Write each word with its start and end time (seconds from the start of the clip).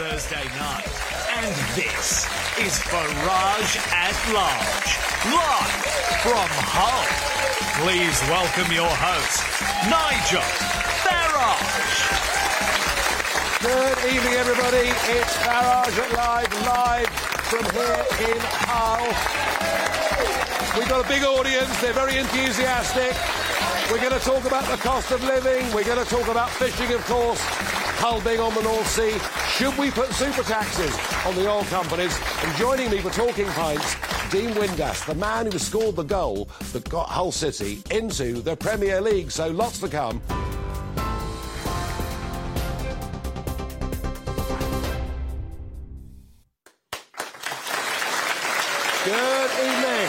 Thursday 0.00 0.48
night. 0.56 0.88
And 1.44 1.52
this 1.76 2.24
is 2.56 2.72
Farage 2.88 3.76
at 3.92 4.16
Large, 4.32 4.92
live 5.28 5.76
from 6.24 6.48
Hull. 6.72 7.04
Please 7.84 8.16
welcome 8.32 8.72
your 8.72 8.88
host, 8.88 9.44
Nigel 9.92 10.40
Farage. 11.04 12.00
Good 13.60 14.16
evening, 14.16 14.40
everybody. 14.40 14.88
It's 14.88 15.36
Farage 15.44 15.92
at 15.92 16.12
Live, 16.16 16.48
live 16.64 17.10
from 17.52 17.68
here 17.76 18.00
in 18.24 18.40
Hull. 18.72 19.04
We've 20.80 20.88
got 20.88 21.04
a 21.04 21.08
big 21.08 21.24
audience. 21.24 21.78
They're 21.82 21.92
very 21.92 22.16
enthusiastic. 22.16 23.12
We're 23.92 24.00
going 24.00 24.18
to 24.18 24.24
talk 24.24 24.46
about 24.46 24.64
the 24.64 24.80
cost 24.80 25.10
of 25.10 25.22
living. 25.24 25.66
We're 25.74 25.84
going 25.84 26.02
to 26.02 26.08
talk 26.08 26.26
about 26.28 26.48
fishing, 26.56 26.90
of 26.94 27.04
course. 27.04 27.44
Hull 28.00 28.22
being 28.22 28.40
on 28.40 28.54
the 28.54 28.62
North 28.62 28.88
Sea. 28.88 29.39
Should 29.60 29.76
we 29.76 29.90
put 29.90 30.10
super 30.14 30.42
taxes 30.42 30.98
on 31.26 31.34
the 31.34 31.46
oil 31.46 31.64
companies? 31.64 32.18
And 32.42 32.56
joining 32.56 32.90
me 32.90 32.96
for 33.00 33.10
Talking 33.10 33.44
Pints, 33.44 33.94
Dean 34.30 34.52
Windass, 34.52 35.04
the 35.04 35.14
man 35.14 35.52
who 35.52 35.58
scored 35.58 35.96
the 35.96 36.02
goal 36.02 36.48
that 36.72 36.88
got 36.88 37.10
Hull 37.10 37.30
City 37.30 37.82
into 37.90 38.40
the 38.40 38.56
Premier 38.56 39.02
League. 39.02 39.30
So 39.30 39.48
lots 39.48 39.78
to 39.80 39.88
come. 39.88 40.22
Good 49.04 49.50
evening. 49.60 50.08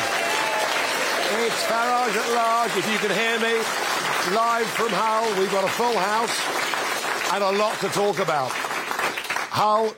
It's 1.43 1.63
Farage 1.65 2.15
at 2.15 2.33
Large, 2.35 2.77
if 2.77 2.89
you 2.89 2.97
can 2.99 3.11
hear 3.13 3.37
me. 3.41 3.57
Live 4.33 4.67
from 4.67 4.91
Hull, 4.91 5.37
we've 5.37 5.51
got 5.51 5.65
a 5.65 5.69
full 5.73 5.97
house 5.97 7.33
and 7.33 7.43
a 7.43 7.51
lot 7.51 7.77
to 7.81 7.89
talk 7.89 8.19
about. 8.19 8.70
Hull, 9.51 9.93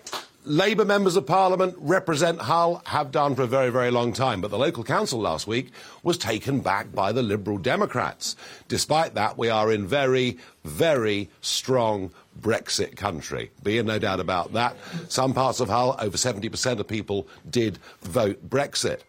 Labour 0.45 0.83
members 0.83 1.15
of 1.15 1.27
Parliament 1.27 1.75
represent 1.77 2.41
Hull, 2.41 2.81
have 2.87 3.11
done 3.11 3.35
for 3.35 3.43
a 3.43 3.47
very, 3.47 3.69
very 3.69 3.91
long 3.91 4.11
time. 4.11 4.41
But 4.41 4.49
the 4.49 4.57
local 4.57 4.83
council 4.83 5.19
last 5.19 5.45
week 5.45 5.69
was 6.01 6.17
taken 6.17 6.59
back 6.59 6.91
by 6.91 7.11
the 7.11 7.21
Liberal 7.21 7.59
Democrats. 7.59 8.35
Despite 8.67 9.13
that, 9.13 9.37
we 9.37 9.49
are 9.49 9.71
in 9.71 9.85
very, 9.85 10.39
very 10.63 11.29
strong 11.41 12.09
Brexit 12.41 12.97
country. 12.97 13.51
Be 13.61 13.77
in 13.77 13.85
no 13.85 13.99
doubt 13.99 14.19
about 14.19 14.53
that. 14.53 14.75
Some 15.07 15.35
parts 15.35 15.59
of 15.59 15.69
Hull, 15.69 15.95
over 15.99 16.17
70% 16.17 16.79
of 16.79 16.87
people 16.87 17.27
did 17.47 17.77
vote 18.01 18.49
Brexit. 18.49 19.01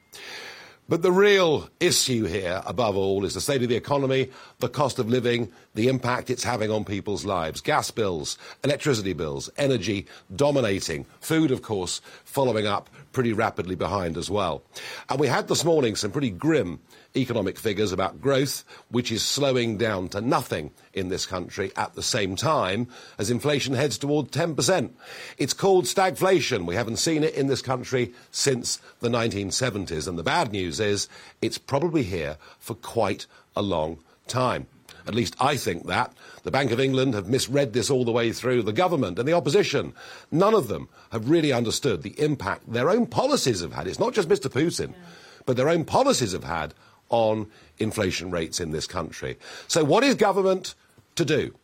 But 0.86 1.00
the 1.00 1.12
real 1.12 1.70
issue 1.80 2.24
here, 2.26 2.60
above 2.66 2.94
all, 2.94 3.24
is 3.24 3.32
the 3.32 3.40
state 3.40 3.62
of 3.62 3.70
the 3.70 3.76
economy, 3.76 4.30
the 4.58 4.68
cost 4.68 4.98
of 4.98 5.08
living, 5.08 5.50
the 5.74 5.88
impact 5.88 6.28
it's 6.28 6.44
having 6.44 6.70
on 6.70 6.84
people's 6.84 7.24
lives. 7.24 7.62
Gas 7.62 7.90
bills, 7.90 8.36
electricity 8.62 9.14
bills, 9.14 9.48
energy 9.56 10.06
dominating. 10.36 11.06
Food, 11.20 11.50
of 11.50 11.62
course, 11.62 12.02
following 12.24 12.66
up 12.66 12.90
pretty 13.12 13.32
rapidly 13.32 13.74
behind 13.74 14.18
as 14.18 14.30
well. 14.30 14.62
And 15.08 15.18
we 15.18 15.26
had 15.26 15.48
this 15.48 15.64
morning 15.64 15.96
some 15.96 16.10
pretty 16.10 16.30
grim 16.30 16.80
economic 17.16 17.58
figures 17.58 17.92
about 17.92 18.20
growth, 18.20 18.64
which 18.88 19.12
is 19.12 19.24
slowing 19.24 19.76
down 19.76 20.08
to 20.08 20.20
nothing 20.20 20.70
in 20.92 21.08
this 21.08 21.26
country 21.26 21.70
at 21.76 21.94
the 21.94 22.02
same 22.02 22.36
time 22.36 22.88
as 23.18 23.30
inflation 23.30 23.74
heads 23.74 23.98
toward 23.98 24.30
10%. 24.30 24.90
It's 25.38 25.52
called 25.52 25.84
stagflation. 25.84 26.66
We 26.66 26.74
haven't 26.74 26.96
seen 26.96 27.22
it 27.22 27.34
in 27.34 27.46
this 27.46 27.62
country 27.62 28.12
since 28.30 28.80
the 29.00 29.08
1970s. 29.08 30.08
And 30.08 30.18
the 30.18 30.22
bad 30.22 30.52
news 30.52 30.80
is 30.80 31.08
it's 31.40 31.58
probably 31.58 32.02
here 32.02 32.36
for 32.58 32.74
quite 32.74 33.26
a 33.56 33.62
long 33.62 33.98
time. 34.26 34.66
At 35.06 35.14
least 35.14 35.36
I 35.38 35.56
think 35.56 35.86
that. 35.86 36.12
The 36.44 36.50
Bank 36.50 36.70
of 36.70 36.80
England 36.80 37.14
have 37.14 37.28
misread 37.28 37.72
this 37.72 37.90
all 37.90 38.04
the 38.04 38.12
way 38.12 38.32
through. 38.32 38.62
The 38.62 38.72
government 38.72 39.18
and 39.18 39.28
the 39.28 39.34
opposition, 39.34 39.92
none 40.30 40.54
of 40.54 40.68
them 40.68 40.88
have 41.12 41.28
really 41.28 41.52
understood 41.52 42.02
the 42.02 42.18
impact 42.18 42.72
their 42.72 42.88
own 42.88 43.06
policies 43.06 43.60
have 43.60 43.74
had. 43.74 43.86
It's 43.86 43.98
not 43.98 44.14
just 44.14 44.28
Mr. 44.28 44.50
Putin, 44.50 44.92
yeah. 44.92 44.96
but 45.44 45.56
their 45.56 45.68
own 45.68 45.84
policies 45.84 46.32
have 46.32 46.44
had 46.44 46.74
on 47.14 47.46
inflation 47.78 48.32
rates 48.32 48.58
in 48.58 48.72
this 48.72 48.88
country. 48.88 49.38
So, 49.68 49.84
what 49.84 50.02
is 50.02 50.16
government 50.16 50.74
to 51.14 51.24
do? 51.24 51.54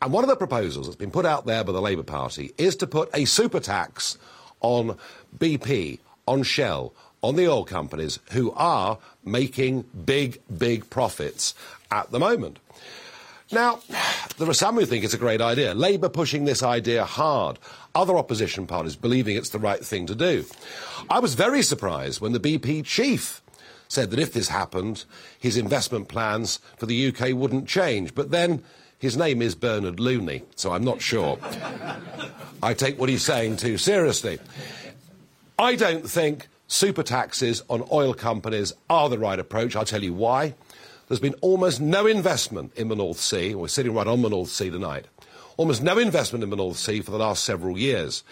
And 0.00 0.12
one 0.12 0.24
of 0.24 0.30
the 0.30 0.36
proposals 0.36 0.86
that's 0.86 0.96
been 0.96 1.10
put 1.10 1.26
out 1.26 1.44
there 1.44 1.62
by 1.62 1.72
the 1.72 1.82
Labour 1.82 2.02
Party 2.02 2.52
is 2.56 2.74
to 2.76 2.86
put 2.86 3.10
a 3.14 3.26
super 3.26 3.60
tax 3.60 4.16
on 4.60 4.96
BP, 5.38 5.98
on 6.26 6.42
Shell, 6.42 6.94
on 7.20 7.36
the 7.36 7.48
oil 7.48 7.64
companies 7.64 8.18
who 8.32 8.50
are 8.52 8.98
making 9.24 9.84
big, 10.06 10.40
big 10.56 10.88
profits 10.88 11.54
at 11.90 12.10
the 12.10 12.18
moment. 12.18 12.58
Now, 13.52 13.80
there 14.38 14.48
are 14.48 14.54
some 14.54 14.76
who 14.76 14.86
think 14.86 15.04
it's 15.04 15.12
a 15.12 15.18
great 15.18 15.42
idea. 15.42 15.74
Labour 15.74 16.08
pushing 16.08 16.46
this 16.46 16.62
idea 16.62 17.04
hard. 17.04 17.58
Other 17.94 18.16
opposition 18.16 18.66
parties 18.66 18.96
believing 18.96 19.36
it's 19.36 19.50
the 19.50 19.58
right 19.58 19.84
thing 19.84 20.06
to 20.06 20.14
do. 20.14 20.46
I 21.10 21.18
was 21.18 21.34
very 21.34 21.60
surprised 21.60 22.22
when 22.22 22.32
the 22.32 22.40
BP 22.40 22.86
chief 22.86 23.41
said 23.92 24.10
that 24.10 24.18
if 24.18 24.32
this 24.32 24.48
happened, 24.48 25.04
his 25.38 25.58
investment 25.58 26.08
plans 26.08 26.60
for 26.78 26.86
the 26.86 27.08
UK 27.08 27.34
wouldn't 27.34 27.68
change. 27.68 28.14
But 28.14 28.30
then 28.30 28.62
his 28.98 29.18
name 29.18 29.42
is 29.42 29.54
Bernard 29.54 30.00
Looney, 30.00 30.42
so 30.56 30.72
I'm 30.72 30.82
not 30.82 31.02
sure. 31.02 31.38
I 32.62 32.72
take 32.72 32.98
what 32.98 33.10
he's 33.10 33.22
saying 33.22 33.58
too 33.58 33.76
seriously. 33.76 34.38
I 35.58 35.76
don't 35.76 36.08
think 36.08 36.48
super 36.68 37.02
taxes 37.02 37.62
on 37.68 37.86
oil 37.92 38.14
companies 38.14 38.72
are 38.88 39.10
the 39.10 39.18
right 39.18 39.38
approach. 39.38 39.76
I'll 39.76 39.84
tell 39.84 40.02
you 40.02 40.14
why. 40.14 40.54
There's 41.08 41.20
been 41.20 41.34
almost 41.42 41.78
no 41.78 42.06
investment 42.06 42.72
in 42.74 42.88
the 42.88 42.96
North 42.96 43.20
Sea. 43.20 43.54
We're 43.54 43.68
sitting 43.68 43.92
right 43.92 44.06
on 44.06 44.22
the 44.22 44.30
North 44.30 44.48
Sea 44.48 44.70
tonight. 44.70 45.04
Almost 45.58 45.82
no 45.82 45.98
investment 45.98 46.42
in 46.42 46.48
the 46.48 46.56
North 46.56 46.78
Sea 46.78 47.02
for 47.02 47.10
the 47.10 47.18
last 47.18 47.44
several 47.44 47.76
years. 47.76 48.24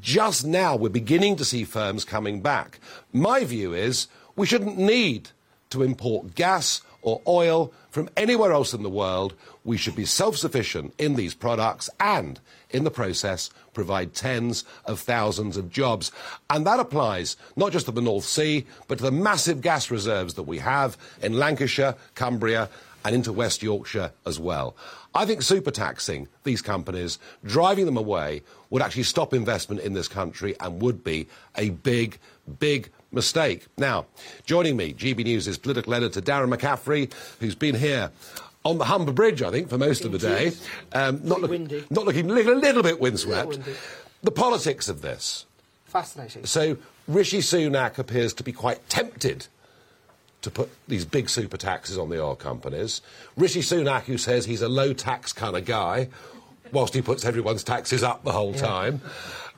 Just 0.00 0.44
now, 0.44 0.74
we're 0.74 0.88
beginning 0.88 1.36
to 1.36 1.44
see 1.44 1.62
firms 1.62 2.04
coming 2.04 2.40
back. 2.40 2.80
My 3.12 3.44
view 3.44 3.72
is 3.72 4.08
we 4.36 4.46
shouldn't 4.46 4.78
need 4.78 5.30
to 5.70 5.82
import 5.82 6.34
gas 6.34 6.82
or 7.02 7.22
oil 7.26 7.72
from 7.90 8.08
anywhere 8.16 8.52
else 8.52 8.74
in 8.74 8.82
the 8.82 8.90
world. 8.90 9.34
We 9.64 9.76
should 9.76 9.96
be 9.96 10.04
self 10.04 10.36
sufficient 10.36 10.94
in 10.98 11.14
these 11.14 11.34
products 11.34 11.88
and, 11.98 12.38
in 12.70 12.84
the 12.84 12.90
process, 12.90 13.50
provide 13.72 14.14
tens 14.14 14.64
of 14.84 15.00
thousands 15.00 15.56
of 15.56 15.70
jobs. 15.70 16.12
And 16.48 16.66
that 16.66 16.80
applies 16.80 17.36
not 17.56 17.72
just 17.72 17.86
to 17.86 17.92
the 17.92 18.02
North 18.02 18.24
Sea, 18.24 18.66
but 18.88 18.98
to 18.98 19.04
the 19.04 19.10
massive 19.10 19.60
gas 19.60 19.90
reserves 19.90 20.34
that 20.34 20.42
we 20.44 20.58
have 20.58 20.96
in 21.22 21.34
Lancashire, 21.34 21.94
Cumbria, 22.14 22.68
and 23.04 23.14
into 23.14 23.32
West 23.32 23.62
Yorkshire 23.62 24.12
as 24.26 24.38
well. 24.38 24.76
I 25.14 25.24
think 25.24 25.42
super 25.42 25.70
taxing 25.70 26.28
these 26.44 26.62
companies, 26.62 27.18
driving 27.44 27.86
them 27.86 27.96
away, 27.96 28.42
would 28.68 28.82
actually 28.82 29.04
stop 29.04 29.34
investment 29.34 29.80
in 29.80 29.94
this 29.94 30.06
country 30.06 30.54
and 30.60 30.80
would 30.82 31.02
be 31.02 31.26
a 31.56 31.70
big, 31.70 32.18
big 32.58 32.90
mistake. 33.12 33.66
Now, 33.76 34.06
joining 34.44 34.76
me, 34.76 34.94
GB 34.94 35.24
News' 35.24 35.58
political 35.58 35.94
editor 35.94 36.20
Darren 36.20 36.54
McCaffrey, 36.54 37.12
who's 37.40 37.54
been 37.54 37.74
here 37.74 38.10
on 38.64 38.78
the 38.78 38.84
Humber 38.84 39.12
Bridge, 39.12 39.42
I 39.42 39.50
think, 39.50 39.68
for 39.68 39.78
most 39.78 40.04
of 40.04 40.12
the 40.12 40.18
day. 40.18 40.52
Um, 40.92 41.20
not, 41.24 41.40
look, 41.40 41.90
not, 41.90 42.04
looking 42.04 42.30
a 42.30 42.34
little, 42.34 42.54
a 42.54 42.60
little 42.60 42.82
bit 42.82 43.00
windswept. 43.00 43.58
The 44.22 44.30
politics 44.30 44.88
of 44.88 45.02
this. 45.02 45.46
Fascinating. 45.86 46.44
So, 46.44 46.76
Rishi 47.08 47.38
Sunak 47.38 47.98
appears 47.98 48.34
to 48.34 48.42
be 48.42 48.52
quite 48.52 48.88
tempted 48.88 49.46
to 50.42 50.50
put 50.50 50.70
these 50.88 51.04
big 51.04 51.28
super 51.28 51.56
taxes 51.56 51.98
on 51.98 52.08
the 52.08 52.22
oil 52.22 52.36
companies. 52.36 53.02
Rishi 53.36 53.60
Sunak, 53.60 54.02
who 54.02 54.16
says 54.16 54.46
he's 54.46 54.62
a 54.62 54.68
low 54.68 54.92
tax 54.92 55.32
kind 55.32 55.56
of 55.56 55.64
guy, 55.64 56.08
whilst 56.72 56.94
he 56.94 57.02
puts 57.02 57.24
everyone's 57.24 57.64
taxes 57.64 58.02
up 58.02 58.24
the 58.24 58.32
whole 58.32 58.52
yeah. 58.52 58.60
time. 58.60 59.00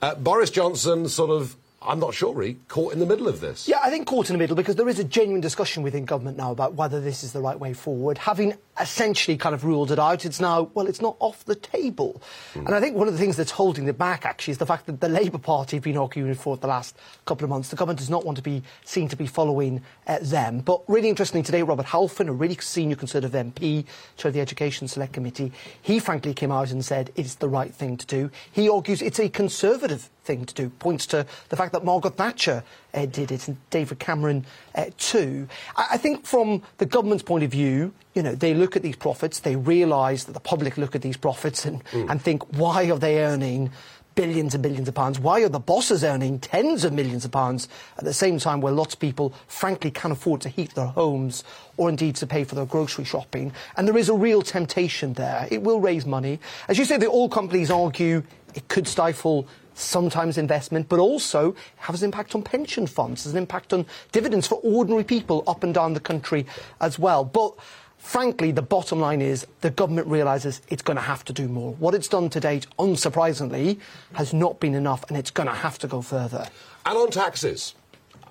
Uh, 0.01 0.15
Boris 0.15 0.51
Johnson 0.51 1.09
sort 1.09 1.31
of 1.31 1.57
I'm 1.87 1.99
not 1.99 2.15
sure, 2.15 2.35
really, 2.35 2.59
caught 2.69 2.93
in 2.93 2.99
the 3.01 3.07
middle 3.07 3.29
of 3.29 3.41
this. 3.41 3.67
Yeah, 3.69 3.81
I 3.83 3.91
think 3.91 4.07
caught 4.07 4.31
in 4.31 4.35
the 4.35 4.39
middle 4.39 4.57
because 4.57 4.77
there 4.77 4.89
is 4.89 4.99
a 4.99 5.05
genuine 5.05 5.41
discussion 5.41 5.83
within 5.83 6.05
government 6.05 6.37
now 6.37 6.53
about 6.53 6.75
whether 6.75 7.01
this 7.01 7.25
is 7.25 7.33
the 7.33 7.41
right 7.41 7.59
way 7.59 7.73
forward. 7.73 8.19
Having 8.19 8.55
essentially 8.81 9.37
kind 9.37 9.55
of 9.55 9.65
ruled 9.65 9.93
it 9.93 9.99
out, 9.99 10.25
it's 10.25 10.41
now, 10.41 10.71
well, 10.75 10.87
it's 10.87 11.01
not 11.01 11.17
off 11.19 11.45
the 11.45 11.55
table. 11.55 12.23
Mm. 12.55 12.67
And 12.67 12.75
I 12.75 12.81
think 12.81 12.97
one 12.97 13.07
of 13.07 13.13
the 13.13 13.19
things 13.19 13.37
that's 13.37 13.51
holding 13.51 13.87
it 13.87 13.99
back, 13.99 14.25
actually, 14.25 14.53
is 14.53 14.59
the 14.59 14.67
fact 14.67 14.87
that 14.87 15.01
the 15.01 15.09
Labour 15.09 15.39
Party 15.39 15.77
have 15.77 15.85
been 15.85 15.99
arguing 15.99 16.35
for 16.35 16.55
it 16.55 16.63
the 16.63 16.69
last 16.69 16.97
couple 17.27 17.45
of 17.45 17.51
months. 17.51 17.69
The 17.69 17.77
government 17.77 17.99
does 17.99 18.11
not 18.11 18.25
want 18.25 18.37
to 18.37 18.43
be 18.43 18.63
seen 18.85 19.09
to 19.09 19.17
be 19.17 19.27
following 19.27 19.83
uh, 20.07 20.19
them. 20.23 20.61
But 20.61 20.83
really 20.89 21.11
interestingly 21.11 21.43
today, 21.43 21.63
Robert 21.63 21.87
Halfon, 21.87 22.29
a 22.29 22.33
really 22.33 22.57
senior 22.57 22.97
Conservative 22.97 23.33
MP, 23.33 23.85
chair 24.17 24.29
of 24.29 24.35
the 24.35 24.41
Education 24.41 24.89
Select 24.89 25.13
Committee, 25.13 25.53
he 25.83 25.99
frankly 25.99 26.33
came 26.33 26.51
out 26.51 26.71
and 26.71 26.85
said 26.85 27.11
it's 27.15 27.37
the 27.37 27.49
right 27.49 27.75
thing 27.75 27.97
to 27.99 28.07
do. 28.07 28.31
He 28.51 28.69
argues 28.69 29.03
it's 29.03 29.21
a 29.21 29.29
Conservative 29.29 30.09
thing 30.25 30.45
to 30.47 30.55
do. 30.55 30.71
Points 30.71 31.07
to 31.07 31.27
the 31.49 31.57
fact 31.57 31.73
that 31.73 31.85
Margaret 31.85 32.17
Thatcher 32.17 32.63
uh, 32.95 33.07
did 33.07 33.33
it 33.33 33.49
and 33.49 33.57
David 33.71 33.99
Cameron 33.99 34.47
uh, 34.75 34.87
too. 34.99 35.49
I, 35.77 35.89
I, 35.93 35.97
think 35.97 36.25
from 36.25 36.63
the 36.79 36.87
government's 36.87 37.23
point 37.23 37.45
of 37.45 37.51
view, 37.51 37.93
you 38.15 38.23
know, 38.23 38.35
they 38.35 38.55
look 38.55 38.77
at 38.77 38.83
these 38.83 38.97
profits, 38.97 39.41
they 39.41 39.57
realise 39.57 40.25
that 40.25 40.33
the 40.33 40.41
public 40.41 40.77
look 40.77 40.95
at 40.95 41.03
these 41.03 41.17
profits 41.17 41.65
and, 41.65 41.85
mm. 41.87 42.11
and 42.11 42.21
think, 42.21 42.43
why 42.57 42.91
are 42.91 42.99
they 42.99 43.23
earning 43.23 43.71
billions 44.15 44.53
and 44.53 44.63
billions 44.63 44.87
of 44.89 44.95
pounds? 44.95 45.19
Why 45.19 45.41
are 45.41 45.49
the 45.49 45.59
bosses 45.59 46.05
earning 46.05 46.39
tens 46.39 46.85
of 46.85 46.93
millions 46.93 47.25
of 47.25 47.31
pounds 47.31 47.69
at 47.97 48.05
the 48.05 48.13
same 48.13 48.39
time 48.39 48.61
where 48.61 48.73
lots 48.73 48.93
of 48.93 49.01
people, 49.01 49.33
frankly, 49.47 49.91
can't 49.91 50.13
afford 50.13 50.43
to 50.43 50.51
heat 50.51 50.75
their 50.75 50.87
homes 50.87 51.45
or 51.79 51.89
indeed 51.89 52.17
to 52.17 52.27
pay 52.27 52.45
for 52.45 52.55
their 52.55 52.67
grocery 52.67 53.05
shopping? 53.05 53.53
And 53.77 53.89
there 53.89 53.97
is 53.97 54.11
a 54.11 54.15
real 54.15 54.43
temptation 54.43 55.15
there. 55.15 55.49
It 55.51 55.63
will 55.63 55.81
raise 55.81 56.05
money. 56.05 56.41
As 56.69 56.79
you 56.79 56.85
say, 56.85 56.99
the 56.99 57.07
oil 57.09 57.31
companies 57.31 57.71
argue 57.71 58.23
It 58.55 58.69
could 58.69 58.87
stifle 58.87 59.47
sometimes 59.75 60.37
investment, 60.37 60.89
but 60.89 60.99
also 60.99 61.55
has 61.77 62.03
an 62.03 62.07
impact 62.07 62.35
on 62.35 62.43
pension 62.43 62.87
funds, 62.87 63.25
has 63.25 63.33
an 63.33 63.39
impact 63.39 63.73
on 63.73 63.87
dividends 64.13 64.47
for 64.47 64.61
ordinary 64.63 65.05
people 65.05 65.43
up 65.47 65.65
and 65.65 65.73
down 65.73 65.95
the 65.95 66.01
country 66.01 66.47
as 66.81 66.99
well. 66.99 67.25
But 67.25 67.55
frankly, 68.03 68.51
the 68.51 68.63
bottom 68.63 69.01
line 69.01 69.23
is 69.23 69.47
the 69.61 69.71
government 69.71 70.09
realises 70.09 70.61
it's 70.69 70.83
going 70.83 70.97
to 70.97 71.03
have 71.03 71.25
to 71.25 71.33
do 71.33 71.49
more. 71.49 71.73
What 71.75 71.95
it's 71.95 72.09
done 72.09 72.29
to 72.31 72.41
date, 72.41 72.67
unsurprisingly, 72.79 73.79
has 74.15 74.35
not 74.35 74.61
been 74.61 74.75
enough, 74.75 75.05
and 75.09 75.17
it's 75.17 75.31
going 75.31 75.49
to 75.49 75.55
have 75.55 75.79
to 75.79 75.87
go 75.87 76.03
further. 76.03 76.49
And 76.85 76.99
on 76.99 77.11
taxes. 77.11 77.75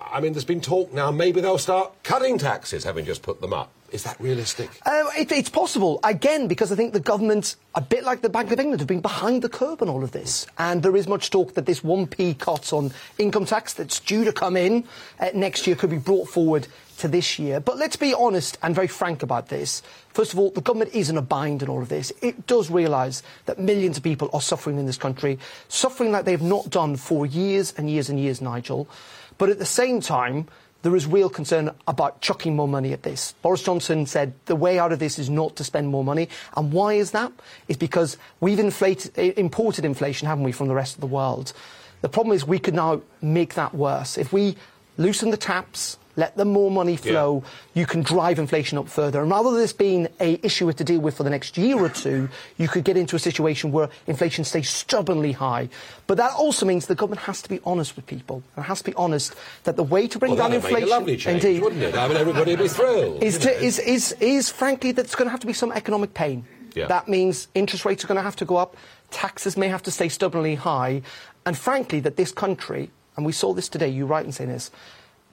I 0.00 0.20
mean, 0.20 0.32
there's 0.34 0.44
been 0.44 0.60
talk 0.60 0.92
now, 0.92 1.10
maybe 1.10 1.40
they'll 1.40 1.58
start 1.58 2.02
cutting 2.02 2.36
taxes, 2.36 2.84
having 2.84 3.04
just 3.06 3.22
put 3.22 3.40
them 3.40 3.52
up. 3.52 3.72
Is 3.92 4.04
that 4.04 4.18
realistic? 4.18 4.70
Uh, 4.86 5.04
it, 5.18 5.30
it's 5.30 5.50
possible, 5.50 6.00
again, 6.02 6.48
because 6.48 6.72
I 6.72 6.76
think 6.76 6.94
the 6.94 7.00
government, 7.00 7.56
a 7.74 7.82
bit 7.82 8.04
like 8.04 8.22
the 8.22 8.30
Bank 8.30 8.50
of 8.50 8.58
England, 8.58 8.80
have 8.80 8.88
been 8.88 9.02
behind 9.02 9.42
the 9.42 9.50
curve 9.50 9.82
on 9.82 9.90
all 9.90 10.02
of 10.02 10.12
this. 10.12 10.46
And 10.58 10.82
there 10.82 10.96
is 10.96 11.06
much 11.06 11.28
talk 11.28 11.52
that 11.54 11.66
this 11.66 11.80
1p 11.80 12.38
cut 12.38 12.72
on 12.72 12.92
income 13.18 13.44
tax 13.44 13.74
that's 13.74 14.00
due 14.00 14.24
to 14.24 14.32
come 14.32 14.56
in 14.56 14.84
uh, 15.20 15.28
next 15.34 15.66
year 15.66 15.76
could 15.76 15.90
be 15.90 15.98
brought 15.98 16.28
forward 16.28 16.66
to 16.98 17.08
this 17.08 17.38
year. 17.38 17.60
But 17.60 17.76
let's 17.76 17.96
be 17.96 18.14
honest 18.14 18.56
and 18.62 18.74
very 18.74 18.86
frank 18.86 19.22
about 19.22 19.48
this. 19.48 19.82
First 20.08 20.32
of 20.32 20.38
all, 20.38 20.50
the 20.50 20.62
government 20.62 20.94
is 20.94 21.10
in 21.10 21.18
a 21.18 21.22
bind 21.22 21.62
in 21.62 21.68
all 21.68 21.82
of 21.82 21.90
this. 21.90 22.12
It 22.22 22.46
does 22.46 22.70
realise 22.70 23.22
that 23.44 23.58
millions 23.58 23.98
of 23.98 24.02
people 24.02 24.30
are 24.32 24.40
suffering 24.40 24.78
in 24.78 24.86
this 24.86 24.96
country, 24.96 25.38
suffering 25.68 26.12
like 26.12 26.24
they've 26.24 26.40
not 26.40 26.70
done 26.70 26.96
for 26.96 27.26
years 27.26 27.74
and 27.76 27.90
years 27.90 28.08
and 28.08 28.18
years, 28.18 28.40
Nigel. 28.40 28.88
But 29.36 29.50
at 29.50 29.58
the 29.58 29.66
same 29.66 30.00
time, 30.00 30.48
there 30.82 30.94
is 30.96 31.06
real 31.06 31.30
concern 31.30 31.70
about 31.86 32.20
chucking 32.20 32.54
more 32.54 32.68
money 32.68 32.92
at 32.92 33.02
this. 33.02 33.34
Boris 33.42 33.62
Johnson 33.62 34.04
said 34.06 34.34
the 34.46 34.56
way 34.56 34.78
out 34.78 34.92
of 34.92 34.98
this 34.98 35.18
is 35.18 35.30
not 35.30 35.56
to 35.56 35.64
spend 35.64 35.88
more 35.88 36.04
money. 36.04 36.28
And 36.56 36.72
why 36.72 36.94
is 36.94 37.12
that? 37.12 37.32
It's 37.68 37.78
because 37.78 38.16
we've 38.40 38.58
inflated, 38.58 39.16
imported 39.38 39.84
inflation, 39.84 40.28
haven't 40.28 40.44
we, 40.44 40.52
from 40.52 40.68
the 40.68 40.74
rest 40.74 40.94
of 40.94 41.00
the 41.00 41.06
world. 41.06 41.52
The 42.00 42.08
problem 42.08 42.34
is 42.34 42.44
we 42.44 42.58
could 42.58 42.74
now 42.74 43.00
make 43.20 43.54
that 43.54 43.74
worse. 43.74 44.18
If 44.18 44.32
we 44.32 44.56
loosen 44.98 45.30
the 45.30 45.36
taps, 45.36 45.98
let 46.16 46.36
the 46.36 46.44
more 46.44 46.70
money 46.70 46.96
flow, 46.96 47.42
yeah. 47.42 47.80
you 47.80 47.86
can 47.86 48.02
drive 48.02 48.38
inflation 48.38 48.78
up 48.78 48.88
further. 48.88 49.22
And 49.22 49.30
rather 49.30 49.50
than 49.50 49.60
this 49.60 49.72
being 49.72 50.08
a 50.20 50.38
issue 50.44 50.70
to 50.72 50.84
deal 50.84 51.00
with 51.00 51.16
for 51.16 51.22
the 51.22 51.30
next 51.30 51.56
year 51.56 51.78
or 51.78 51.88
two, 51.88 52.28
you 52.58 52.68
could 52.68 52.84
get 52.84 52.96
into 52.96 53.16
a 53.16 53.18
situation 53.18 53.72
where 53.72 53.88
inflation 54.06 54.44
stays 54.44 54.68
stubbornly 54.68 55.32
high. 55.32 55.68
But 56.06 56.18
that 56.18 56.32
also 56.32 56.66
means 56.66 56.86
the 56.86 56.94
government 56.94 57.22
has 57.22 57.42
to 57.42 57.48
be 57.48 57.60
honest 57.64 57.96
with 57.96 58.06
people. 58.06 58.42
And 58.56 58.64
has 58.64 58.80
to 58.80 58.90
be 58.90 58.94
honest 58.94 59.34
that 59.64 59.76
the 59.76 59.82
way 59.82 60.06
to 60.08 60.18
bring 60.18 60.36
well, 60.36 60.48
down 60.48 60.52
inflation, 60.54 61.08
a 61.08 61.16
change, 61.16 61.26
indeed, 61.26 61.62
wouldn't 61.62 61.82
it? 61.82 61.94
I 61.94 62.08
mean, 62.08 62.16
everybody 62.16 62.52
would 62.52 62.62
be 62.62 62.68
thrilled. 62.68 63.22
Is, 63.22 63.38
to, 63.38 63.50
is, 63.62 63.78
is, 63.78 64.12
is 64.20 64.50
frankly 64.50 64.92
that 64.92 65.04
it's 65.04 65.14
going 65.14 65.26
to 65.26 65.30
have 65.30 65.40
to 65.40 65.46
be 65.46 65.52
some 65.52 65.72
economic 65.72 66.14
pain. 66.14 66.44
Yeah. 66.74 66.86
That 66.86 67.08
means 67.08 67.48
interest 67.54 67.84
rates 67.84 68.04
are 68.04 68.08
going 68.08 68.16
to 68.16 68.22
have 68.22 68.36
to 68.36 68.44
go 68.44 68.56
up, 68.56 68.76
taxes 69.10 69.56
may 69.56 69.68
have 69.68 69.82
to 69.84 69.90
stay 69.90 70.08
stubbornly 70.08 70.54
high, 70.54 71.02
and 71.44 71.56
frankly 71.56 72.00
that 72.00 72.16
this 72.16 72.32
country, 72.32 72.90
and 73.16 73.26
we 73.26 73.32
saw 73.32 73.52
this 73.52 73.68
today, 73.68 73.88
you're 73.88 74.06
right 74.06 74.24
in 74.24 74.32
saying 74.32 74.50
this, 74.50 74.70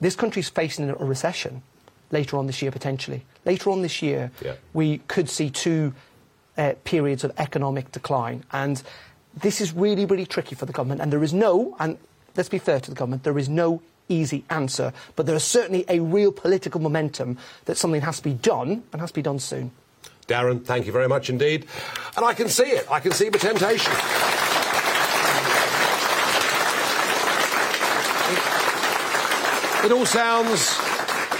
this 0.00 0.16
country 0.16 0.40
is 0.40 0.48
facing 0.48 0.90
a 0.90 0.94
recession 0.94 1.62
later 2.10 2.36
on 2.36 2.46
this 2.46 2.62
year, 2.62 2.70
potentially. 2.70 3.24
Later 3.44 3.70
on 3.70 3.82
this 3.82 4.02
year, 4.02 4.30
yeah. 4.44 4.54
we 4.72 4.98
could 5.08 5.28
see 5.28 5.50
two 5.50 5.94
uh, 6.58 6.74
periods 6.84 7.24
of 7.24 7.32
economic 7.38 7.92
decline. 7.92 8.44
And 8.52 8.82
this 9.34 9.60
is 9.60 9.72
really, 9.72 10.04
really 10.06 10.26
tricky 10.26 10.54
for 10.54 10.66
the 10.66 10.72
government. 10.72 11.00
And 11.00 11.12
there 11.12 11.22
is 11.22 11.32
no, 11.32 11.76
and 11.78 11.98
let's 12.36 12.48
be 12.48 12.58
fair 12.58 12.80
to 12.80 12.90
the 12.90 12.96
government, 12.96 13.22
there 13.24 13.38
is 13.38 13.48
no 13.48 13.82
easy 14.08 14.44
answer. 14.50 14.92
But 15.16 15.26
there 15.26 15.36
is 15.36 15.44
certainly 15.44 15.84
a 15.88 16.00
real 16.00 16.32
political 16.32 16.80
momentum 16.80 17.38
that 17.66 17.76
something 17.76 18.00
has 18.00 18.18
to 18.18 18.24
be 18.24 18.34
done 18.34 18.82
and 18.92 19.00
has 19.00 19.10
to 19.10 19.14
be 19.14 19.22
done 19.22 19.38
soon. 19.38 19.70
Darren, 20.26 20.64
thank 20.64 20.86
you 20.86 20.92
very 20.92 21.08
much 21.08 21.28
indeed. 21.30 21.66
And 22.16 22.24
I 22.24 22.34
can 22.34 22.48
see 22.48 22.64
it. 22.64 22.90
I 22.90 23.00
can 23.00 23.12
see 23.12 23.28
the 23.28 23.38
temptation. 23.38 24.59
It 29.82 29.92
all 29.92 30.04
sounds 30.04 30.78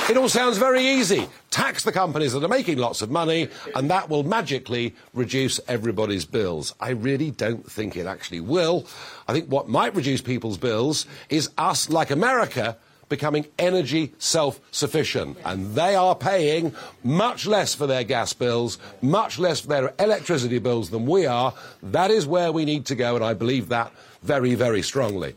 it 0.08 0.16
all 0.16 0.28
sounds 0.28 0.56
very 0.56 0.84
easy. 0.84 1.28
Tax 1.50 1.84
the 1.84 1.92
companies 1.92 2.32
that 2.32 2.42
are 2.42 2.48
making 2.48 2.78
lots 2.78 3.02
of 3.02 3.10
money, 3.10 3.48
and 3.76 3.90
that 3.90 4.08
will 4.08 4.22
magically 4.22 4.94
reduce 5.14 5.60
everybody's 5.68 6.24
bills. 6.24 6.74
I 6.80 6.90
really 6.90 7.30
don't 7.30 7.70
think 7.70 7.96
it 7.96 8.06
actually 8.06 8.40
will. 8.40 8.86
I 9.28 9.34
think 9.34 9.46
what 9.48 9.68
might 9.68 9.94
reduce 9.94 10.22
people's 10.22 10.58
bills 10.58 11.06
is 11.28 11.50
us, 11.58 11.90
like 11.90 12.10
America, 12.10 12.76
becoming 13.08 13.46
energy 13.58 14.14
self 14.18 14.58
sufficient. 14.70 15.36
And 15.44 15.74
they 15.74 15.94
are 15.94 16.14
paying 16.14 16.74
much 17.04 17.46
less 17.46 17.74
for 17.74 17.86
their 17.86 18.04
gas 18.04 18.32
bills, 18.32 18.78
much 19.02 19.38
less 19.38 19.60
for 19.60 19.68
their 19.68 19.94
electricity 19.98 20.58
bills 20.58 20.88
than 20.90 21.04
we 21.04 21.26
are. 21.26 21.52
That 21.82 22.10
is 22.10 22.26
where 22.26 22.50
we 22.52 22.64
need 22.64 22.86
to 22.86 22.94
go, 22.94 23.16
and 23.16 23.24
I 23.24 23.34
believe 23.34 23.68
that 23.68 23.92
very, 24.22 24.54
very 24.54 24.82
strongly. 24.82 25.34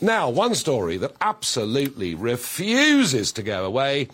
Now, 0.00 0.28
one 0.28 0.54
story 0.54 0.96
that 0.98 1.14
absolutely 1.20 2.14
refuses 2.14 3.32
to 3.32 3.42
go 3.42 3.64
away 3.64 4.08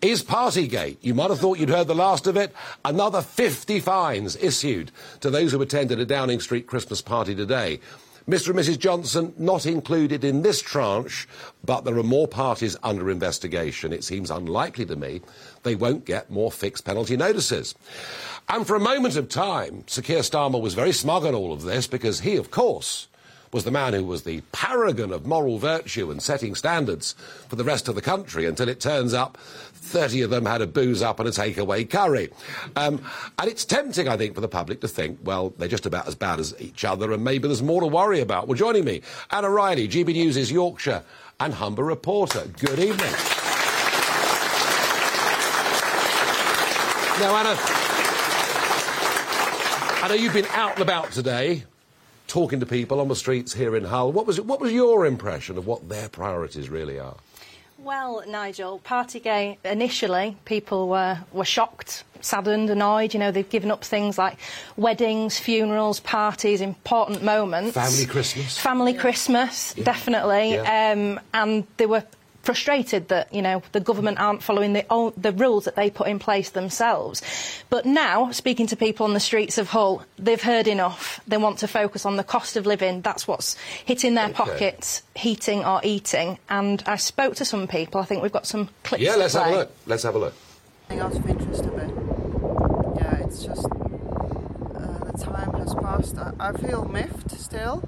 is 0.00 0.22
Partygate. 0.22 0.98
You 1.00 1.14
might 1.14 1.30
have 1.30 1.40
thought 1.40 1.58
you'd 1.58 1.70
heard 1.70 1.88
the 1.88 1.94
last 1.94 2.26
of 2.26 2.36
it. 2.36 2.52
Another 2.84 3.20
50 3.20 3.80
fines 3.80 4.36
issued 4.36 4.92
to 5.20 5.30
those 5.30 5.52
who 5.52 5.60
attended 5.60 5.98
a 5.98 6.04
Downing 6.04 6.40
Street 6.40 6.66
Christmas 6.66 7.02
party 7.02 7.34
today. 7.34 7.80
Mr. 8.28 8.50
and 8.50 8.58
Mrs. 8.58 8.78
Johnson 8.78 9.34
not 9.36 9.66
included 9.66 10.24
in 10.24 10.42
this 10.42 10.62
tranche, 10.62 11.28
but 11.62 11.84
there 11.84 11.98
are 11.98 12.02
more 12.02 12.28
parties 12.28 12.76
under 12.82 13.10
investigation. 13.10 13.92
It 13.92 14.04
seems 14.04 14.30
unlikely 14.30 14.86
to 14.86 14.96
me 14.96 15.20
they 15.62 15.74
won't 15.74 16.06
get 16.06 16.30
more 16.30 16.50
fixed 16.50 16.84
penalty 16.84 17.16
notices. 17.16 17.74
And 18.48 18.66
for 18.66 18.76
a 18.76 18.80
moment 18.80 19.16
of 19.16 19.28
time, 19.28 19.84
Sir 19.88 20.00
Keir 20.00 20.20
Starmer 20.20 20.60
was 20.60 20.74
very 20.74 20.92
smug 20.92 21.26
on 21.26 21.34
all 21.34 21.52
of 21.52 21.62
this 21.62 21.86
because 21.86 22.20
he, 22.20 22.36
of 22.36 22.50
course, 22.50 23.08
was 23.54 23.62
the 23.62 23.70
man 23.70 23.92
who 23.92 24.02
was 24.02 24.24
the 24.24 24.40
paragon 24.50 25.12
of 25.12 25.26
moral 25.26 25.60
virtue 25.60 26.10
and 26.10 26.20
setting 26.20 26.56
standards 26.56 27.14
for 27.48 27.54
the 27.54 27.62
rest 27.62 27.86
of 27.86 27.94
the 27.94 28.02
country 28.02 28.46
until 28.46 28.68
it 28.68 28.80
turns 28.80 29.14
up 29.14 29.38
30 29.38 30.22
of 30.22 30.30
them 30.30 30.44
had 30.44 30.60
a 30.60 30.66
booze 30.66 31.02
up 31.02 31.20
and 31.20 31.28
a 31.28 31.30
takeaway 31.30 31.88
curry. 31.88 32.30
Um, 32.74 33.00
and 33.38 33.48
it's 33.48 33.64
tempting, 33.64 34.08
I 34.08 34.16
think, 34.16 34.34
for 34.34 34.40
the 34.40 34.48
public 34.48 34.80
to 34.80 34.88
think, 34.88 35.20
well, 35.22 35.50
they're 35.56 35.68
just 35.68 35.86
about 35.86 36.08
as 36.08 36.16
bad 36.16 36.40
as 36.40 36.52
each 36.58 36.84
other 36.84 37.12
and 37.12 37.22
maybe 37.22 37.46
there's 37.46 37.62
more 37.62 37.80
to 37.80 37.86
worry 37.86 38.18
about. 38.18 38.48
Well, 38.48 38.58
joining 38.58 38.84
me, 38.84 39.02
Anna 39.30 39.48
Riley, 39.48 39.86
GB 39.86 40.14
News' 40.14 40.50
Yorkshire 40.50 41.04
and 41.38 41.54
Humber 41.54 41.84
reporter. 41.84 42.48
Good 42.58 42.80
evening. 42.80 43.12
Now, 47.20 47.36
Anna, 47.36 47.56
I 50.02 50.06
know 50.08 50.14
you've 50.16 50.34
been 50.34 50.46
out 50.46 50.72
and 50.72 50.82
about 50.82 51.12
today 51.12 51.62
talking 52.26 52.60
to 52.60 52.66
people 52.66 53.00
on 53.00 53.08
the 53.08 53.16
streets 53.16 53.52
here 53.52 53.76
in 53.76 53.84
Hull. 53.84 54.12
What 54.12 54.26
was, 54.26 54.40
what 54.40 54.60
was 54.60 54.72
your 54.72 55.06
impression 55.06 55.58
of 55.58 55.66
what 55.66 55.88
their 55.88 56.08
priorities 56.08 56.68
really 56.68 56.98
are? 56.98 57.16
Well, 57.78 58.22
Nigel, 58.26 58.80
Partygate, 58.82 59.58
initially, 59.64 60.38
people 60.46 60.88
were, 60.88 61.18
were 61.32 61.44
shocked, 61.44 62.04
saddened, 62.22 62.70
annoyed. 62.70 63.12
You 63.12 63.20
know, 63.20 63.30
they've 63.30 63.48
given 63.48 63.70
up 63.70 63.84
things 63.84 64.16
like 64.16 64.38
weddings, 64.76 65.38
funerals, 65.38 66.00
parties, 66.00 66.62
important 66.62 67.22
moments. 67.22 67.74
Family 67.74 68.06
Christmas. 68.06 68.58
Family 68.58 68.92
yeah. 68.92 69.00
Christmas, 69.00 69.74
yeah. 69.76 69.84
definitely. 69.84 70.54
Yeah. 70.54 70.92
Um, 70.92 71.20
and 71.34 71.66
they 71.76 71.84
were 71.84 72.04
frustrated 72.44 73.08
that 73.08 73.32
you 73.32 73.42
know 73.42 73.62
the 73.72 73.80
government 73.80 74.20
aren't 74.20 74.42
following 74.42 74.74
the, 74.74 75.12
the 75.16 75.32
rules 75.32 75.64
that 75.64 75.76
they 75.76 75.90
put 75.90 76.08
in 76.08 76.18
place 76.18 76.50
themselves. 76.50 77.22
But 77.70 77.86
now, 77.86 78.30
speaking 78.30 78.66
to 78.68 78.76
people 78.76 79.06
on 79.06 79.14
the 79.14 79.20
streets 79.20 79.58
of 79.58 79.68
Hull, 79.68 80.04
they've 80.18 80.40
heard 80.40 80.68
enough. 80.68 81.20
They 81.26 81.38
want 81.38 81.58
to 81.58 81.68
focus 81.68 82.06
on 82.06 82.16
the 82.16 82.24
cost 82.24 82.56
of 82.56 82.66
living. 82.66 83.00
That's 83.00 83.26
what's 83.26 83.56
hitting 83.84 84.14
their 84.14 84.26
okay. 84.26 84.34
pockets, 84.34 85.02
heating 85.14 85.64
or 85.64 85.80
eating. 85.82 86.38
And 86.48 86.82
I 86.86 86.96
spoke 86.96 87.36
to 87.36 87.44
some 87.44 87.66
people. 87.66 88.00
I 88.00 88.04
think 88.04 88.22
we've 88.22 88.32
got 88.32 88.46
some 88.46 88.68
clips. 88.82 89.02
Yeah, 89.02 89.16
let's 89.16 89.34
have 89.34 89.46
a 89.46 89.56
look. 89.56 89.72
Let's 89.86 90.02
have 90.02 90.14
a 90.14 90.18
look. 90.18 90.34
Out 90.90 91.16
of 91.16 91.28
interest 91.28 91.64
a 91.64 91.68
bit. 91.68 91.90
Yeah, 92.96 93.24
it's 93.24 93.42
just 93.42 93.64
uh, 93.64 95.04
the 95.10 95.18
time 95.18 95.52
has 95.54 95.74
passed. 95.74 96.18
I, 96.18 96.32
I 96.38 96.52
feel 96.52 96.84
miffed 96.84 97.30
still, 97.32 97.82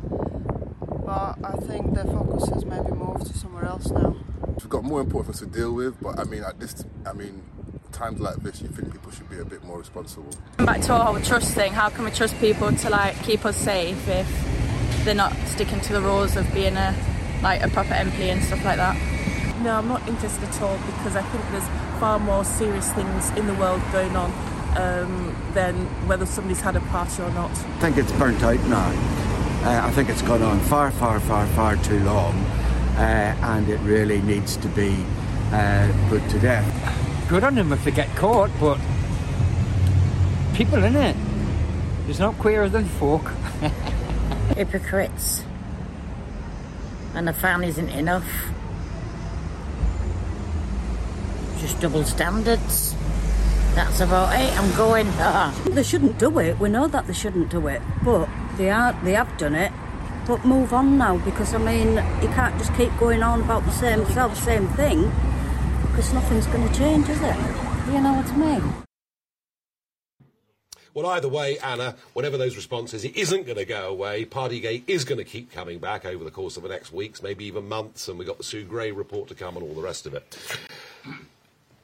but 1.04 1.36
I 1.44 1.52
think 1.62 1.94
the 1.94 2.04
focus 2.04 2.48
has 2.48 2.64
maybe 2.64 2.90
moved 2.90 3.26
to 3.26 3.38
somewhere 3.38 3.66
else 3.66 3.90
now. 3.90 4.16
We've 4.56 4.70
got 4.70 4.84
more 4.84 5.00
important 5.00 5.36
things 5.36 5.52
to 5.52 5.58
deal 5.58 5.72
with, 5.72 6.00
but 6.00 6.18
I 6.18 6.24
mean, 6.24 6.42
at 6.42 6.58
this, 6.58 6.82
I 7.04 7.12
mean, 7.12 7.42
times 7.92 8.20
like 8.20 8.36
this, 8.36 8.62
you 8.62 8.68
think 8.68 8.90
people 8.90 9.10
should 9.10 9.28
be 9.28 9.38
a 9.38 9.44
bit 9.44 9.62
more 9.64 9.78
responsible. 9.78 10.30
Back 10.56 10.80
to 10.82 10.94
our 10.94 11.04
whole 11.04 11.20
trust 11.20 11.52
thing. 11.52 11.72
How 11.72 11.90
can 11.90 12.04
we 12.06 12.10
trust 12.10 12.38
people 12.38 12.72
to 12.72 12.90
like 12.90 13.22
keep 13.22 13.44
us 13.44 13.56
safe 13.56 14.08
if 14.08 15.04
they're 15.04 15.14
not 15.14 15.34
sticking 15.46 15.80
to 15.80 15.92
the 15.92 16.00
rules 16.00 16.36
of 16.36 16.52
being 16.54 16.76
a 16.76 16.94
like 17.42 17.62
a 17.62 17.68
proper 17.68 17.90
MP 17.90 18.32
and 18.32 18.42
stuff 18.42 18.64
like 18.64 18.78
that? 18.78 18.96
No, 19.62 19.74
I'm 19.74 19.88
not 19.88 20.06
interested 20.08 20.44
at 20.44 20.62
all 20.62 20.78
because 20.78 21.16
I 21.16 21.22
think 21.22 21.44
there's 21.50 22.00
far 22.00 22.18
more 22.18 22.44
serious 22.44 22.90
things 22.92 23.30
in 23.30 23.46
the 23.46 23.54
world 23.54 23.82
going 23.92 24.16
on 24.16 24.32
um, 24.78 25.36
than 25.52 25.74
whether 26.08 26.24
somebody's 26.24 26.62
had 26.62 26.76
a 26.76 26.80
party 26.80 27.22
or 27.22 27.30
not. 27.32 27.50
I 27.50 27.78
think 27.80 27.98
it's 27.98 28.12
burnt 28.12 28.42
out 28.42 28.60
now. 28.68 28.88
Uh, 29.64 29.86
I 29.86 29.90
think 29.90 30.08
it's 30.08 30.22
gone 30.22 30.42
on 30.42 30.60
far, 30.60 30.90
far, 30.92 31.20
far, 31.20 31.46
far 31.48 31.76
too 31.76 32.00
long 32.00 32.55
and 32.96 33.68
it 33.68 33.78
really 33.80 34.20
needs 34.22 34.56
to 34.58 34.68
be 34.68 35.04
uh, 35.52 35.92
put 36.08 36.28
to 36.30 36.38
death. 36.38 36.66
Good 37.28 37.44
on 37.44 37.54
them 37.54 37.72
if 37.72 37.84
they 37.84 37.90
get 37.90 38.14
caught, 38.16 38.50
but 38.60 38.78
people 40.54 40.82
in 40.82 40.96
it. 40.96 41.16
It's 42.08 42.18
not 42.18 42.38
queerer 42.38 42.68
than 42.68 42.84
folk. 42.84 43.30
hypocrites. 44.54 45.44
And 47.14 47.28
the 47.28 47.32
fan 47.32 47.64
isn't 47.64 47.88
enough. 47.90 48.26
Just 51.58 51.80
double 51.80 52.04
standards. 52.04 52.94
That's 53.74 54.00
about 54.00 54.34
it. 54.38 54.52
I'm 54.58 54.74
going. 54.76 55.06
They 55.74 55.82
shouldn't 55.82 56.18
do 56.18 56.38
it. 56.38 56.58
We 56.58 56.68
know 56.68 56.86
that 56.86 57.06
they 57.06 57.12
shouldn't 57.12 57.50
do 57.50 57.66
it, 57.66 57.82
but 58.02 58.28
they 58.56 58.70
are. 58.70 58.92
They 59.04 59.12
have 59.12 59.36
done 59.36 59.54
it. 59.54 59.72
But 60.26 60.44
move 60.44 60.72
on 60.72 60.98
now, 60.98 61.18
because 61.18 61.54
I 61.54 61.58
mean, 61.58 61.94
you 62.20 62.28
can't 62.34 62.56
just 62.58 62.74
keep 62.74 62.96
going 62.98 63.22
on 63.22 63.42
about 63.42 63.64
the 63.64 63.70
same 63.70 64.04
self, 64.06 64.36
same 64.36 64.66
thing, 64.70 65.12
because 65.82 66.12
nothing's 66.12 66.46
going 66.48 66.68
to 66.68 66.74
change, 66.74 67.08
is 67.08 67.20
it? 67.20 67.36
You 67.86 68.00
know 68.00 68.14
what 68.14 68.26
I 68.26 68.36
mean? 68.36 68.72
Well, 70.94 71.06
either 71.06 71.28
way, 71.28 71.58
Anna, 71.58 71.94
whatever 72.14 72.38
those 72.38 72.56
responses, 72.56 73.04
it 73.04 73.14
isn't 73.14 73.44
going 73.44 73.58
to 73.58 73.64
go 73.64 73.86
away. 73.88 74.24
Partygate 74.24 74.82
is 74.86 75.04
going 75.04 75.18
to 75.18 75.24
keep 75.24 75.52
coming 75.52 75.78
back 75.78 76.04
over 76.04 76.24
the 76.24 76.30
course 76.30 76.56
of 76.56 76.64
the 76.64 76.70
next 76.70 76.90
weeks, 76.90 77.22
maybe 77.22 77.44
even 77.44 77.68
months, 77.68 78.08
and 78.08 78.18
we've 78.18 78.26
got 78.26 78.38
the 78.38 78.44
Sue 78.44 78.64
Gray 78.64 78.90
report 78.90 79.28
to 79.28 79.34
come 79.34 79.56
and 79.56 79.64
all 79.64 79.74
the 79.74 79.82
rest 79.82 80.06
of 80.06 80.14
it. 80.14 80.38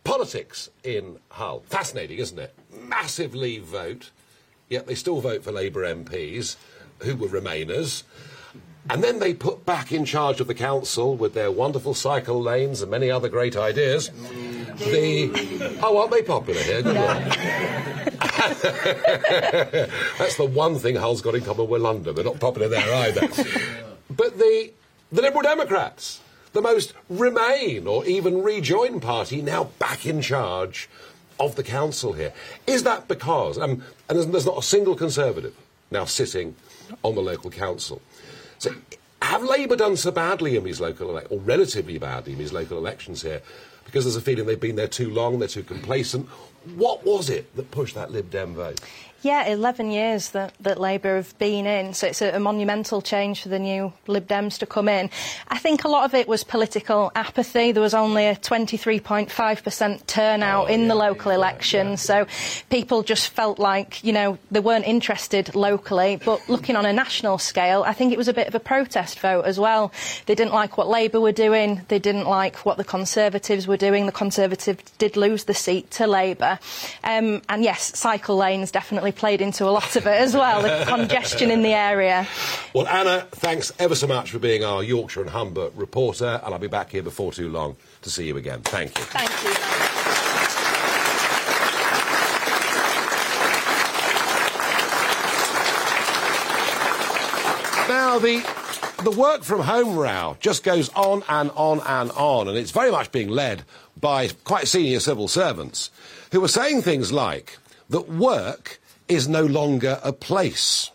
Politics 0.02 0.68
in 0.82 1.18
Hull. 1.28 1.62
Fascinating, 1.66 2.18
isn't 2.18 2.38
it? 2.38 2.54
Massive 2.88 3.34
Leave 3.34 3.64
vote, 3.64 4.10
yet 4.68 4.86
they 4.86 4.96
still 4.96 5.20
vote 5.20 5.44
for 5.44 5.52
Labour 5.52 5.82
MPs, 5.82 6.56
who 7.00 7.14
were 7.14 7.28
Remainers. 7.28 8.02
And 8.90 9.02
then 9.02 9.20
they 9.20 9.32
put 9.32 9.64
back 9.64 9.92
in 9.92 10.04
charge 10.04 10.40
of 10.40 10.48
the 10.48 10.54
council 10.54 11.16
with 11.16 11.34
their 11.34 11.52
wonderful 11.52 11.94
cycle 11.94 12.42
lanes 12.42 12.82
and 12.82 12.90
many 12.90 13.10
other 13.10 13.28
great 13.28 13.56
ideas. 13.56 14.10
The 14.78 15.78
oh, 15.82 15.98
aren't 15.98 16.10
they 16.10 16.22
popular 16.22 16.60
here? 16.60 16.82
Good 16.82 16.96
That's 20.18 20.36
the 20.36 20.46
one 20.46 20.78
thing 20.78 20.96
Hull's 20.96 21.22
got 21.22 21.36
in 21.36 21.44
common 21.44 21.68
with 21.68 21.82
London. 21.82 22.14
They're 22.14 22.24
not 22.24 22.40
popular 22.40 22.68
there 22.68 22.94
either. 22.94 23.20
but 24.10 24.38
the 24.38 24.72
the 25.12 25.22
Liberal 25.22 25.42
Democrats, 25.42 26.20
the 26.52 26.62
most 26.62 26.94
Remain 27.08 27.86
or 27.86 28.04
even 28.06 28.42
Rejoin 28.42 28.98
party, 28.98 29.42
now 29.42 29.64
back 29.78 30.06
in 30.06 30.22
charge 30.22 30.88
of 31.38 31.54
the 31.54 31.62
council 31.62 32.14
here. 32.14 32.32
Is 32.66 32.82
that 32.82 33.06
because 33.06 33.58
um, 33.58 33.84
and 34.08 34.18
there's, 34.18 34.26
there's 34.26 34.46
not 34.46 34.58
a 34.58 34.62
single 34.62 34.96
Conservative 34.96 35.54
now 35.90 36.04
sitting 36.04 36.56
on 37.04 37.14
the 37.14 37.22
local 37.22 37.50
council? 37.50 38.02
So, 38.62 38.72
have 39.20 39.42
Labour 39.42 39.74
done 39.74 39.96
so 39.96 40.12
badly 40.12 40.56
in 40.56 40.62
these 40.62 40.80
local 40.80 41.10
or 41.10 41.40
relatively 41.40 41.98
badly 41.98 42.34
in 42.34 42.38
these 42.38 42.52
local 42.52 42.78
elections 42.78 43.20
here? 43.22 43.42
Because 43.84 44.04
there's 44.04 44.14
a 44.14 44.20
feeling 44.20 44.46
they've 44.46 44.60
been 44.60 44.76
there 44.76 44.86
too 44.86 45.10
long, 45.10 45.40
they're 45.40 45.48
too 45.48 45.64
complacent. 45.64 46.28
What 46.76 47.04
was 47.04 47.28
it 47.28 47.56
that 47.56 47.72
pushed 47.72 47.96
that 47.96 48.12
Lib 48.12 48.30
Dem 48.30 48.54
vote? 48.54 48.80
Yeah, 49.22 49.46
11 49.46 49.92
years 49.92 50.30
that, 50.30 50.52
that 50.58 50.80
Labour 50.80 51.14
have 51.14 51.38
been 51.38 51.64
in, 51.64 51.94
so 51.94 52.08
it's 52.08 52.20
a, 52.20 52.30
a, 52.30 52.40
monumental 52.40 53.00
change 53.00 53.42
for 53.42 53.50
the 53.50 53.58
new 53.60 53.92
Lib 54.08 54.26
Dems 54.26 54.58
to 54.58 54.66
come 54.66 54.88
in. 54.88 55.10
I 55.46 55.58
think 55.58 55.84
a 55.84 55.88
lot 55.88 56.04
of 56.04 56.12
it 56.12 56.26
was 56.26 56.42
political 56.42 57.12
apathy. 57.14 57.70
There 57.70 57.82
was 57.82 57.94
only 57.94 58.26
a 58.26 58.34
23.5% 58.34 60.06
turnout 60.08 60.64
oh, 60.64 60.66
in 60.66 60.82
yeah, 60.82 60.88
the 60.88 60.94
local 60.96 61.30
yeah, 61.30 61.38
elections, 61.38 62.08
yeah. 62.08 62.24
so 62.24 62.26
people 62.68 63.04
just 63.04 63.28
felt 63.28 63.60
like, 63.60 64.02
you 64.02 64.12
know, 64.12 64.38
they 64.50 64.58
weren't 64.58 64.88
interested 64.88 65.54
locally. 65.54 66.18
But 66.24 66.48
looking 66.48 66.74
on 66.74 66.84
a 66.84 66.92
national 66.92 67.38
scale, 67.38 67.84
I 67.84 67.92
think 67.92 68.12
it 68.12 68.18
was 68.18 68.26
a 68.26 68.34
bit 68.34 68.48
of 68.48 68.56
a 68.56 68.60
protest 68.60 69.20
vote 69.20 69.44
as 69.44 69.56
well. 69.56 69.92
They 70.26 70.34
didn't 70.34 70.52
like 70.52 70.76
what 70.76 70.88
Labour 70.88 71.20
were 71.20 71.30
doing, 71.30 71.82
they 71.86 72.00
didn't 72.00 72.26
like 72.26 72.56
what 72.66 72.76
the 72.76 72.84
Conservatives 72.84 73.68
were 73.68 73.76
doing. 73.76 74.06
The 74.06 74.12
Conservatives 74.12 74.82
did 74.98 75.16
lose 75.16 75.44
the 75.44 75.54
seat 75.54 75.92
to 75.92 76.08
Labour. 76.08 76.58
Um, 77.04 77.42
and 77.48 77.62
yes, 77.62 77.96
cycle 77.96 78.36
lanes 78.36 78.72
definitely 78.72 79.11
played 79.12 79.40
into 79.40 79.64
a 79.64 79.70
lot 79.70 79.96
of 79.96 80.06
it 80.06 80.20
as 80.20 80.34
well, 80.34 80.62
the 80.62 80.84
congestion 80.88 81.50
in 81.50 81.62
the 81.62 81.72
area. 81.72 82.26
Well, 82.74 82.88
Anna, 82.88 83.26
thanks 83.30 83.72
ever 83.78 83.94
so 83.94 84.06
much 84.06 84.30
for 84.30 84.38
being 84.38 84.64
our 84.64 84.82
Yorkshire 84.82 85.20
and 85.20 85.30
Humber 85.30 85.70
reporter, 85.74 86.40
and 86.44 86.52
I'll 86.52 86.60
be 86.60 86.68
back 86.68 86.90
here 86.90 87.02
before 87.02 87.32
too 87.32 87.48
long 87.48 87.76
to 88.02 88.10
see 88.10 88.26
you 88.26 88.36
again. 88.36 88.60
Thank 88.62 88.98
you. 88.98 89.04
Thank 89.04 89.30
you. 89.44 90.02
Now, 97.88 98.18
the 98.18 98.42
the 99.02 99.10
work 99.10 99.42
from 99.42 99.60
home 99.62 99.96
row 99.96 100.36
just 100.40 100.62
goes 100.62 100.88
on 100.90 101.24
and 101.28 101.50
on 101.56 101.80
and 101.80 102.10
on, 102.12 102.48
and 102.48 102.56
it's 102.56 102.70
very 102.70 102.90
much 102.90 103.10
being 103.10 103.28
led 103.28 103.64
by 104.00 104.28
quite 104.44 104.68
senior 104.68 105.00
civil 105.00 105.28
servants 105.28 105.90
who 106.30 106.42
are 106.44 106.48
saying 106.48 106.82
things 106.82 107.12
like 107.12 107.58
that 107.90 108.08
work 108.08 108.80
is 109.08 109.28
no 109.28 109.44
longer 109.44 110.00
a 110.02 110.12
place. 110.12 110.90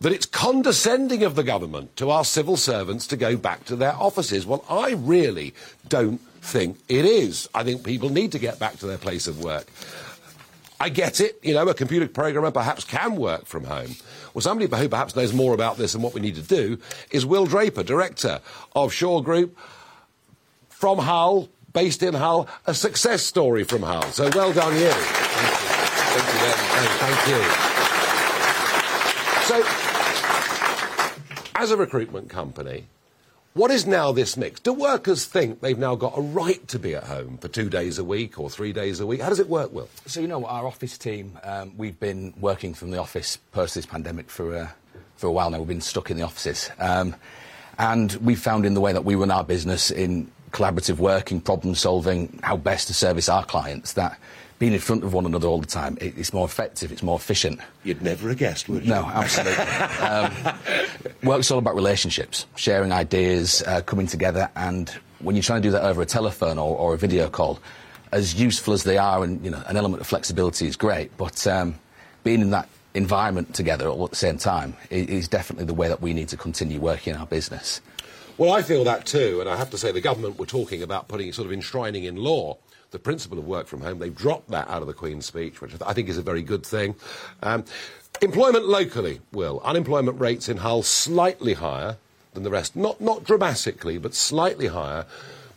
That 0.00 0.12
it's 0.12 0.26
condescending 0.26 1.24
of 1.24 1.34
the 1.34 1.42
government 1.42 1.96
to 1.96 2.12
ask 2.12 2.32
civil 2.32 2.56
servants 2.56 3.06
to 3.08 3.16
go 3.16 3.36
back 3.36 3.64
to 3.64 3.76
their 3.76 3.94
offices. 3.94 4.46
Well, 4.46 4.64
I 4.70 4.92
really 4.92 5.54
don't 5.88 6.20
think 6.40 6.78
it 6.88 7.04
is. 7.04 7.48
I 7.54 7.64
think 7.64 7.82
people 7.82 8.08
need 8.08 8.32
to 8.32 8.38
get 8.38 8.58
back 8.58 8.76
to 8.78 8.86
their 8.86 8.98
place 8.98 9.26
of 9.26 9.42
work. 9.42 9.66
I 10.80 10.88
get 10.88 11.20
it, 11.20 11.40
you 11.42 11.54
know, 11.54 11.66
a 11.68 11.74
computer 11.74 12.06
programmer 12.06 12.52
perhaps 12.52 12.84
can 12.84 13.16
work 13.16 13.46
from 13.46 13.64
home. 13.64 13.96
Well, 14.32 14.42
somebody 14.42 14.70
who 14.70 14.88
perhaps 14.88 15.16
knows 15.16 15.32
more 15.32 15.52
about 15.52 15.76
this 15.76 15.94
and 15.94 16.02
what 16.04 16.14
we 16.14 16.20
need 16.20 16.36
to 16.36 16.42
do 16.42 16.78
is 17.10 17.26
Will 17.26 17.46
Draper, 17.46 17.82
director 17.82 18.40
of 18.76 18.92
Shaw 18.92 19.20
Group 19.20 19.58
from 20.68 20.98
Hull, 20.98 21.48
based 21.72 22.04
in 22.04 22.14
Hull, 22.14 22.46
a 22.66 22.74
success 22.74 23.24
story 23.24 23.64
from 23.64 23.82
Hull. 23.82 24.04
So 24.12 24.30
well 24.32 24.52
done, 24.52 24.78
you. 24.78 25.27
Thank 26.52 27.28
you. 27.28 27.42
So, 29.48 29.62
as 31.54 31.70
a 31.70 31.76
recruitment 31.76 32.30
company, 32.30 32.86
what 33.54 33.70
is 33.70 33.86
now 33.86 34.12
this 34.12 34.36
mix? 34.36 34.60
Do 34.60 34.72
workers 34.72 35.24
think 35.24 35.60
they've 35.60 35.78
now 35.78 35.96
got 35.96 36.16
a 36.16 36.20
right 36.20 36.66
to 36.68 36.78
be 36.78 36.94
at 36.94 37.04
home 37.04 37.38
for 37.38 37.48
two 37.48 37.68
days 37.68 37.98
a 37.98 38.04
week 38.04 38.38
or 38.38 38.48
three 38.48 38.72
days 38.72 39.00
a 39.00 39.06
week? 39.06 39.20
How 39.20 39.30
does 39.30 39.40
it 39.40 39.48
work, 39.48 39.72
Will? 39.72 39.88
So, 40.06 40.20
you 40.20 40.28
know, 40.28 40.44
our 40.44 40.66
office 40.66 40.96
team, 40.96 41.38
um, 41.42 41.72
we've 41.76 41.98
been 41.98 42.34
working 42.40 42.74
from 42.74 42.92
the 42.92 42.98
office 42.98 43.38
post 43.52 43.74
this 43.74 43.86
pandemic 43.86 44.30
for, 44.30 44.54
uh, 44.54 44.68
for 45.16 45.26
a 45.26 45.32
while 45.32 45.50
now. 45.50 45.58
We've 45.58 45.68
been 45.68 45.80
stuck 45.80 46.10
in 46.10 46.16
the 46.16 46.22
offices. 46.22 46.70
Um, 46.78 47.16
and 47.78 48.12
we 48.14 48.34
found 48.34 48.66
in 48.66 48.74
the 48.74 48.80
way 48.80 48.92
that 48.92 49.04
we 49.04 49.14
run 49.14 49.30
our 49.30 49.44
business 49.44 49.90
in 49.90 50.30
collaborative 50.50 50.98
working, 50.98 51.40
problem 51.40 51.74
solving, 51.74 52.38
how 52.42 52.56
best 52.56 52.86
to 52.88 52.94
service 52.94 53.28
our 53.28 53.44
clients, 53.44 53.94
that 53.94 54.18
being 54.58 54.72
in 54.72 54.80
front 54.80 55.04
of 55.04 55.14
one 55.14 55.24
another 55.24 55.46
all 55.46 55.60
the 55.60 55.66
time, 55.66 55.96
it, 56.00 56.16
it's 56.18 56.32
more 56.32 56.44
effective, 56.44 56.90
it's 56.90 57.02
more 57.02 57.16
efficient. 57.16 57.60
You'd 57.84 58.02
never 58.02 58.28
have 58.28 58.38
guessed, 58.38 58.68
would 58.68 58.84
you? 58.84 58.90
No, 58.90 59.04
absolutely. 59.04 59.64
um, 60.04 60.32
work's 61.22 61.50
all 61.50 61.58
about 61.58 61.74
relationships, 61.74 62.46
sharing 62.56 62.92
ideas, 62.92 63.62
uh, 63.66 63.82
coming 63.82 64.06
together, 64.06 64.50
and 64.56 64.90
when 65.20 65.36
you're 65.36 65.42
trying 65.42 65.62
to 65.62 65.68
do 65.68 65.72
that 65.72 65.84
over 65.84 66.02
a 66.02 66.06
telephone 66.06 66.58
or, 66.58 66.76
or, 66.76 66.94
a 66.94 66.98
video 66.98 67.28
call, 67.28 67.58
as 68.12 68.34
useful 68.40 68.72
as 68.72 68.84
they 68.84 68.98
are, 68.98 69.22
and 69.22 69.44
you 69.44 69.50
know, 69.50 69.62
an 69.66 69.76
element 69.76 70.00
of 70.00 70.06
flexibility 70.06 70.66
is 70.66 70.76
great, 70.76 71.16
but 71.16 71.46
um, 71.46 71.74
being 72.24 72.40
in 72.40 72.50
that 72.50 72.68
environment 72.94 73.54
together 73.54 73.86
all 73.86 74.04
at 74.04 74.10
the 74.10 74.16
same 74.16 74.38
time 74.38 74.74
is 74.90 75.28
definitely 75.28 75.64
the 75.64 75.74
way 75.74 75.88
that 75.88 76.00
we 76.00 76.12
need 76.12 76.28
to 76.28 76.36
continue 76.36 76.80
working 76.80 77.14
in 77.14 77.20
our 77.20 77.26
business. 77.26 77.80
Well, 78.38 78.52
I 78.52 78.62
feel 78.62 78.84
that 78.84 79.04
too, 79.04 79.40
and 79.40 79.50
I 79.50 79.56
have 79.56 79.70
to 79.70 79.78
say 79.78 79.90
the 79.90 80.00
government 80.00 80.38
were 80.38 80.46
talking 80.46 80.80
about 80.80 81.08
putting 81.08 81.32
sort 81.32 81.46
of 81.46 81.52
enshrining 81.52 82.04
in 82.04 82.14
law 82.14 82.58
the 82.92 82.98
principle 83.00 83.36
of 83.36 83.44
work 83.44 83.66
from 83.66 83.80
home. 83.80 83.98
They've 83.98 84.14
dropped 84.14 84.50
that 84.50 84.68
out 84.68 84.80
of 84.80 84.86
the 84.86 84.94
Queen's 84.94 85.26
speech, 85.26 85.60
which 85.60 85.72
I 85.84 85.92
think 85.92 86.08
is 86.08 86.16
a 86.18 86.22
very 86.22 86.42
good 86.42 86.64
thing. 86.64 86.94
Um, 87.42 87.64
employment 88.22 88.66
locally, 88.66 89.20
Will. 89.32 89.60
Unemployment 89.64 90.20
rates 90.20 90.48
in 90.48 90.58
Hull 90.58 90.84
slightly 90.84 91.54
higher 91.54 91.96
than 92.34 92.44
the 92.44 92.50
rest. 92.50 92.76
Not, 92.76 93.00
not 93.00 93.24
dramatically, 93.24 93.98
but 93.98 94.14
slightly 94.14 94.68
higher. 94.68 95.04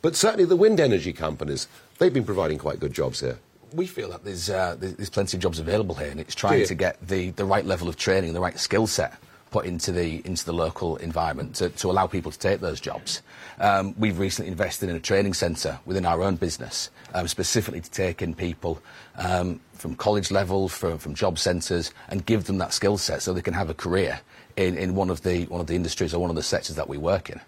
But 0.01 0.15
certainly 0.15 0.45
the 0.45 0.55
wind 0.55 0.79
energy 0.79 1.13
companies, 1.13 1.67
they've 1.99 2.11
been 2.11 2.25
providing 2.25 2.57
quite 2.57 2.79
good 2.79 2.93
jobs 2.93 3.19
here 3.19 3.37
we 3.73 3.87
feel 3.87 4.09
that 4.09 4.25
there's, 4.25 4.49
uh, 4.49 4.75
there's 4.77 5.09
plenty 5.09 5.37
of 5.37 5.41
jobs 5.41 5.57
available 5.57 5.95
here, 5.95 6.09
and 6.09 6.19
it's 6.19 6.35
trying 6.35 6.65
to 6.65 6.75
get 6.75 6.97
the, 7.07 7.29
the 7.29 7.45
right 7.45 7.63
level 7.63 7.87
of 7.87 7.95
training, 7.95 8.33
the 8.33 8.41
right 8.41 8.59
skill 8.59 8.85
set 8.85 9.13
put 9.51 9.65
into 9.65 9.91
the 9.91 10.21
into 10.25 10.43
the 10.45 10.53
local 10.53 10.95
environment 10.97 11.55
to, 11.55 11.69
to 11.69 11.91
allow 11.91 12.07
people 12.07 12.31
to 12.31 12.39
take 12.39 12.61
those 12.61 12.79
jobs. 12.79 13.21
Um, 13.59 13.93
we've 13.97 14.17
recently 14.17 14.49
invested 14.51 14.89
in 14.89 14.95
a 14.95 14.99
training 14.99 15.33
centre 15.33 15.79
within 15.85 16.05
our 16.05 16.23
own 16.23 16.37
business, 16.37 16.89
um, 17.13 17.27
specifically 17.27 17.81
to 17.81 17.91
take 17.91 18.21
in 18.21 18.33
people 18.33 18.81
um, 19.17 19.59
from 19.73 19.95
college 19.95 20.31
level, 20.31 20.69
from, 20.69 20.97
from 20.97 21.13
job 21.13 21.37
centres, 21.37 21.93
and 22.07 22.25
give 22.25 22.45
them 22.45 22.57
that 22.57 22.73
skill 22.73 22.97
set 22.97 23.21
so 23.21 23.33
they 23.33 23.41
can 23.41 23.53
have 23.53 23.69
a 23.69 23.73
career 23.75 24.21
in, 24.55 24.77
in 24.77 24.95
one 24.95 25.09
of 25.09 25.21
the 25.21 25.45
one 25.45 25.61
of 25.61 25.67
the 25.67 25.75
industries 25.75 26.13
or 26.13 26.19
one 26.19 26.29
of 26.29 26.35
the 26.35 26.43
sectors 26.43 26.75
that 26.77 26.87
we 26.89 26.97
work 26.97 27.29
in, 27.29 27.39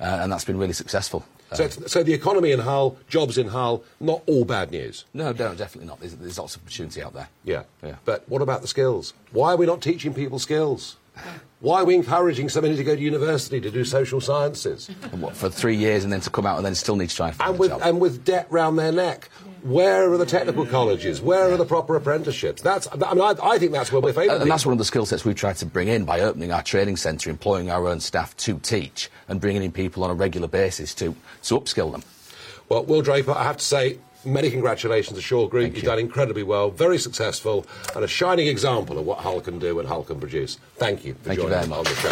uh, 0.00 0.20
and 0.20 0.30
that's 0.30 0.44
been 0.44 0.58
really 0.58 0.74
successful. 0.74 1.24
So, 1.54 1.68
so 1.68 2.02
the 2.02 2.14
economy 2.14 2.50
in 2.50 2.60
Hull, 2.60 2.96
jobs 3.08 3.36
in 3.36 3.48
Hull, 3.48 3.84
not 4.00 4.22
all 4.26 4.46
bad 4.46 4.70
news. 4.70 5.04
No, 5.12 5.32
no, 5.32 5.54
definitely 5.54 5.86
not. 5.86 6.00
There's, 6.00 6.14
there's 6.14 6.38
lots 6.38 6.56
of 6.56 6.62
opportunity 6.62 7.02
out 7.02 7.12
there. 7.12 7.28
Yeah, 7.44 7.64
yeah. 7.82 7.96
But 8.06 8.26
what 8.26 8.40
about 8.40 8.62
the 8.62 8.68
skills? 8.68 9.12
Why 9.32 9.52
are 9.52 9.56
we 9.56 9.66
not 9.66 9.82
teaching 9.82 10.14
people 10.14 10.38
skills? 10.38 10.96
Why 11.60 11.80
are 11.80 11.84
we 11.84 11.94
encouraging 11.94 12.48
so 12.48 12.60
many 12.60 12.74
to 12.74 12.82
go 12.82 12.96
to 12.96 13.00
university 13.00 13.60
to 13.60 13.70
do 13.70 13.84
social 13.84 14.20
sciences? 14.20 14.88
what, 15.12 15.36
for 15.36 15.48
three 15.48 15.76
years 15.76 16.02
and 16.02 16.12
then 16.12 16.20
to 16.22 16.30
come 16.30 16.44
out 16.44 16.56
and 16.56 16.66
then 16.66 16.74
still 16.74 16.96
need 16.96 17.10
to 17.10 17.14
try 17.14 17.28
and 17.28 17.36
find 17.36 17.50
and 17.50 17.58
with, 17.58 17.70
a 17.70 17.74
job? 17.74 17.82
And 17.84 18.00
with 18.00 18.24
debt 18.24 18.48
round 18.50 18.78
their 18.78 18.90
neck. 18.90 19.28
Where 19.62 20.12
are 20.12 20.18
the 20.18 20.26
technical 20.26 20.66
colleges? 20.66 21.20
Where 21.20 21.52
are 21.52 21.56
the 21.56 21.64
proper 21.64 21.94
apprenticeships? 21.94 22.62
That's, 22.62 22.88
I 22.90 23.14
mean, 23.14 23.22
I, 23.22 23.36
I 23.40 23.58
think 23.60 23.70
that's 23.70 23.92
where 23.92 24.00
we're 24.00 24.12
failing. 24.12 24.42
And 24.42 24.50
that's 24.50 24.66
one 24.66 24.72
of 24.72 24.78
the 24.78 24.84
skill 24.84 25.06
sets 25.06 25.24
we've 25.24 25.36
tried 25.36 25.56
to 25.58 25.66
bring 25.66 25.86
in 25.86 26.04
by 26.04 26.18
opening 26.20 26.50
our 26.50 26.64
training 26.64 26.96
centre, 26.96 27.30
employing 27.30 27.70
our 27.70 27.86
own 27.86 28.00
staff 28.00 28.36
to 28.38 28.58
teach, 28.58 29.08
and 29.28 29.40
bringing 29.40 29.62
in 29.62 29.70
people 29.70 30.02
on 30.02 30.10
a 30.10 30.14
regular 30.14 30.48
basis 30.48 30.94
to, 30.94 31.14
to 31.44 31.60
upskill 31.60 31.92
them. 31.92 32.02
Well, 32.68 32.84
Will 32.86 33.02
Draper, 33.02 33.30
I 33.30 33.44
have 33.44 33.58
to 33.58 33.64
say, 33.64 33.98
many 34.24 34.50
congratulations 34.50 35.16
to 35.16 35.22
Shaw 35.22 35.46
Group. 35.48 35.64
Thank 35.64 35.74
You've 35.76 35.84
you. 35.84 35.90
done 35.90 35.98
incredibly 35.98 36.42
well, 36.42 36.70
very 36.70 36.98
successful, 36.98 37.66
and 37.94 38.04
a 38.04 38.08
shining 38.08 38.46
example 38.46 38.98
of 38.98 39.06
what 39.06 39.18
Hull 39.18 39.40
can 39.40 39.58
do 39.58 39.78
and 39.78 39.88
Hull 39.88 40.04
can 40.04 40.20
produce. 40.20 40.58
Thank 40.76 41.04
you 41.04 41.14
for 41.14 41.20
Thank 41.24 41.38
you 41.38 41.48
joining 41.48 41.68
very 41.68 41.72
us 41.72 41.78
on 41.78 41.84
the 41.84 41.94
show. 42.00 42.10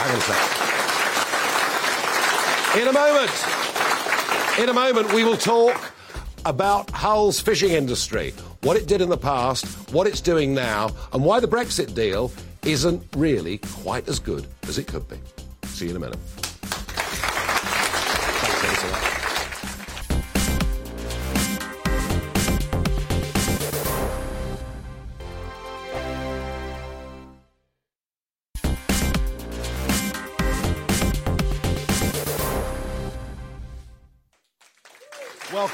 Hang 0.00 0.10
on 0.10 0.18
a 0.18 0.20
sec. 0.20 0.64
In 2.76 2.88
a 2.88 2.92
moment, 2.92 3.30
in 4.58 4.68
a 4.68 4.72
moment, 4.72 5.12
we 5.14 5.24
will 5.24 5.36
talk 5.36 5.92
about 6.44 6.90
Hull's 6.90 7.40
fishing 7.40 7.70
industry, 7.70 8.34
what 8.62 8.76
it 8.76 8.86
did 8.86 9.00
in 9.00 9.08
the 9.08 9.16
past, 9.16 9.64
what 9.92 10.06
it's 10.06 10.20
doing 10.20 10.52
now, 10.52 10.90
and 11.12 11.24
why 11.24 11.40
the 11.40 11.48
Brexit 11.48 11.94
deal 11.94 12.30
isn't 12.62 13.02
really 13.16 13.58
quite 13.58 14.08
as 14.08 14.18
good 14.18 14.46
as 14.64 14.78
it 14.78 14.86
could 14.86 15.08
be. 15.08 15.18
See 15.66 15.86
you 15.86 15.92
in 15.92 15.96
a 15.96 16.00
minute. 16.00 16.18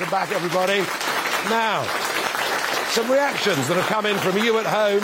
Welcome 0.01 0.19
back, 0.19 0.33
everybody. 0.33 0.79
Now, 1.51 1.83
some 2.93 3.11
reactions 3.13 3.69
that 3.69 3.77
have 3.77 3.85
come 3.85 4.07
in 4.07 4.17
from 4.17 4.39
you 4.39 4.59
at 4.59 4.65
home 4.65 5.03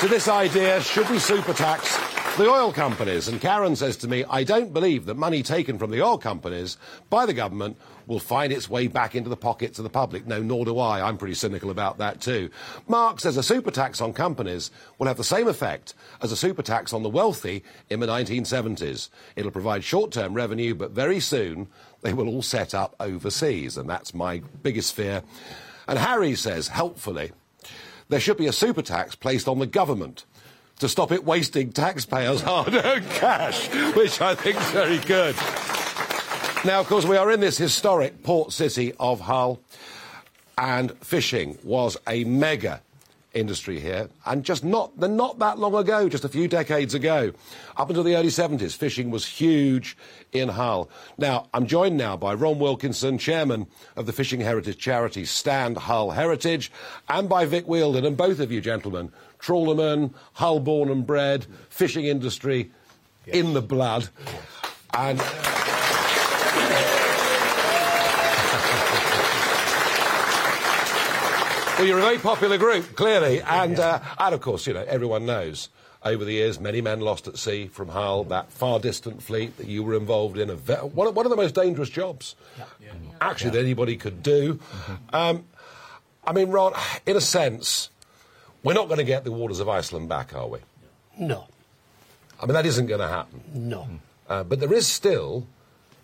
to 0.00 0.08
this 0.08 0.28
idea 0.28 0.82
should 0.82 1.08
we 1.08 1.18
super 1.18 1.54
tax 1.54 1.96
the 2.36 2.46
oil 2.46 2.70
companies? 2.70 3.28
And 3.28 3.40
Karen 3.40 3.76
says 3.76 3.96
to 3.98 4.08
me, 4.08 4.24
I 4.28 4.44
don't 4.44 4.74
believe 4.74 5.06
that 5.06 5.14
money 5.14 5.42
taken 5.42 5.78
from 5.78 5.90
the 5.90 6.02
oil 6.02 6.18
companies 6.18 6.76
by 7.08 7.24
the 7.24 7.32
government 7.32 7.78
will 8.06 8.18
find 8.18 8.52
its 8.52 8.68
way 8.68 8.88
back 8.88 9.14
into 9.14 9.30
the 9.30 9.38
pockets 9.38 9.78
of 9.78 9.84
the 9.84 9.88
public. 9.88 10.26
No, 10.26 10.42
nor 10.42 10.66
do 10.66 10.78
I. 10.78 11.00
I'm 11.00 11.16
pretty 11.16 11.34
cynical 11.34 11.70
about 11.70 11.96
that 11.96 12.20
too. 12.20 12.50
Mark 12.86 13.20
says 13.20 13.38
a 13.38 13.42
super 13.42 13.70
tax 13.70 14.02
on 14.02 14.12
companies 14.12 14.70
will 14.98 15.06
have 15.06 15.16
the 15.16 15.24
same 15.24 15.48
effect 15.48 15.94
as 16.20 16.30
a 16.30 16.36
super 16.36 16.62
tax 16.62 16.92
on 16.92 17.02
the 17.02 17.08
wealthy 17.08 17.64
in 17.88 18.00
the 18.00 18.06
1970s. 18.06 19.08
It'll 19.34 19.50
provide 19.50 19.82
short 19.82 20.12
term 20.12 20.34
revenue, 20.34 20.74
but 20.74 20.90
very 20.90 21.20
soon 21.20 21.68
they 22.02 22.12
will 22.12 22.28
all 22.28 22.42
set 22.42 22.74
up 22.74 22.94
overseas. 23.00 23.76
And 23.76 23.88
that's 23.88 24.14
my 24.14 24.42
biggest 24.62 24.94
fear. 24.94 25.22
And 25.88 25.98
Harry 25.98 26.34
says, 26.34 26.68
helpfully, 26.68 27.32
there 28.08 28.20
should 28.20 28.36
be 28.36 28.46
a 28.46 28.52
super 28.52 28.82
tax 28.82 29.14
placed 29.14 29.48
on 29.48 29.58
the 29.58 29.66
government 29.66 30.24
to 30.78 30.88
stop 30.88 31.10
it 31.10 31.24
wasting 31.24 31.72
taxpayers' 31.72 32.40
hard-earned 32.42 33.08
cash, 33.10 33.68
which 33.94 34.20
I 34.20 34.34
think 34.34 34.56
is 34.56 34.70
very 34.70 34.98
good. 34.98 35.34
Now, 36.64 36.80
of 36.80 36.86
course, 36.88 37.04
we 37.04 37.16
are 37.16 37.30
in 37.30 37.40
this 37.40 37.58
historic 37.58 38.22
port 38.22 38.52
city 38.52 38.92
of 38.98 39.20
Hull, 39.20 39.60
and 40.58 40.96
fishing 40.98 41.58
was 41.62 41.96
a 42.08 42.24
mega 42.24 42.82
industry 43.36 43.78
here, 43.78 44.08
and 44.24 44.44
just 44.44 44.64
not 44.64 44.98
not 44.98 45.38
that 45.38 45.58
long 45.58 45.74
ago, 45.74 46.08
just 46.08 46.24
a 46.24 46.28
few 46.28 46.48
decades 46.48 46.94
ago, 46.94 47.32
up 47.76 47.88
until 47.88 48.02
the 48.02 48.16
early 48.16 48.28
70s, 48.28 48.74
fishing 48.74 49.10
was 49.10 49.26
huge 49.26 49.96
in 50.32 50.48
Hull. 50.48 50.88
Now, 51.18 51.48
I'm 51.52 51.66
joined 51.66 51.96
now 51.96 52.16
by 52.16 52.34
Ron 52.34 52.58
Wilkinson, 52.58 53.18
chairman 53.18 53.66
of 53.94 54.06
the 54.06 54.12
Fishing 54.12 54.40
Heritage 54.40 54.78
charity 54.78 55.24
Stand 55.24 55.76
Hull 55.76 56.10
Heritage, 56.10 56.72
and 57.08 57.28
by 57.28 57.44
Vic 57.44 57.66
Wielden, 57.66 58.06
and 58.06 58.16
both 58.16 58.40
of 58.40 58.50
you 58.50 58.60
gentlemen, 58.60 59.12
trawlermen, 59.38 60.14
Hull 60.32 60.60
born 60.60 60.90
and 60.90 61.06
bred, 61.06 61.46
fishing 61.68 62.06
industry 62.06 62.70
in 63.26 63.52
the 63.52 63.62
blood, 63.62 64.08
and. 64.94 65.20
Well, 71.78 71.86
you're 71.86 71.98
a 71.98 72.02
very 72.02 72.18
popular 72.18 72.56
group, 72.56 72.96
clearly, 72.96 73.42
and 73.42 73.78
uh, 73.78 74.00
and 74.18 74.34
of 74.34 74.40
course, 74.40 74.66
you 74.66 74.72
know 74.72 74.84
everyone 74.88 75.26
knows. 75.26 75.68
Over 76.02 76.24
the 76.24 76.32
years, 76.32 76.60
many 76.60 76.80
men 76.80 77.00
lost 77.00 77.26
at 77.26 77.36
sea 77.36 77.66
from 77.66 77.88
Hull, 77.88 78.24
that 78.24 78.52
far 78.52 78.78
distant 78.78 79.22
fleet 79.22 79.56
that 79.58 79.66
you 79.66 79.82
were 79.82 79.94
involved 79.94 80.38
in, 80.38 80.50
a 80.50 80.54
ve- 80.54 80.74
one, 80.74 81.08
of, 81.08 81.16
one 81.16 81.26
of 81.26 81.30
the 81.30 81.36
most 81.36 81.54
dangerous 81.56 81.88
jobs, 81.90 82.36
actually, 83.20 83.50
that 83.50 83.58
anybody 83.58 83.96
could 83.96 84.22
do. 84.22 84.60
Um, 85.12 85.44
I 86.24 86.32
mean, 86.32 86.50
Ron, 86.50 86.74
in 87.06 87.16
a 87.16 87.20
sense, 87.20 87.90
we're 88.62 88.74
not 88.74 88.86
going 88.86 88.98
to 88.98 89.04
get 89.04 89.24
the 89.24 89.32
waters 89.32 89.58
of 89.58 89.68
Iceland 89.68 90.08
back, 90.08 90.32
are 90.32 90.46
we? 90.46 90.60
No, 91.18 91.48
I 92.40 92.46
mean, 92.46 92.54
that 92.54 92.66
isn't 92.66 92.86
going 92.86 93.00
to 93.00 93.08
happen. 93.08 93.42
no. 93.54 93.88
Uh, 94.28 94.44
but 94.44 94.60
there 94.60 94.72
is 94.72 94.86
still 94.86 95.46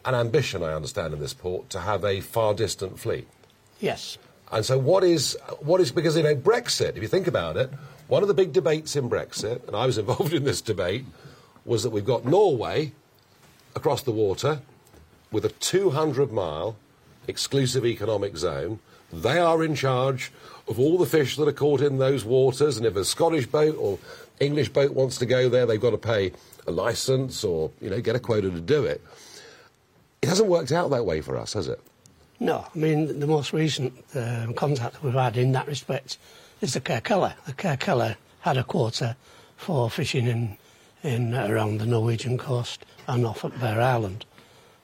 an 0.04 0.14
ambition, 0.14 0.62
I 0.64 0.74
understand, 0.74 1.14
in 1.14 1.20
this 1.20 1.34
port 1.34 1.70
to 1.70 1.80
have 1.80 2.04
a 2.04 2.20
far 2.20 2.54
distant 2.54 2.98
fleet. 2.98 3.28
Yes. 3.80 4.18
And 4.52 4.64
so, 4.64 4.78
what 4.78 5.02
is 5.02 5.36
what 5.60 5.80
is 5.80 5.90
because 5.90 6.16
you 6.16 6.22
know 6.22 6.36
Brexit? 6.36 6.96
If 6.96 7.02
you 7.02 7.08
think 7.08 7.26
about 7.26 7.56
it, 7.56 7.70
one 8.08 8.22
of 8.22 8.28
the 8.28 8.34
big 8.34 8.52
debates 8.52 8.94
in 8.94 9.08
Brexit, 9.08 9.66
and 9.66 9.74
I 9.74 9.86
was 9.86 9.96
involved 10.04 10.34
in 10.34 10.44
this 10.44 10.60
debate, 10.60 11.06
was 11.64 11.82
that 11.82 11.90
we've 11.90 12.04
got 12.04 12.26
Norway 12.26 12.92
across 13.74 14.02
the 14.02 14.12
water 14.12 14.60
with 15.30 15.46
a 15.46 15.48
200-mile 15.48 16.76
exclusive 17.26 17.86
economic 17.86 18.36
zone. 18.36 18.78
They 19.10 19.38
are 19.38 19.64
in 19.64 19.74
charge 19.74 20.30
of 20.68 20.78
all 20.78 20.98
the 20.98 21.06
fish 21.06 21.36
that 21.36 21.48
are 21.48 21.52
caught 21.52 21.80
in 21.80 21.96
those 21.96 22.24
waters, 22.24 22.76
and 22.76 22.84
if 22.84 22.96
a 22.96 23.04
Scottish 23.04 23.46
boat 23.46 23.76
or 23.78 23.98
English 24.40 24.68
boat 24.68 24.92
wants 24.92 25.16
to 25.18 25.26
go 25.26 25.48
there, 25.48 25.64
they've 25.64 25.80
got 25.80 25.90
to 25.90 25.98
pay 25.98 26.32
a 26.66 26.70
license 26.70 27.42
or 27.42 27.70
you 27.80 27.88
know 27.88 28.00
get 28.02 28.16
a 28.16 28.20
quota 28.20 28.50
to 28.50 28.60
do 28.60 28.84
it. 28.84 29.00
It 30.20 30.28
hasn't 30.28 30.48
worked 30.48 30.72
out 30.72 30.90
that 30.90 31.06
way 31.06 31.22
for 31.22 31.38
us, 31.38 31.54
has 31.54 31.68
it? 31.68 31.80
No, 32.42 32.66
I 32.74 32.76
mean, 32.76 33.20
the 33.20 33.28
most 33.28 33.52
recent 33.52 33.92
um, 34.16 34.52
contact 34.54 34.94
that 34.94 35.02
we've 35.04 35.14
had 35.14 35.36
in 35.36 35.52
that 35.52 35.68
respect 35.68 36.18
is 36.60 36.74
the 36.74 36.80
Kirkella. 36.80 37.34
The 37.46 37.52
Kirkella 37.52 38.16
had 38.40 38.56
a 38.56 38.64
quota 38.64 39.14
for 39.56 39.88
fishing 39.88 40.26
in, 40.26 40.56
in 41.04 41.34
uh, 41.34 41.46
around 41.48 41.78
the 41.78 41.86
Norwegian 41.86 42.36
coast 42.38 42.84
and 43.06 43.24
off 43.24 43.44
at 43.44 43.60
Bear 43.60 43.80
Island. 43.80 44.24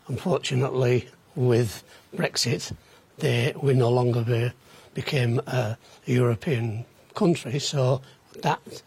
Unfortunately, 0.07 1.09
with 1.35 1.83
Brexit, 2.14 2.77
they, 3.16 3.53
we 3.61 3.75
no 3.75 3.90
longer 3.90 4.23
be, 4.23 4.53
became 4.94 5.40
a 5.49 5.77
European 6.07 6.85
country, 7.16 7.59
so 7.59 8.03
that, 8.40 8.83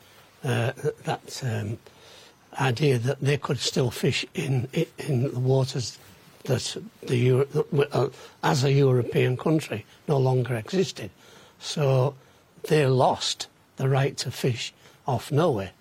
uh, 0.45 0.71
that 1.03 1.43
um, 1.45 1.77
idea 2.57 2.99
that 2.99 3.19
they 3.19 3.35
could 3.35 3.59
still 3.59 3.91
fish 3.91 4.25
in, 4.33 4.69
in 4.97 5.23
the 5.23 5.39
waters 5.41 5.99
that 6.43 6.77
the 7.03 7.17
Euro- 7.17 7.47
uh, 7.91 8.09
as 8.43 8.63
a 8.63 8.71
European 8.71 9.37
country 9.37 9.85
no 10.07 10.17
longer 10.17 10.55
existed. 10.55 11.09
So 11.59 12.15
they 12.63 12.85
lost 12.85 13.47
the 13.77 13.87
right 13.87 14.17
to 14.17 14.31
fish 14.31 14.73
off 15.07 15.31
Norway, 15.31 15.71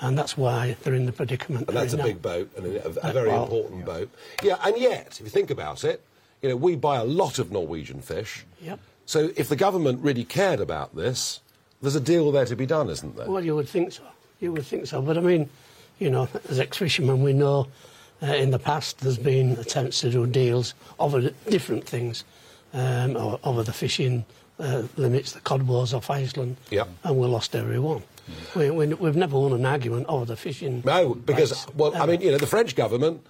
and 0.00 0.16
that's 0.18 0.36
why 0.36 0.76
they're 0.82 0.94
in 0.94 1.06
the 1.06 1.12
predicament. 1.12 1.68
And 1.68 1.76
that's 1.76 1.92
a 1.92 1.96
now. 1.96 2.04
big 2.04 2.22
boat 2.22 2.50
and 2.56 2.66
a, 2.66 2.86
a 2.86 2.88
Uh, 2.88 3.12
very 3.12 3.28
well, 3.28 3.44
important 3.44 3.84
boat. 3.84 4.10
Yeah, 4.42 4.56
and 4.62 4.76
yet, 4.78 5.18
if 5.18 5.20
you 5.20 5.30
think 5.30 5.50
about 5.50 5.84
it, 5.84 6.02
you 6.42 6.48
know, 6.48 6.56
we 6.56 6.76
buy 6.76 6.96
a 6.96 7.04
lot 7.04 7.38
of 7.38 7.50
Norwegian 7.52 8.00
fish. 8.00 8.44
Yep. 8.62 8.78
So 9.06 9.30
if 9.36 9.48
the 9.48 9.56
government 9.56 10.02
really 10.02 10.24
cared 10.24 10.60
about 10.60 10.94
this, 10.96 11.40
there's 11.82 11.96
a 11.96 12.00
deal 12.00 12.30
there 12.32 12.46
to 12.46 12.56
be 12.56 12.66
done, 12.66 12.88
isn't 12.88 13.16
there? 13.16 13.28
Well, 13.28 13.44
you 13.44 13.54
would 13.56 13.68
think 13.68 13.92
so. 13.92 14.02
You 14.40 14.52
would 14.52 14.64
think 14.64 14.86
so. 14.86 15.02
But 15.02 15.18
I 15.18 15.20
mean, 15.20 15.50
you 15.98 16.10
know, 16.10 16.28
as 16.48 16.58
ex-fishermen, 16.58 17.22
we 17.22 17.32
know 17.32 17.66
uh, 18.22 18.26
in 18.26 18.50
the 18.50 18.58
past 18.58 18.98
there's 19.00 19.18
been 19.18 19.52
attempts 19.58 20.00
to 20.00 20.10
do 20.10 20.26
deals 20.26 20.74
over 20.98 21.30
different 21.48 21.84
things, 21.84 22.24
um, 22.72 23.16
o- 23.16 23.40
over 23.44 23.62
the 23.62 23.72
fishing 23.72 24.24
uh, 24.58 24.82
limits, 24.96 25.32
the 25.32 25.40
cod 25.40 25.62
wars 25.62 25.94
off 25.94 26.10
Iceland, 26.10 26.56
Yep. 26.70 26.88
and 27.04 27.16
we 27.18 27.26
lost 27.26 27.56
every 27.56 27.78
one. 27.78 28.02
We, 28.54 28.70
we, 28.70 28.86
we've 28.94 29.16
never 29.16 29.36
won 29.38 29.52
an 29.52 29.66
argument 29.66 30.06
over 30.08 30.24
the 30.24 30.36
fishing. 30.36 30.82
No, 30.84 31.14
because 31.14 31.50
rights, 31.50 31.66
well, 31.74 31.96
I 31.96 32.06
mean, 32.06 32.20
you 32.20 32.30
know, 32.30 32.38
the 32.38 32.46
French 32.46 32.76
government. 32.76 33.26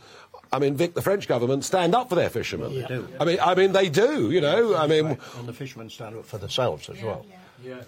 I 0.52 0.58
mean, 0.58 0.74
Vic, 0.74 0.94
the 0.94 1.00
French 1.02 1.28
government 1.28 1.64
stand 1.64 1.94
up 1.94 2.08
for 2.08 2.16
their 2.16 2.28
fishermen. 2.28 2.72
Yeah. 2.72 2.82
They 2.88 2.94
do. 2.96 3.08
I 3.20 3.24
mean, 3.24 3.38
I 3.40 3.54
mean, 3.54 3.72
they 3.72 3.88
do. 3.88 4.30
You 4.32 4.40
know, 4.40 4.76
I 4.76 4.86
mean, 4.88 5.06
And 5.38 5.46
the 5.48 5.52
fishermen 5.52 5.88
stand 5.88 6.16
up 6.16 6.26
for 6.26 6.38
themselves 6.38 6.90
as 6.90 7.00
well. 7.02 7.24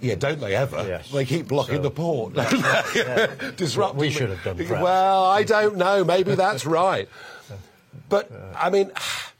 Yeah, 0.00 0.14
don't 0.14 0.40
they 0.40 0.54
ever? 0.54 0.76
Yes. 0.86 1.10
They 1.10 1.24
keep 1.24 1.48
blocking 1.48 1.76
So- 1.76 1.82
the 1.82 1.90
port, 1.90 2.34
don't 2.34 2.50
they? 2.62 3.50
Disrupting. 3.56 4.00
We 4.00 4.10
should 4.10 4.30
have 4.30 4.42
done, 4.44 4.56
perhaps. 4.56 4.82
Well, 4.82 5.24
I 5.24 5.42
don't 5.42 5.76
know. 5.76 6.04
Maybe 6.04 6.34
that's 6.34 6.66
right. 6.66 7.08
But 8.08 8.30
I 8.56 8.68
mean, 8.70 8.90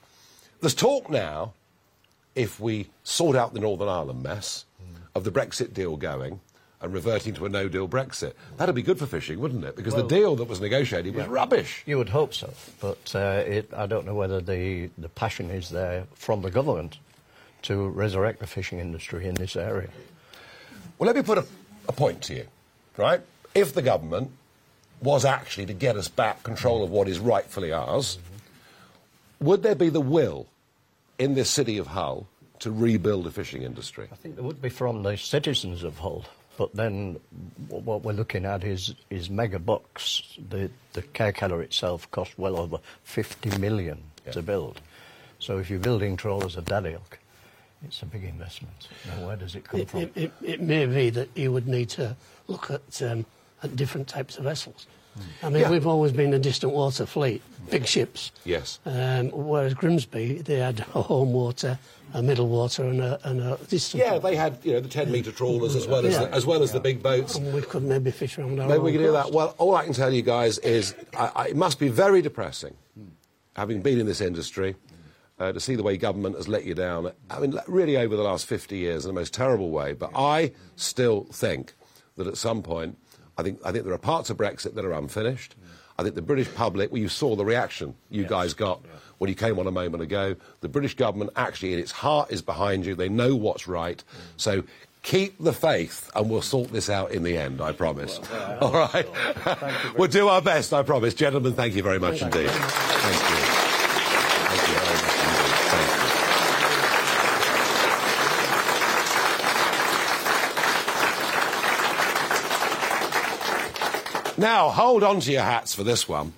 there's 0.61 0.73
talk 0.75 1.09
now. 1.09 1.53
If 2.35 2.59
we 2.59 2.87
sort 3.03 3.35
out 3.35 3.53
the 3.53 3.59
Northern 3.59 3.87
Ireland 3.89 4.23
mess 4.23 4.65
of 5.13 5.23
the 5.23 5.29
Brexit 5.31 5.73
deal 5.73 5.95
going, 5.97 6.39
and 6.81 6.91
reverting 6.93 7.33
to 7.35 7.45
a 7.45 7.49
no-deal 7.49 7.87
Brexit. 7.87 8.33
That'd 8.57 8.75
be 8.75 8.81
good 8.81 8.99
for 8.99 9.05
fishing, 9.05 9.39
wouldn't 9.39 9.63
it? 9.63 9.75
Because 9.77 9.93
Well- 9.93 10.03
the 10.03 10.15
deal 10.15 10.35
that 10.37 10.45
was 10.49 10.59
negotiated 10.59 11.15
was 11.15 11.25
Yeah. 11.25 11.31
rubbish. 11.31 11.81
You 11.85 11.97
would 11.99 12.09
hope 12.09 12.33
so, 12.33 12.51
but 12.81 13.15
uh, 13.15 13.43
it, 13.45 13.69
I 13.73 13.85
don't 13.85 14.05
know 14.05 14.15
whether 14.15 14.41
the, 14.41 14.89
the 14.97 15.07
passion 15.09 15.49
is 15.51 15.69
there 15.69 16.05
from 16.15 16.41
the 16.41 16.49
government 16.51 16.97
to 17.63 17.87
resurrect 17.87 18.39
the 18.39 18.47
fishing 18.47 18.79
industry 18.79 19.25
in 19.27 19.35
this 19.35 19.55
area. 19.55 19.89
Well, 21.03 21.13
let 21.13 21.17
me 21.17 21.21
put 21.21 21.37
a, 21.37 21.45
a 21.89 21.91
point 21.91 22.21
to 22.21 22.33
you, 22.33 22.47
right? 22.95 23.19
If 23.53 23.73
the 23.73 23.81
government 23.81 24.31
was 25.01 25.25
actually 25.25 25.65
to 25.65 25.73
get 25.73 25.97
us 25.97 26.07
back 26.07 26.43
control 26.43 26.81
of 26.81 26.91
what 26.91 27.09
is 27.09 27.19
rightfully 27.19 27.73
ours, 27.73 28.17
would 29.41 29.63
there 29.63 29.75
be 29.75 29.89
the 29.89 29.99
will 29.99 30.47
in 31.19 31.35
this 31.35 31.49
city 31.49 31.77
of 31.77 31.87
Hull 31.87 32.25
to 32.59 32.71
rebuild 32.71 33.27
a 33.27 33.31
fishing 33.31 33.63
industry? 33.63 34.07
I 34.13 34.15
think 34.15 34.35
there 34.35 34.45
would 34.45 34.61
be 34.61 34.69
from 34.69 35.03
the 35.03 35.17
citizens 35.17 35.83
of 35.83 35.97
Hull, 35.97 36.23
but 36.57 36.73
then 36.73 37.19
what 37.67 38.05
we're 38.05 38.13
looking 38.13 38.45
at 38.45 38.63
is, 38.63 38.95
is 39.09 39.29
mega 39.29 39.59
bucks. 39.59 40.37
The, 40.49 40.71
the 40.93 41.01
Kirkella 41.01 41.61
itself 41.63 42.09
cost 42.11 42.39
well 42.39 42.55
over 42.55 42.79
50 43.03 43.57
million 43.57 44.01
to 44.31 44.41
build. 44.41 44.79
So 45.39 45.57
if 45.57 45.69
you're 45.69 45.79
building 45.79 46.15
trawlers 46.15 46.55
at 46.55 46.67
that 46.67 46.85
ilk, 46.85 47.19
it's 47.85 48.01
a 48.01 48.05
big 48.05 48.23
investment. 48.23 48.87
Now, 49.07 49.27
where 49.27 49.35
does 49.35 49.55
it 49.55 49.63
come 49.63 49.79
It, 49.81 49.89
from? 49.89 50.01
it, 50.01 50.11
it, 50.15 50.31
it 50.41 50.61
may 50.61 50.85
be 50.85 51.09
that 51.11 51.29
you 51.35 51.51
would 51.51 51.67
need 51.67 51.89
to 51.91 52.15
look 52.47 52.69
at, 52.71 53.01
um, 53.01 53.25
at 53.61 53.75
different 53.75 54.07
types 54.07 54.37
of 54.37 54.43
vessels. 54.43 54.87
I 55.43 55.49
mean, 55.49 55.61
Yeah. 55.61 55.69
we've 55.69 55.85
always 55.85 56.11
been 56.11 56.33
a 56.33 56.39
distant 56.39 56.73
water 56.73 57.05
fleet, 57.05 57.41
big 57.69 57.85
ships. 57.85 58.31
Yes. 58.45 58.79
Um, 58.85 59.29
whereas 59.29 59.75
Grimsby, 59.75 60.41
they 60.41 60.55
had 60.57 60.79
a 60.95 61.03
home 61.03 61.33
water, 61.33 61.77
a 62.15 62.23
middle 62.23 62.47
water, 62.47 62.83
and 62.85 62.99
a, 62.99 63.19
and 63.23 63.39
a 63.39 63.57
distant. 63.69 64.01
Yeah, 64.03 64.17
they 64.17 64.35
had 64.35 64.57
you 64.63 64.73
know 64.73 64.79
the 64.79 64.89
ten 64.89 65.11
metre 65.11 65.31
trawlers 65.31 65.75
as 65.75 65.85
well 65.85 66.03
as 66.05 66.13
Yeah. 66.13 66.25
the, 66.25 66.33
as 66.33 66.47
well 66.47 66.63
as 66.63 66.71
the 66.71 66.79
big 66.79 67.03
boats. 67.03 67.35
And 67.35 67.53
we 67.53 67.61
could 67.61 67.83
maybe 67.83 68.09
fish 68.09 68.39
around 68.39 68.59
our 68.59 68.67
Maybe 68.67 68.79
own 68.79 68.85
we 68.85 68.91
can 68.93 69.01
do 69.01 69.11
that. 69.11 69.31
Well, 69.31 69.53
all 69.59 69.75
I 69.75 69.83
can 69.83 69.93
tell 69.93 70.11
you 70.11 70.23
guys 70.23 70.57
is 70.59 70.95
I, 71.15 71.31
I, 71.35 71.47
it 71.49 71.55
must 71.55 71.77
be 71.77 71.89
very 71.89 72.23
depressing, 72.23 72.73
having 73.55 73.83
been 73.83 73.99
in 73.99 74.07
this 74.07 74.19
industry, 74.21 74.75
uh, 75.43 75.51
to 75.51 75.59
see 75.59 75.75
the 75.75 75.83
way 75.83 75.97
government 75.97 76.35
has 76.35 76.47
let 76.47 76.63
you 76.63 76.73
down. 76.73 77.11
I 77.29 77.39
mean, 77.39 77.59
really 77.67 77.97
over 77.97 78.15
the 78.15 78.23
last 78.23 78.45
50 78.45 78.77
years 78.77 79.05
in 79.05 79.09
the 79.09 79.19
most 79.19 79.33
terrible 79.33 79.69
way. 79.69 79.93
But 79.93 80.11
I 80.15 80.53
still 80.75 81.25
think 81.31 81.73
that 82.17 82.27
at 82.27 82.37
some 82.37 82.63
point, 82.63 82.97
I 83.37 83.43
think, 83.43 83.59
I 83.65 83.71
think 83.71 83.83
there 83.85 83.93
are 83.93 83.99
parts 83.99 84.29
of 84.29 84.37
Brexit 84.37 84.75
that 84.75 84.85
are 84.85 84.93
unfinished. 84.93 85.55
I 85.97 86.03
think 86.03 86.15
the 86.15 86.21
British 86.21 86.53
public, 86.53 86.91
well, 86.91 87.01
you 87.01 87.09
saw 87.09 87.35
the 87.35 87.45
reaction 87.45 87.95
you 88.09 88.25
guys 88.25 88.53
got 88.53 88.81
when 89.17 89.29
you 89.29 89.35
came 89.35 89.59
on 89.59 89.67
a 89.67 89.71
moment 89.71 90.01
ago. 90.01 90.35
The 90.61 90.69
British 90.69 90.95
government 90.95 91.31
actually, 91.35 91.73
in 91.73 91.79
its 91.79 91.91
heart, 91.91 92.31
is 92.31 92.41
behind 92.41 92.85
you. 92.85 92.95
They 92.95 93.09
know 93.09 93.35
what's 93.35 93.67
right. 93.67 94.03
So 94.37 94.63
keep 95.03 95.37
the 95.37 95.53
faith, 95.53 96.09
and 96.15 96.29
we'll 96.29 96.41
sort 96.41 96.71
this 96.71 96.89
out 96.89 97.11
in 97.11 97.23
the 97.23 97.37
end, 97.37 97.61
I 97.61 97.73
promise. 97.73 98.19
All 98.61 98.71
right? 98.71 99.07
we'll 99.97 100.07
do 100.07 100.29
our 100.29 100.41
best, 100.41 100.73
I 100.73 100.81
promise. 100.81 101.13
Gentlemen, 101.13 101.53
thank 101.53 101.75
you 101.75 101.83
very 101.83 101.99
much 101.99 102.21
indeed. 102.21 102.49
Thank 102.49 103.29
you. 103.29 103.35
Thank 104.55 104.67
you 104.67 104.75
very 104.75 104.85
much 104.85 105.13
indeed. 105.13 105.69
Thank 105.69 105.97
you. 105.97 106.03
Now, 114.43 114.71
hold 114.71 115.03
on 115.03 115.21
to 115.21 115.31
your 115.31 115.41
hats 115.41 115.73
for 115.73 115.85
this 115.85 116.09
one. 116.09 116.33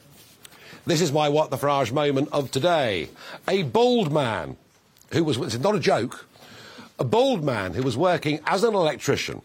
This 0.85 1.01
is 1.01 1.11
my 1.11 1.27
What 1.27 1.49
the 1.49 1.57
Farage 1.57 1.91
moment 1.91 2.29
of 2.31 2.51
today. 2.51 3.09
A 3.47 3.63
bald 3.63 4.13
man 4.13 4.57
who 5.11 5.23
was, 5.23 5.37
it's 5.37 5.57
not 5.57 5.73
a 5.73 5.79
joke, 5.79 6.27
a 6.99 7.03
bald 7.03 7.43
man 7.43 7.73
who 7.73 7.81
was 7.81 7.97
working 7.97 8.41
as 8.45 8.63
an 8.63 8.75
electrician 8.75 9.41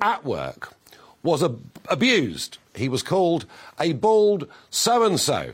at 0.00 0.24
work 0.24 0.72
was 1.22 1.42
ab- 1.42 1.60
abused. 1.86 2.56
He 2.74 2.88
was 2.88 3.02
called 3.02 3.44
a 3.78 3.92
bald 3.92 4.48
so 4.70 5.02
and 5.02 5.20
so. 5.20 5.52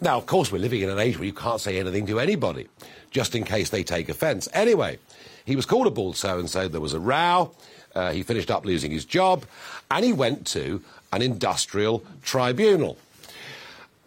Now, 0.00 0.18
of 0.18 0.26
course, 0.26 0.50
we're 0.50 0.58
living 0.58 0.80
in 0.80 0.90
an 0.90 0.98
age 0.98 1.16
where 1.16 1.26
you 1.26 1.32
can't 1.32 1.60
say 1.60 1.78
anything 1.78 2.08
to 2.08 2.18
anybody, 2.18 2.66
just 3.12 3.36
in 3.36 3.44
case 3.44 3.70
they 3.70 3.84
take 3.84 4.08
offence. 4.08 4.48
Anyway, 4.52 4.98
he 5.44 5.54
was 5.54 5.64
called 5.64 5.86
a 5.86 5.90
bald 5.90 6.16
so 6.16 6.40
and 6.40 6.50
so. 6.50 6.66
There 6.66 6.80
was 6.80 6.92
a 6.92 6.98
row. 6.98 7.54
Uh, 7.96 8.12
he 8.12 8.22
finished 8.22 8.50
up 8.50 8.66
losing 8.66 8.90
his 8.90 9.06
job, 9.06 9.46
and 9.90 10.04
he 10.04 10.12
went 10.12 10.46
to 10.46 10.82
an 11.14 11.22
industrial 11.22 12.04
tribunal. 12.22 12.98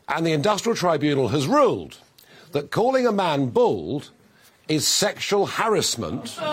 And 0.08 0.24
the 0.28 0.32
industrial 0.32 0.76
tribunal 0.76 1.30
has 1.30 1.48
ruled 1.48 1.98
that 2.52 2.70
calling 2.70 3.08
a 3.08 3.12
man 3.12 3.48
bald 3.50 4.12
is 4.68 4.88
sexual 4.88 5.48
harassment. 5.48 6.38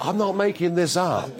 I'm 0.00 0.18
not 0.18 0.36
making 0.36 0.74
this 0.74 0.94
up. 0.94 1.30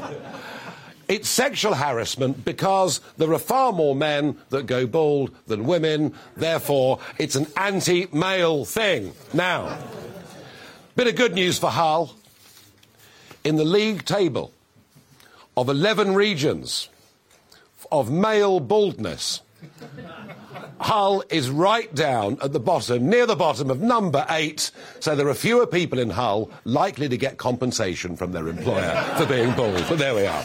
It's 1.08 1.28
sexual 1.28 1.74
harassment 1.74 2.42
because 2.42 3.02
there 3.18 3.32
are 3.34 3.38
far 3.38 3.72
more 3.72 3.94
men 3.94 4.38
that 4.48 4.64
go 4.64 4.86
bald 4.86 5.30
than 5.46 5.64
women, 5.64 6.14
therefore, 6.36 7.00
it's 7.18 7.34
an 7.34 7.46
anti 7.56 8.08
male 8.12 8.64
thing. 8.64 9.12
Now, 9.34 9.78
bit 10.98 11.06
of 11.06 11.14
good 11.14 11.32
news 11.32 11.56
for 11.60 11.70
Hull. 11.70 12.16
In 13.44 13.54
the 13.54 13.64
league 13.64 14.04
table 14.04 14.50
of 15.56 15.68
11 15.68 16.16
regions 16.16 16.88
of 17.92 18.10
male 18.10 18.58
baldness, 18.58 19.40
Hull 20.80 21.22
is 21.30 21.50
right 21.50 21.94
down 21.94 22.36
at 22.42 22.52
the 22.52 22.58
bottom, 22.58 23.08
near 23.08 23.26
the 23.26 23.36
bottom 23.36 23.70
of 23.70 23.80
number 23.80 24.26
eight, 24.30 24.72
so 24.98 25.14
there 25.14 25.28
are 25.28 25.34
fewer 25.34 25.68
people 25.68 26.00
in 26.00 26.10
Hull 26.10 26.50
likely 26.64 27.08
to 27.08 27.16
get 27.16 27.38
compensation 27.38 28.16
from 28.16 28.32
their 28.32 28.48
employer 28.48 29.00
for 29.16 29.26
being 29.26 29.54
bald. 29.54 29.84
But 29.88 29.98
there 29.98 30.16
we 30.16 30.26
are. 30.26 30.44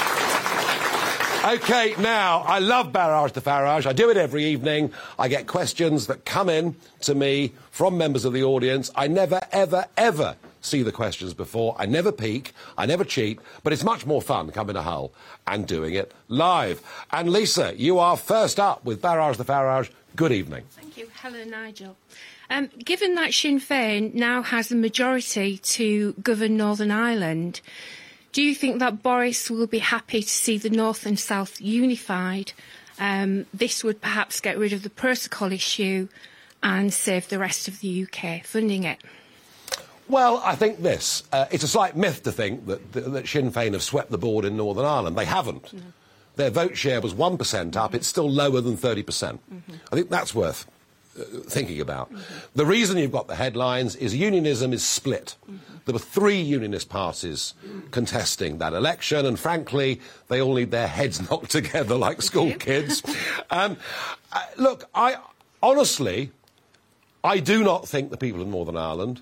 Okay, 1.44 1.94
now, 1.98 2.40
I 2.40 2.58
love 2.58 2.90
Barrage 2.90 3.32
to 3.32 3.40
Farage. 3.42 3.84
I 3.84 3.92
do 3.92 4.08
it 4.08 4.16
every 4.16 4.46
evening. 4.46 4.90
I 5.18 5.28
get 5.28 5.46
questions 5.46 6.06
that 6.06 6.24
come 6.24 6.48
in 6.48 6.74
to 7.02 7.14
me 7.14 7.52
from 7.70 7.98
members 7.98 8.24
of 8.24 8.32
the 8.32 8.42
audience. 8.42 8.90
I 8.94 9.08
never, 9.08 9.40
ever, 9.52 9.84
ever 9.98 10.36
see 10.62 10.82
the 10.82 10.90
questions 10.90 11.34
before. 11.34 11.76
I 11.78 11.84
never 11.84 12.12
peek. 12.12 12.54
I 12.78 12.86
never 12.86 13.04
cheat. 13.04 13.40
But 13.62 13.74
it's 13.74 13.84
much 13.84 14.06
more 14.06 14.22
fun 14.22 14.52
coming 14.52 14.74
to 14.74 14.80
Hull 14.80 15.12
and 15.46 15.66
doing 15.66 15.92
it 15.92 16.14
live. 16.28 16.80
And 17.12 17.30
Lisa, 17.30 17.74
you 17.76 17.98
are 17.98 18.16
first 18.16 18.58
up 18.58 18.82
with 18.82 19.02
Barrage 19.02 19.36
to 19.36 19.44
Farage. 19.44 19.90
Good 20.16 20.32
evening. 20.32 20.64
Thank 20.70 20.96
you. 20.96 21.10
Hello, 21.20 21.44
Nigel. 21.44 21.98
Um, 22.48 22.70
given 22.78 23.16
that 23.16 23.34
Sinn 23.34 23.60
Féin 23.60 24.14
now 24.14 24.40
has 24.40 24.72
a 24.72 24.76
majority 24.76 25.58
to 25.58 26.14
govern 26.22 26.56
Northern 26.56 26.90
Ireland, 26.90 27.60
do 28.34 28.42
you 28.42 28.54
think 28.54 28.80
that 28.80 29.02
Boris 29.02 29.48
will 29.48 29.68
be 29.68 29.78
happy 29.78 30.20
to 30.20 30.28
see 30.28 30.58
the 30.58 30.68
North 30.68 31.06
and 31.06 31.18
South 31.18 31.60
unified? 31.60 32.52
Um, 32.98 33.46
this 33.54 33.84
would 33.84 34.00
perhaps 34.00 34.40
get 34.40 34.58
rid 34.58 34.72
of 34.72 34.82
the 34.82 34.90
protocol 34.90 35.52
issue 35.52 36.08
and 36.60 36.92
save 36.92 37.28
the 37.28 37.38
rest 37.38 37.68
of 37.68 37.80
the 37.80 38.02
UK 38.04 38.44
funding 38.44 38.82
it. 38.82 38.98
Well, 40.08 40.42
I 40.44 40.56
think 40.56 40.82
this. 40.82 41.22
Uh, 41.32 41.46
it's 41.52 41.62
a 41.62 41.68
slight 41.68 41.96
myth 41.96 42.24
to 42.24 42.32
think 42.32 42.66
that, 42.66 42.92
that, 42.92 43.28
Sinn 43.28 43.52
Féin 43.52 43.72
have 43.72 43.82
swept 43.82 44.10
the 44.10 44.18
board 44.18 44.44
in 44.44 44.56
Northern 44.56 44.84
Ireland. 44.84 45.16
They 45.16 45.24
haven't. 45.24 45.72
Their 46.34 46.50
vote 46.50 46.76
share 46.76 47.00
was 47.00 47.14
1% 47.14 47.76
up. 47.76 47.94
It's 47.94 48.08
still 48.08 48.28
lower 48.28 48.60
than 48.60 48.76
30%. 48.76 49.06
percent 49.06 49.40
I 49.92 49.94
think 49.94 50.10
that's 50.10 50.34
worth 50.34 50.66
thinking 51.14 51.80
about. 51.80 52.10
The 52.54 52.66
reason 52.66 52.98
you've 52.98 53.12
got 53.12 53.28
the 53.28 53.36
headlines 53.36 53.96
is 53.96 54.14
unionism 54.14 54.72
is 54.72 54.84
split. 54.84 55.36
There 55.84 55.92
were 55.92 55.98
three 55.98 56.40
unionist 56.40 56.88
parties 56.88 57.54
contesting 57.90 58.58
that 58.58 58.72
election, 58.72 59.26
and 59.26 59.38
frankly, 59.38 60.00
they 60.28 60.40
all 60.40 60.54
need 60.54 60.70
their 60.70 60.88
heads 60.88 61.20
knocked 61.30 61.50
together 61.50 61.94
like 61.96 62.22
school 62.22 62.52
kids. 62.54 63.02
Um, 63.50 63.76
uh, 64.32 64.42
look, 64.56 64.88
I 64.94 65.16
honestly, 65.62 66.30
I 67.22 67.38
do 67.38 67.62
not 67.62 67.86
think 67.86 68.10
the 68.10 68.16
people 68.16 68.40
of 68.40 68.48
Northern 68.48 68.76
Ireland 68.76 69.20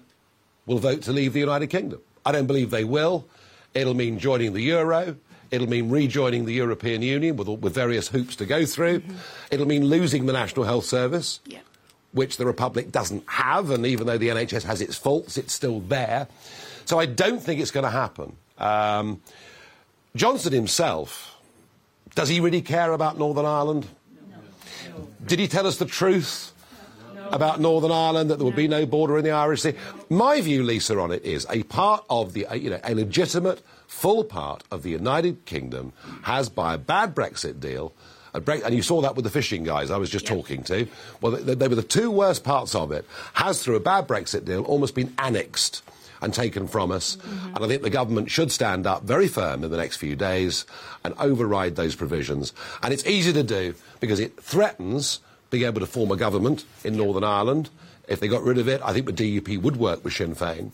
will 0.66 0.78
vote 0.78 1.02
to 1.02 1.12
leave 1.12 1.32
the 1.32 1.40
United 1.40 1.68
Kingdom. 1.68 2.00
I 2.24 2.32
don't 2.32 2.46
believe 2.46 2.70
they 2.70 2.84
will. 2.84 3.26
It'll 3.74 3.94
mean 3.94 4.18
joining 4.18 4.52
the 4.52 4.62
euro. 4.62 5.16
It'll 5.50 5.68
mean 5.68 5.90
rejoining 5.90 6.46
the 6.46 6.54
European 6.54 7.02
Union 7.02 7.36
with, 7.36 7.48
with 7.48 7.74
various 7.74 8.08
hoops 8.08 8.36
to 8.36 8.46
go 8.46 8.64
through. 8.64 9.02
It'll 9.50 9.66
mean 9.66 9.84
losing 9.84 10.26
the 10.26 10.32
National 10.32 10.64
Health 10.64 10.86
Service, 10.86 11.40
which 12.12 12.36
the 12.36 12.46
Republic 12.46 12.92
doesn't 12.92 13.24
have, 13.28 13.70
and 13.70 13.86
even 13.86 14.06
though 14.06 14.18
the 14.18 14.28
NHS 14.28 14.64
has 14.64 14.80
its 14.80 14.96
faults, 14.96 15.36
it's 15.38 15.52
still 15.52 15.80
there. 15.80 16.28
So 16.84 16.98
I 16.98 17.06
don't 17.06 17.40
think 17.40 17.60
it's 17.60 17.70
going 17.70 17.84
to 17.84 17.90
happen. 17.90 18.36
Um, 18.58 19.20
Johnson 20.14 20.52
himself, 20.52 21.40
does 22.14 22.28
he 22.28 22.40
really 22.40 22.60
care 22.60 22.92
about 22.92 23.18
Northern 23.18 23.46
Ireland? 23.46 23.86
No. 24.30 25.08
Did 25.26 25.38
he 25.38 25.48
tell 25.48 25.66
us 25.66 25.78
the 25.78 25.86
truth 25.86 26.52
about 27.30 27.60
Northern 27.60 27.90
Ireland 27.90 28.30
that 28.30 28.36
there 28.36 28.44
would 28.44 28.56
be 28.56 28.68
no 28.68 28.84
border 28.84 29.16
in 29.16 29.24
the 29.24 29.30
Irish 29.30 29.62
Sea? 29.62 29.74
My 30.10 30.40
view, 30.42 30.62
Lisa, 30.62 30.98
on 30.98 31.12
it 31.12 31.24
is 31.24 31.46
a 31.48 31.62
part 31.64 32.04
of 32.10 32.34
the, 32.34 32.46
you 32.54 32.70
know, 32.70 32.80
a 32.84 32.94
legitimate, 32.94 33.62
full 33.86 34.24
part 34.24 34.64
of 34.70 34.82
the 34.82 34.90
United 34.90 35.46
Kingdom 35.46 35.92
has, 36.24 36.50
by 36.50 36.74
a 36.74 36.78
bad 36.78 37.14
Brexit 37.14 37.58
deal, 37.60 37.94
And, 38.34 38.44
Bre- 38.44 38.64
and 38.64 38.74
you 38.74 38.82
saw 38.82 39.00
that 39.02 39.14
with 39.14 39.24
the 39.24 39.30
fishing 39.30 39.64
guys 39.64 39.90
I 39.90 39.96
was 39.98 40.10
just 40.10 40.26
talking 40.26 40.62
to. 40.64 40.86
Well, 41.20 41.32
they, 41.32 41.54
they 41.54 41.68
were 41.68 41.74
the 41.74 41.82
two 41.82 42.10
worst 42.10 42.44
parts 42.44 42.74
of 42.74 42.92
it. 42.92 43.04
Has, 43.34 43.62
through 43.62 43.76
a 43.76 43.80
bad 43.80 44.08
Brexit 44.08 44.44
deal, 44.44 44.62
almost 44.62 44.94
been 44.94 45.12
annexed 45.18 45.82
and 46.22 46.32
taken 46.32 46.68
from 46.68 46.90
us. 46.90 47.16
Mm-hmm. 47.16 47.56
And 47.56 47.64
I 47.64 47.68
think 47.68 47.82
the 47.82 47.90
government 47.90 48.30
should 48.30 48.52
stand 48.52 48.86
up 48.86 49.02
very 49.02 49.28
firm 49.28 49.64
in 49.64 49.70
the 49.70 49.76
next 49.76 49.96
few 49.96 50.16
days 50.16 50.64
and 51.04 51.14
override 51.18 51.76
those 51.76 51.96
provisions. 51.96 52.52
And 52.82 52.94
it's 52.94 53.04
easy 53.04 53.32
to 53.32 53.42
do 53.42 53.74
because 54.00 54.20
it 54.20 54.40
threatens 54.40 55.18
being 55.50 55.64
able 55.64 55.80
to 55.80 55.86
form 55.86 56.10
a 56.12 56.16
government 56.16 56.64
in 56.84 56.96
Northern 56.96 57.24
Ireland. 57.24 57.68
If 58.08 58.20
they 58.20 58.28
got 58.28 58.42
rid 58.42 58.58
of 58.58 58.68
it, 58.68 58.80
I 58.84 58.92
think 58.92 59.06
the 59.06 59.12
DUP 59.12 59.60
would 59.60 59.76
work 59.76 60.04
with 60.04 60.14
Sinn 60.14 60.34
Féin. 60.34 60.72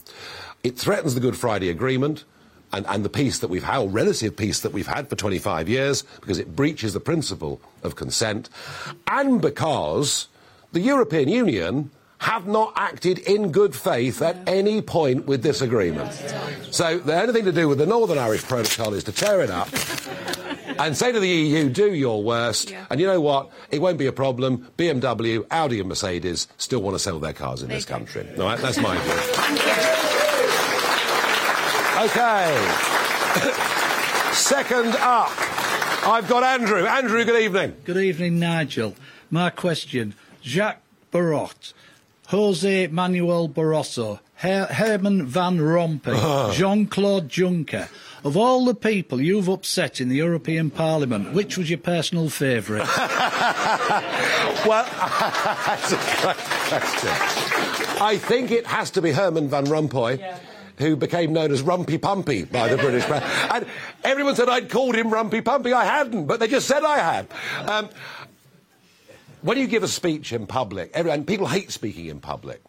It 0.62 0.78
threatens 0.78 1.14
the 1.14 1.20
Good 1.20 1.36
Friday 1.36 1.70
Agreement 1.70 2.24
and, 2.72 2.87
and 2.87 3.04
the 3.04 3.09
peace 3.09 3.38
that 3.40 3.48
we've 3.48 3.64
had, 3.64 3.78
or 3.78 3.88
relative 3.88 4.37
peace 4.37 4.61
that 4.61 4.72
we've 4.72 4.87
had 4.87 5.09
for 5.09 5.16
25 5.16 5.68
years, 5.68 6.02
because 6.20 6.38
it 6.38 6.54
breaches 6.54 6.92
the 6.92 7.00
principle 7.00 7.61
of 7.83 7.96
consent, 7.96 8.48
and 9.07 9.40
because 9.40 10.28
the 10.72 10.81
European 10.81 11.28
Union 11.28 11.90
have 12.18 12.46
not 12.46 12.72
acted 12.76 13.18
in 13.20 13.52
good 13.52 13.74
faith 13.74 14.20
at 14.22 14.37
any 14.48 14.83
point 14.83 15.26
with 15.26 15.42
this 15.42 15.61
agreement. 15.61 16.12
So 16.70 16.98
the 16.98 17.20
only 17.20 17.33
thing 17.33 17.44
to 17.44 17.52
do 17.52 17.68
with 17.68 17.78
the 17.78 17.87
Northern 17.87 18.18
Irish 18.18 18.42
Protocol 18.42 18.92
is 18.94 19.04
to 19.04 19.12
tear 19.12 19.40
it 19.40 19.50
up 19.50 19.68
and 20.78 20.96
say 20.96 21.12
to 21.12 21.20
the 21.20 21.28
EU, 21.28 21.68
do 21.68 21.94
your 21.94 22.22
worst. 22.22 22.74
And 22.90 23.00
you 23.00 23.07
know 23.07 23.20
what? 23.20 23.50
It 23.70 23.81
won't 23.81 23.98
be 23.98 24.07
a 24.07 24.12
problem. 24.12 24.68
BMW, 24.76 25.46
Audi, 25.50 25.78
and 25.78 25.88
Mercedes 25.88 26.48
still 26.57 26.83
want 26.83 26.94
to 26.96 26.98
sell 26.98 27.20
their 27.20 27.33
cars 27.33 27.62
in 27.62 27.68
this 27.68 27.85
country. 27.85 28.28
All 28.37 28.44
right, 28.44 28.59
that's 28.59 28.78
my 28.78 28.96
view. 28.98 29.88
Okay. 31.98 32.54
Second 34.32 34.94
up, 35.00 35.32
I've 36.06 36.28
got 36.28 36.44
Andrew. 36.44 36.87
Andrew, 36.87 37.24
good 37.24 37.42
evening. 37.42 37.74
Good 37.84 37.96
evening, 37.96 38.38
Nigel. 38.38 38.94
My 39.30 39.50
question 39.50 40.14
Jacques 40.42 40.80
Barrot, 41.12 41.72
Jose 42.28 42.87
Manuel 42.87 43.48
Barroso, 43.48 44.20
Her- 44.37 44.66
Herman 44.66 45.26
Van 45.26 45.58
Rompuy, 45.58 46.14
Ah. 46.14 46.52
Jean 46.54 46.87
Claude 46.87 47.28
Juncker. 47.28 47.88
Of 48.24 48.37
all 48.37 48.64
the 48.64 48.74
people 48.74 49.20
you've 49.20 49.48
upset 49.48 50.00
in 50.00 50.08
the 50.08 50.16
European 50.16 50.70
Parliament, 50.70 51.32
which 51.32 51.56
was 51.58 51.68
your 51.70 51.78
personal 51.80 52.28
favourite? 52.30 52.88
Well, 54.66 54.84
that's 55.66 55.92
a 55.92 55.96
great 55.96 56.37
question. 56.37 57.11
I 58.02 58.18
think 58.20 58.50
it 58.50 58.66
has 58.66 58.90
to 58.90 59.00
be 59.00 59.12
Herman 59.12 59.48
Van 59.48 59.66
Rompuy. 59.66 60.18
Who 60.78 60.96
became 60.96 61.32
known 61.32 61.50
as 61.50 61.62
Rumpy 61.62 61.98
Pumpy 61.98 62.44
by 62.44 62.68
the 62.68 62.76
British 62.76 63.04
press. 63.04 63.22
And 63.52 63.66
everyone 64.04 64.36
said 64.36 64.48
I'd 64.48 64.70
called 64.70 64.94
him 64.94 65.10
Rumpy 65.10 65.42
Pumpy. 65.42 65.72
I 65.72 65.84
hadn't, 65.84 66.26
but 66.26 66.40
they 66.40 66.48
just 66.48 66.68
said 66.68 66.84
I 66.84 66.98
had. 66.98 67.26
Um, 67.68 67.88
when 69.42 69.58
you 69.58 69.66
give 69.66 69.82
a 69.82 69.88
speech 69.88 70.32
in 70.32 70.46
public, 70.46 70.90
everyone, 70.94 71.24
people 71.24 71.46
hate 71.46 71.70
speaking 71.70 72.06
in 72.06 72.20
public. 72.20 72.62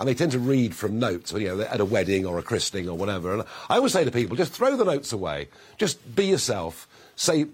And 0.00 0.08
they 0.08 0.14
tend 0.14 0.32
to 0.32 0.40
read 0.40 0.74
from 0.74 0.98
notes, 0.98 1.32
you 1.32 1.48
know, 1.48 1.60
at 1.60 1.80
a 1.80 1.84
wedding 1.84 2.26
or 2.26 2.38
a 2.38 2.42
christening 2.42 2.88
or 2.88 2.96
whatever. 2.96 3.32
And 3.32 3.44
I 3.68 3.76
always 3.76 3.92
say 3.92 4.04
to 4.04 4.10
people, 4.10 4.36
just 4.36 4.52
throw 4.52 4.76
the 4.76 4.84
notes 4.84 5.12
away. 5.12 5.48
Just 5.78 6.16
be 6.16 6.26
yourself. 6.26 6.88
Say 7.14 7.46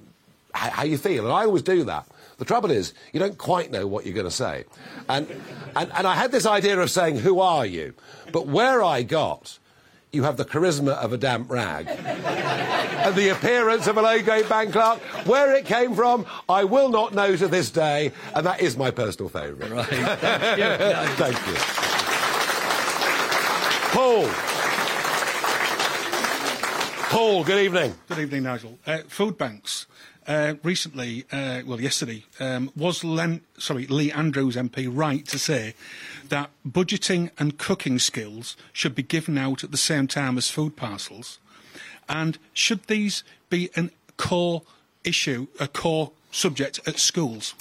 how 0.55 0.85
you 0.85 0.97
feel. 0.97 1.25
And 1.25 1.33
I 1.33 1.45
always 1.45 1.63
do 1.63 1.85
that. 1.85 2.07
The 2.39 2.45
trouble 2.45 2.71
is, 2.71 2.95
you 3.13 3.21
don't 3.21 3.37
quite 3.37 3.71
know 3.71 3.87
what 3.87 4.07
you're 4.07 4.15
going 4.15 4.25
to 4.25 4.31
say. 4.31 4.65
And, 5.09 5.29
and, 5.77 5.93
and 5.93 6.07
I 6.07 6.15
had 6.15 6.33
this 6.33 6.47
idea 6.47 6.79
of 6.81 6.91
saying, 6.91 7.19
who 7.19 7.41
are 7.41 7.67
you? 7.67 7.95
But 8.33 8.47
where 8.47 8.83
I 8.83 9.03
got, 9.03 9.59
you 10.13 10.23
have 10.23 10.37
the 10.37 10.45
charisma 10.45 10.93
of 10.93 11.13
a 11.13 11.19
damp 11.19 11.51
rag 11.51 11.89
and 11.89 13.15
the 13.15 13.29
appearance 13.29 13.87
of 13.87 13.97
a 13.97 14.03
low-grade 14.03 14.49
bank 14.49 14.73
clerk. 14.73 14.99
Where 15.27 15.55
it 15.55 15.67
came 15.67 15.95
from, 15.95 16.27
I 16.49 16.65
will 16.65 16.89
not 16.89 17.15
know 17.15 17.37
to 17.37 17.49
this 17.49 17.71
day, 17.71 18.13
and 18.35 18.47
that 18.47 18.61
is 18.61 18.77
my 18.77 18.91
personal 18.91 19.29
favourite. 19.29 19.71
Right. 19.71 19.87
Thank 19.87 20.59
you. 20.59 20.77
Thank 21.17 21.47
you. 21.47 21.55
Paul. 23.93 24.58
Paul, 27.09 27.43
good 27.43 27.65
evening. 27.65 27.95
Good 28.07 28.19
evening, 28.19 28.43
Nigel. 28.43 28.79
Uh, 28.87 28.99
food 29.09 29.39
banks. 29.39 29.87
Uh, 30.27 30.57
recently, 30.63 31.25
uh, 31.33 31.63
well, 31.65 31.81
yesterday, 31.81 32.27
um, 32.39 32.71
was 32.77 33.03
Len, 33.03 33.41
sorry, 33.57 33.87
Lee 33.87 34.13
Andrews 34.13 34.57
MP 34.57 34.87
right 34.93 35.27
to 35.29 35.39
say 35.39 35.73
that 36.29 36.51
budgeting 36.69 37.31
and 37.39 37.57
cooking 37.57 37.99
skills 37.99 38.59
should 38.75 38.95
be 38.95 39.03
given 39.03 39.39
out 39.39 39.65
at 39.65 39.71
the 39.71 39.79
same 39.79 40.07
time 40.07 40.37
as 40.37 40.51
food 40.51 40.77
parcels? 40.77 41.39
And 42.11 42.37
should 42.53 42.85
these 42.89 43.25
be 43.49 43.71
a 43.75 43.89
core 44.19 44.61
issue, 45.03 45.47
a 45.59 45.67
core 45.67 46.13
subject 46.31 46.81
at 46.87 46.99
schools? 46.99 47.55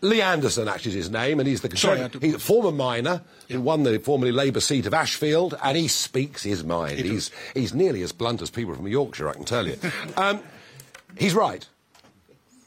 Lee 0.00 0.22
Anderson, 0.22 0.66
actually, 0.66 0.90
is 0.92 0.96
his 1.06 1.10
name, 1.10 1.40
and 1.40 1.46
he's 1.48 1.60
the 1.60 1.76
Sorry, 1.76 2.08
he's 2.20 2.34
a 2.34 2.38
former 2.38 2.72
miner 2.72 3.22
who 3.50 3.60
won 3.60 3.82
the 3.82 3.98
formerly 3.98 4.32
Labour 4.32 4.60
seat 4.60 4.86
of 4.86 4.94
Ashfield, 4.94 5.54
and 5.62 5.76
he 5.76 5.88
speaks 5.88 6.42
his 6.42 6.64
mind. 6.64 6.98
he's, 6.98 7.30
he's 7.52 7.74
nearly 7.74 8.02
as 8.02 8.12
blunt 8.12 8.40
as 8.40 8.50
people 8.50 8.74
from 8.74 8.86
Yorkshire, 8.86 9.28
I 9.28 9.34
can 9.34 9.44
tell 9.44 9.66
you. 9.66 9.76
um, 10.16 10.40
he's 11.18 11.34
right. 11.34 11.66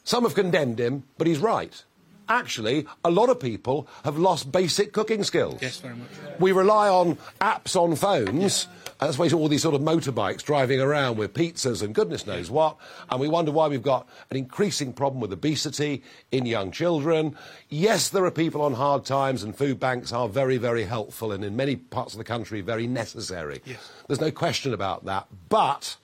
Some 0.04 0.24
have 0.24 0.34
condemned 0.34 0.78
him, 0.78 1.04
but 1.18 1.26
he's 1.26 1.38
right. 1.38 1.82
Actually, 2.28 2.86
a 3.04 3.10
lot 3.10 3.30
of 3.30 3.40
people 3.40 3.88
have 4.04 4.18
lost 4.18 4.52
basic 4.52 4.92
cooking 4.92 5.24
skills. 5.24 5.60
Yes, 5.60 5.78
very 5.80 5.96
much. 5.96 6.08
We 6.38 6.52
rely 6.52 6.88
on 6.88 7.16
apps 7.40 7.74
on 7.74 7.96
phones. 7.96 8.68
And 9.00 9.08
that's 9.08 9.16
why 9.16 9.26
you 9.26 9.30
see 9.30 9.36
all 9.36 9.48
these 9.48 9.62
sort 9.62 9.76
of 9.76 9.80
motorbikes 9.80 10.42
driving 10.42 10.80
around 10.80 11.18
with 11.18 11.32
pizzas 11.32 11.82
and 11.82 11.94
goodness 11.94 12.26
knows 12.26 12.50
what. 12.50 12.76
And 13.10 13.20
we 13.20 13.28
wonder 13.28 13.52
why 13.52 13.68
we've 13.68 13.80
got 13.80 14.08
an 14.30 14.36
increasing 14.36 14.92
problem 14.92 15.20
with 15.20 15.32
obesity 15.32 16.02
in 16.32 16.46
young 16.46 16.72
children. 16.72 17.36
Yes, 17.68 18.08
there 18.08 18.24
are 18.24 18.30
people 18.32 18.60
on 18.60 18.74
hard 18.74 19.04
times, 19.04 19.44
and 19.44 19.56
food 19.56 19.78
banks 19.78 20.12
are 20.12 20.28
very, 20.28 20.56
very 20.56 20.84
helpful 20.84 21.30
and 21.30 21.44
in 21.44 21.54
many 21.54 21.76
parts 21.76 22.12
of 22.14 22.18
the 22.18 22.24
country 22.24 22.60
very 22.60 22.88
necessary. 22.88 23.62
There's 24.08 24.20
no 24.20 24.32
question 24.32 24.74
about 24.74 25.04
that. 25.04 25.28
But 25.48 25.96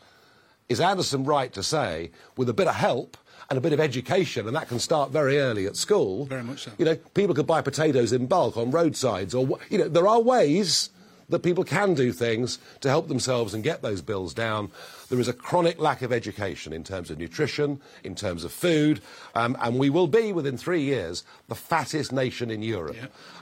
is 0.68 0.80
Anderson 0.80 1.24
right 1.24 1.52
to 1.52 1.62
say, 1.62 2.12
with 2.36 2.48
a 2.48 2.54
bit 2.54 2.68
of 2.68 2.76
help, 2.76 3.16
and 3.50 3.58
a 3.58 3.60
bit 3.60 3.74
of 3.74 3.80
education, 3.80 4.46
and 4.46 4.56
that 4.56 4.68
can 4.68 4.78
start 4.78 5.10
very 5.10 5.38
early 5.38 5.66
at 5.66 5.76
school. 5.76 6.24
Very 6.24 6.42
much 6.42 6.64
so. 6.64 6.70
You 6.78 6.86
know, 6.86 6.96
people 6.96 7.34
could 7.34 7.46
buy 7.46 7.60
potatoes 7.60 8.12
in 8.12 8.26
bulk 8.26 8.56
on 8.56 8.70
roadsides, 8.70 9.34
or 9.34 9.58
you 9.68 9.76
know, 9.76 9.88
there 9.88 10.08
are 10.08 10.20
ways 10.20 10.88
that 11.34 11.42
people 11.42 11.64
can 11.64 11.94
do 11.94 12.12
things 12.12 12.58
to 12.80 12.88
help 12.88 13.08
themselves 13.08 13.54
and 13.54 13.64
get 13.64 13.82
those 13.82 14.00
bills 14.00 14.32
down. 14.32 14.70
There 15.08 15.18
is 15.18 15.26
a 15.26 15.32
chronic 15.32 15.80
lack 15.80 16.00
of 16.02 16.12
education 16.12 16.72
in 16.72 16.84
terms 16.84 17.10
of 17.10 17.18
nutrition, 17.18 17.80
in 18.04 18.14
terms 18.14 18.44
of 18.44 18.52
food, 18.52 19.00
um, 19.34 19.56
and 19.60 19.78
we 19.78 19.90
will 19.90 20.06
be 20.06 20.32
within 20.32 20.56
three 20.56 20.82
years 20.82 21.24
the 21.48 21.56
fattest 21.56 22.12
nation 22.12 22.50
in 22.50 22.62
Europe. 22.62 22.96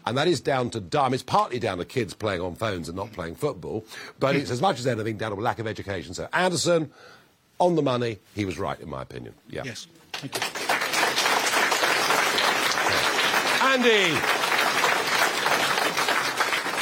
And 0.07 0.17
that 0.17 0.27
is 0.27 0.41
down 0.41 0.71
to 0.71 0.81
dumb. 0.81 1.13
It's 1.13 1.23
partly 1.23 1.59
down 1.59 1.79
to 1.79 1.85
kids 1.85 2.15
playing 2.15 2.41
on 2.41 2.55
phones 2.55 2.89
and 2.89 2.97
not 2.97 3.13
playing 3.13 3.35
football, 3.35 3.85
but 4.19 4.35
it's 4.35 4.51
as 4.57 4.63
much 4.63 4.79
as 4.81 4.87
anything 4.87 5.19
down 5.19 5.33
to 5.33 5.37
a 5.37 5.41
lack 5.41 5.59
of 5.59 5.67
education. 5.67 6.15
So 6.15 6.29
Anderson, 6.33 6.91
on 7.59 7.77
the 7.77 7.83
money, 7.83 8.19
he 8.35 8.45
was 8.45 8.59
right 8.59 8.81
in 8.81 8.89
my 8.89 9.03
opinion. 9.03 9.35
Yeah. 9.49 9.63
Yes. 9.65 9.87
Thank 10.15 10.37
you. 10.37 10.43
Andy. 13.63 14.42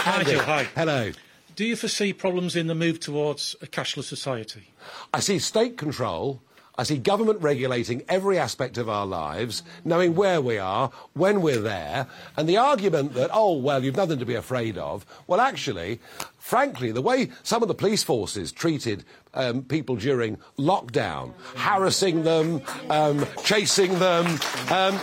Andy. 0.07 0.33
Nigel, 0.33 0.43
hi. 0.43 0.65
Hello. 0.75 1.13
Do 1.57 1.65
you 1.65 1.77
foresee 1.77 2.13
problems 2.13 2.57
in 2.57 2.69
the 2.69 2.75
move 2.75 3.01
towards 3.01 3.55
a 3.61 3.67
cashless 3.67 4.05
society? 4.05 4.73
I 5.13 5.21
see 5.21 5.39
state 5.39 5.77
control. 5.77 6.41
I 6.79 6.85
see 6.85 6.97
government 6.97 7.43
regulating 7.43 8.03
every 8.09 8.39
aspect 8.39 8.79
of 8.79 8.89
our 8.89 9.05
lives, 9.05 9.63
knowing 9.85 10.15
where 10.15 10.41
we 10.41 10.57
are, 10.57 10.91
when 11.13 11.43
we're 11.43 11.61
there, 11.61 12.07
and 12.39 12.49
the 12.49 12.57
argument 12.57 13.13
that, 13.13 13.29
oh, 13.31 13.59
well, 13.59 13.85
you've 13.85 13.97
nothing 13.97 14.19
to 14.21 14.25
be 14.25 14.37
afraid 14.37 14.79
of. 14.79 15.05
Well, 15.27 15.41
actually, 15.41 16.01
frankly, 16.39 16.93
the 16.93 17.03
way 17.03 17.31
some 17.43 17.61
of 17.61 17.69
the 17.69 17.75
police 17.75 18.03
forces 18.03 18.53
treated 18.53 19.05
um, 19.35 19.63
people 19.65 19.97
during 19.97 20.39
lockdown, 20.59 21.35
harassing 21.57 22.23
them, 22.23 22.63
um, 22.89 23.27
chasing 23.45 23.99
them, 23.99 24.39
um, 24.71 24.99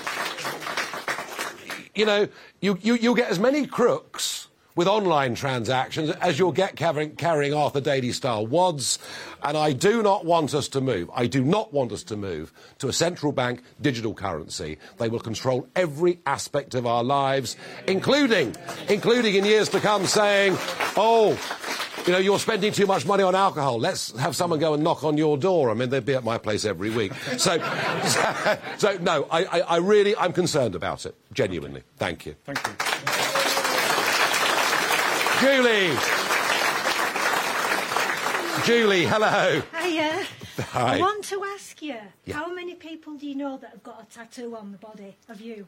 you 1.94 2.06
know, 2.06 2.28
you, 2.62 2.80
you, 2.82 2.96
you 2.96 3.16
get 3.16 3.30
as 3.30 3.38
many 3.38 3.68
crooks 3.68 4.47
with 4.78 4.88
online 4.88 5.36
transactions 5.36 6.12
as 6.22 6.40
you'll 6.40 6.52
get 6.54 6.76
carrying, 6.76 7.16
carrying 7.16 7.54
Arthur 7.54 7.82
Daley 7.82 8.12
style 8.12 8.46
wads. 8.48 9.00
And 9.44 9.58
I 9.58 9.74
do 9.74 10.02
not 10.02 10.24
want 10.24 10.54
us 10.54 10.70
to 10.70 10.82
move. 10.82 11.10
I 11.13 11.26
do 11.28 11.44
not 11.44 11.74
want 11.74 11.92
us 11.92 12.04
to 12.04 12.16
move 12.16 12.54
to 12.78 12.88
a 12.88 12.94
central 12.94 13.32
bank 13.32 13.63
digital 13.82 14.13
currency. 14.13 14.78
They 15.00 15.10
will 15.10 15.20
control 15.20 15.68
every 15.76 16.20
aspect 16.26 16.76
of 16.76 16.86
our 16.86 17.04
lives, 17.04 17.58
including, 17.88 18.56
including 18.88 19.36
in 19.36 19.46
years 19.46 19.68
to 19.70 19.80
come 19.80 20.06
saying, 20.06 20.56
oh, 20.96 21.38
you 22.06 22.13
know, 22.13 22.20
you're 22.20 22.40
spending 22.40 22.72
too 22.72 22.86
much 22.86 23.06
money 23.06 23.24
on 23.24 23.36
alcohol. 23.36 23.80
Let's 23.80 24.18
have 24.18 24.36
someone 24.36 24.60
go 24.60 24.76
and 24.76 24.84
knock 24.84 25.04
on 25.04 25.18
your 25.18 25.38
door. 25.38 25.72
I 25.72 25.74
mean, 25.74 25.90
they'd 25.90 26.06
be 26.06 26.13
at 26.13 26.24
my 26.24 26.38
place 26.38 26.66
every 26.66 26.92
week. 26.92 27.13
So, 27.38 27.58
so, 28.06 28.58
so 28.78 28.98
no, 29.02 29.28
I, 29.32 29.44
I, 29.44 29.60
I 29.60 29.78
really, 29.78 30.16
I'm 30.16 30.34
concerned 30.34 30.76
about 30.76 31.06
it, 31.06 31.16
genuinely. 31.34 31.82
Thank 31.98 32.28
you. 32.28 32.36
Thank 32.46 32.66
you. 32.66 33.37
Julie. 35.39 35.93
Julie, 38.65 39.06
hello. 39.06 39.62
Hiya. 39.80 40.26
Hi. 40.71 40.95
I 40.97 41.00
want 41.00 41.23
to 41.26 41.43
ask 41.56 41.80
you, 41.82 41.95
Yeah. 42.26 42.34
how 42.36 42.52
many 42.52 42.73
people 42.73 43.13
do 43.13 43.28
you 43.28 43.36
know 43.36 43.58
that 43.58 43.69
have 43.71 43.84
got 43.84 44.02
a 44.02 44.06
tattoo 44.13 44.56
on 44.56 44.71
the 44.71 44.78
body 44.80 45.15
of 45.30 45.39
you? 45.39 45.67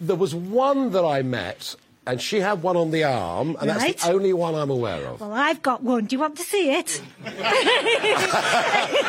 There 0.00 0.16
was 0.16 0.34
one 0.34 0.90
that 0.92 1.04
I 1.04 1.22
met, 1.22 1.76
and 2.06 2.20
she 2.20 2.40
had 2.40 2.62
one 2.62 2.76
on 2.76 2.90
the 2.90 3.04
arm, 3.04 3.56
and 3.60 3.70
that's 3.70 4.02
the 4.04 4.10
only 4.12 4.32
one 4.32 4.54
I'm 4.56 4.70
aware 4.70 5.06
of. 5.06 5.20
Well, 5.20 5.32
I've 5.32 5.62
got 5.62 5.82
one. 5.84 6.06
Do 6.06 6.16
you 6.16 6.20
want 6.20 6.36
to 6.36 6.42
see 6.42 6.72
it? 6.72 7.00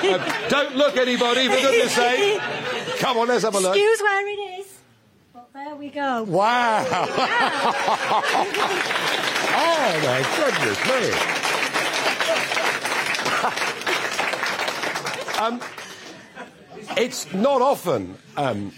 Uh, 0.01 0.47
don't 0.49 0.75
look, 0.75 0.95
anybody, 0.97 1.47
for 1.49 1.55
goodness 1.57 1.91
sake. 1.93 2.39
Come 2.99 3.17
on, 3.17 3.27
let's 3.27 3.43
have 3.43 3.53
a 3.55 3.59
look. 3.59 3.75
Excuse 3.75 4.01
where 4.01 4.27
it 4.27 4.39
is. 4.61 4.67
But 5.33 5.49
there 5.53 5.75
we 5.75 5.89
go. 5.89 6.23
Wow. 6.23 6.85
oh, 9.81 9.99
my 10.05 10.21
goodness 10.37 10.77
me. 10.85 11.01
um, 15.39 15.61
it's 16.97 17.33
not 17.33 17.61
often, 17.61 18.17
um, 18.35 18.73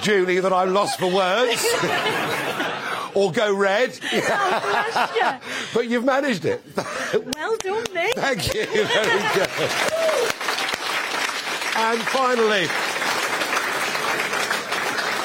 Julie, 0.00 0.40
that 0.40 0.52
I'm 0.52 0.72
lost 0.74 0.98
for 0.98 1.10
words 1.12 1.64
or 3.14 3.32
go 3.32 3.54
red. 3.54 3.98
but 5.74 5.88
you've 5.88 6.04
managed 6.04 6.44
it. 6.44 6.62
well 7.36 7.56
done, 7.58 7.84
Nick. 7.92 8.14
Thank 8.14 8.54
you. 8.54 8.66
Very 8.66 9.34
good. 9.34 9.50
And 11.74 12.00
finally, 12.02 12.68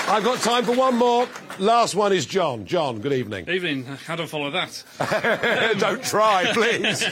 I've 0.09 0.23
got 0.23 0.39
time 0.39 0.63
for 0.63 0.71
one 0.73 0.95
more. 0.95 1.27
Last 1.59 1.93
one 1.93 2.13
is 2.13 2.25
John. 2.25 2.65
John, 2.65 3.01
good 3.01 3.11
evening. 3.11 3.49
Evening. 3.49 3.83
How 3.83 4.15
do 4.15 4.23
I 4.23 4.25
follow 4.25 4.49
that? 4.51 4.83
Don't 5.79 6.01
try, 6.01 6.45
please. 6.53 7.03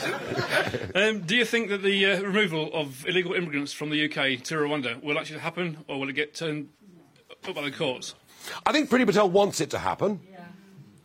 um, 0.96 1.20
do 1.22 1.36
you 1.36 1.44
think 1.44 1.70
that 1.70 1.84
the 1.84 2.06
uh, 2.06 2.22
removal 2.22 2.72
of 2.74 3.06
illegal 3.06 3.34
immigrants 3.34 3.74
from 3.74 3.90
the 3.90 4.06
UK 4.06 4.42
to 4.46 4.56
Rwanda 4.56 5.04
will 5.04 5.20
actually 5.20 5.40
happen, 5.42 5.84
or 5.90 6.00
will 6.00 6.08
it 6.10 6.14
get 6.14 6.34
turned 6.36 6.70
up 7.48 7.54
by 7.54 7.64
the 7.64 7.72
courts? 7.72 8.16
I 8.66 8.72
think 8.72 8.90
Priti 8.90 9.06
Patel 9.06 9.30
wants 9.30 9.60
it 9.60 9.72
to 9.72 9.80
happen. 9.80 10.22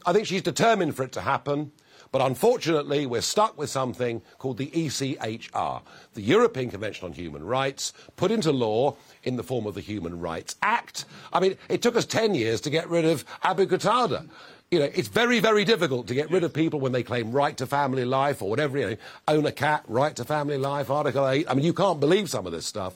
I 0.07 0.13
think 0.13 0.27
she's 0.27 0.43
determined 0.43 0.95
for 0.97 1.03
it 1.03 1.13
to 1.13 1.21
happen. 1.21 1.73
But 2.13 2.23
unfortunately, 2.23 3.07
we're 3.07 3.21
stuck 3.21 3.57
with 3.57 3.71
something 3.71 4.23
called 4.39 4.59
the 4.59 4.67
ECHR, 4.71 5.83
the 6.15 6.23
European 6.23 6.71
Convention 6.71 7.07
on 7.07 7.13
Human 7.13 7.45
Rights, 7.45 7.93
put 8.17 8.33
into 8.33 8.51
law 8.51 8.97
in 9.23 9.37
the 9.37 9.45
form 9.45 9.67
of 9.67 9.75
the 9.75 9.81
Human 9.81 10.19
Rights 10.19 10.57
Act. 10.61 11.05
I 11.33 11.39
mean, 11.39 11.57
it 11.69 11.83
took 11.83 11.97
us 11.97 12.07
10 12.07 12.35
years 12.35 12.61
to 12.63 12.71
get 12.71 12.89
rid 12.89 13.05
of 13.05 13.25
Abu 13.43 13.67
Qatada. 13.67 14.29
You 14.73 14.81
know, 14.81 14.91
it's 14.93 15.09
very, 15.09 15.41
very 15.41 15.65
difficult 15.65 16.09
to 16.09 16.15
get 16.15 16.31
rid 16.31 16.45
of 16.45 16.53
people 16.53 16.81
when 16.81 16.93
they 16.93 17.03
claim 17.03 17.33
right 17.33 17.57
to 17.57 17.67
family 17.67 18.05
life 18.05 18.43
or 18.43 18.51
whatever, 18.51 18.79
you 18.79 18.91
know, 18.91 18.97
own 19.29 19.47
a 19.47 19.53
cat, 19.53 19.85
right 19.87 20.15
to 20.17 20.25
family 20.25 20.59
life, 20.59 20.91
Article 20.91 21.29
8. 21.29 21.47
I 21.49 21.55
mean, 21.55 21.65
you 21.65 21.75
can't 21.75 22.01
believe 22.01 22.31
some 22.31 22.47
of 22.47 22.53
this 22.53 22.67
stuff. 22.67 22.95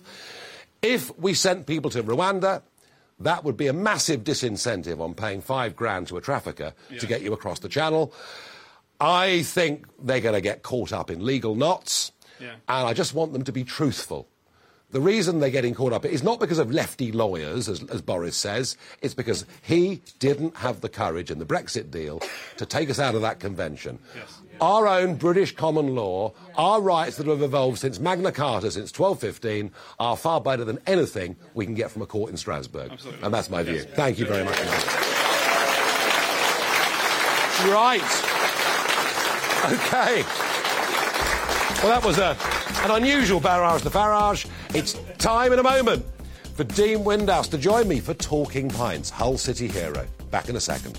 If 0.83 1.17
we 1.19 1.35
sent 1.35 1.67
people 1.67 1.91
to 1.91 2.03
Rwanda, 2.03 2.63
that 3.21 3.45
would 3.45 3.57
be 3.57 3.69
a 3.69 3.73
massive 3.73 4.25
disincentive 4.25 5.01
on 5.01 5.15
paying 5.15 5.41
five 5.41 5.77
grand 5.77 6.09
to 6.09 6.17
a 6.17 6.21
trafficker 6.21 6.75
to 6.99 7.07
get 7.07 7.23
you 7.23 7.33
across 7.33 7.61
the 7.61 7.69
channel. 7.69 8.13
I 9.05 9.43
think 9.43 9.85
they're 10.03 10.21
going 10.21 10.35
to 10.35 10.41
get 10.41 10.63
caught 10.63 10.93
up 10.93 11.11
in 11.11 11.25
legal 11.25 11.55
knots, 11.55 12.11
Yeah. 12.41 12.53
and 12.69 12.87
I 12.89 12.95
just 12.95 13.13
want 13.15 13.33
them 13.35 13.45
to 13.45 13.53
be 13.53 13.63
truthful. 13.65 14.27
The 14.93 15.01
reason 15.01 15.41
they're 15.41 15.51
getting 15.51 15.75
caught 15.75 15.93
up 15.93 16.05
is 16.05 16.23
not 16.23 16.39
because 16.39 16.59
of 16.61 16.71
lefty 16.73 17.11
lawyers, 17.11 17.69
as, 17.69 17.83
as 17.91 18.01
Boris 18.01 18.37
says, 18.37 18.77
it's 19.03 19.13
because 19.13 19.45
he 19.61 20.01
didn't 20.21 20.57
have 20.59 20.81
the 20.81 20.89
courage 20.89 21.31
in 21.33 21.39
the 21.41 21.45
Brexit 21.45 21.91
deal 21.91 22.23
to 22.59 22.65
take 22.65 22.89
us 22.89 23.01
out 23.01 23.17
of 23.17 23.21
that 23.23 23.41
convention. 23.41 23.99
Our 24.61 24.87
own 24.87 25.17
British 25.17 25.55
common 25.55 25.97
law, 25.97 26.33
our 26.57 26.81
rights 26.81 27.17
that 27.17 27.27
have 27.27 27.43
evolved 27.43 27.79
since 27.79 27.99
Magna 27.99 28.31
Carta, 28.31 28.71
since 28.71 28.97
1215, 28.97 29.73
are 29.99 30.17
far 30.17 30.41
better 30.41 30.65
than 30.65 30.79
anything 30.87 31.35
we 31.55 31.65
can 31.67 31.75
get 31.75 31.91
from 31.91 32.03
a 32.03 32.07
court 32.07 32.31
in 32.31 32.37
Strasbourg. 32.37 32.93
And 33.23 33.35
that's 33.35 33.51
my 33.51 33.65
view. 33.65 33.81
Thank 33.81 34.19
you 34.21 34.27
very 34.27 34.45
much. 34.45 34.57
Right. 37.67 38.64
Okay. 39.65 40.23
Well, 41.83 41.89
that 41.89 42.03
was 42.05 42.19
a, 42.19 42.37
an 42.85 43.03
unusual 43.03 43.41
barrage 43.41 43.83
The 43.83 43.89
Farage. 43.89 44.47
It's 44.75 44.99
time 45.17 45.55
in 45.55 45.59
a 45.59 45.63
moment 45.63 46.05
for 46.55 46.65
Dean 46.65 46.99
Windass 46.99 47.51
to 47.51 47.59
join 47.59 47.89
me 47.89 48.01
for 48.01 48.13
Talking 48.13 48.69
Pints, 48.69 49.09
Hull 49.09 49.39
City 49.39 49.67
Hero. 49.67 50.07
Back 50.31 50.51
in 50.51 50.57
a 50.57 50.61
second. 50.61 50.99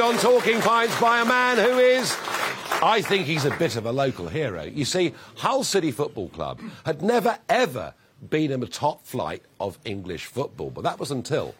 On 0.00 0.16
Talking 0.16 0.60
Pints 0.60 1.00
by 1.00 1.22
a 1.22 1.24
man 1.24 1.56
who 1.56 1.78
is, 1.78 2.16
I 2.80 3.02
think 3.02 3.26
he's 3.26 3.44
a 3.44 3.50
bit 3.56 3.74
of 3.74 3.84
a 3.84 3.90
local 3.90 4.28
hero. 4.28 4.62
You 4.62 4.84
see, 4.84 5.12
Hull 5.36 5.64
City 5.64 5.90
Football 5.90 6.28
Club 6.28 6.60
had 6.86 7.02
never, 7.02 7.36
ever 7.48 7.94
been 8.30 8.52
in 8.52 8.60
the 8.60 8.68
top 8.68 9.04
flight 9.04 9.42
of 9.58 9.76
English 9.84 10.26
football, 10.26 10.70
but 10.70 10.84
that 10.84 11.00
was 11.00 11.10
until 11.10 11.56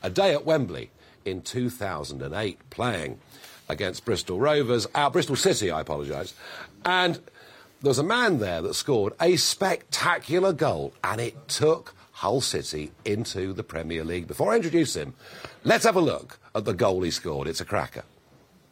a 0.00 0.10
day 0.10 0.32
at 0.32 0.44
Wembley 0.44 0.90
in 1.24 1.42
2008 1.42 2.70
playing 2.70 3.18
against 3.68 4.04
Bristol 4.04 4.38
Rovers, 4.38 4.86
our 4.94 5.10
Bristol 5.10 5.34
City, 5.34 5.72
I 5.72 5.80
apologise. 5.80 6.34
And 6.84 7.16
there 7.80 7.90
was 7.90 7.98
a 7.98 8.04
man 8.04 8.38
there 8.38 8.62
that 8.62 8.74
scored 8.74 9.14
a 9.20 9.34
spectacular 9.36 10.52
goal, 10.52 10.94
and 11.02 11.20
it 11.20 11.48
took 11.48 11.94
Hull 12.12 12.40
City 12.40 12.92
into 13.04 13.52
the 13.52 13.64
Premier 13.64 14.04
League. 14.04 14.28
Before 14.28 14.52
I 14.52 14.56
introduce 14.56 14.94
him, 14.94 15.14
let's 15.64 15.84
have 15.84 15.96
a 15.96 16.00
look 16.00 16.38
at 16.54 16.64
the 16.64 16.74
goal 16.74 17.02
he 17.02 17.10
scored. 17.10 17.48
It's 17.48 17.60
a 17.60 17.64
cracker. 17.64 18.04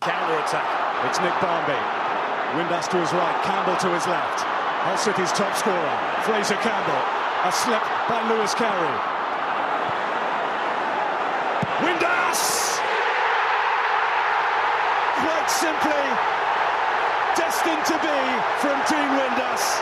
Counter 0.00 0.38
attack. 0.38 1.06
It's 1.08 1.20
Nick 1.20 1.34
Barmby. 1.40 1.78
Windass 2.56 2.90
to 2.90 2.98
his 2.98 3.12
right, 3.12 3.42
Campbell 3.44 3.76
to 3.76 3.88
his 3.94 4.06
left. 4.06 4.40
Hull 4.82 4.96
City's 4.96 5.30
top 5.32 5.54
scorer, 5.56 5.96
Fraser 6.24 6.58
Campbell. 6.64 7.02
A 7.44 7.52
slip 7.52 7.84
by 8.08 8.20
Louis 8.28 8.52
Carey. 8.54 8.96
Windass! 11.80 12.76
Quite 15.20 15.48
simply, 15.48 16.04
destined 17.36 17.84
to 17.88 17.96
be 18.00 18.18
from 18.60 18.76
Dean 18.88 19.10
Windass. 19.16 19.80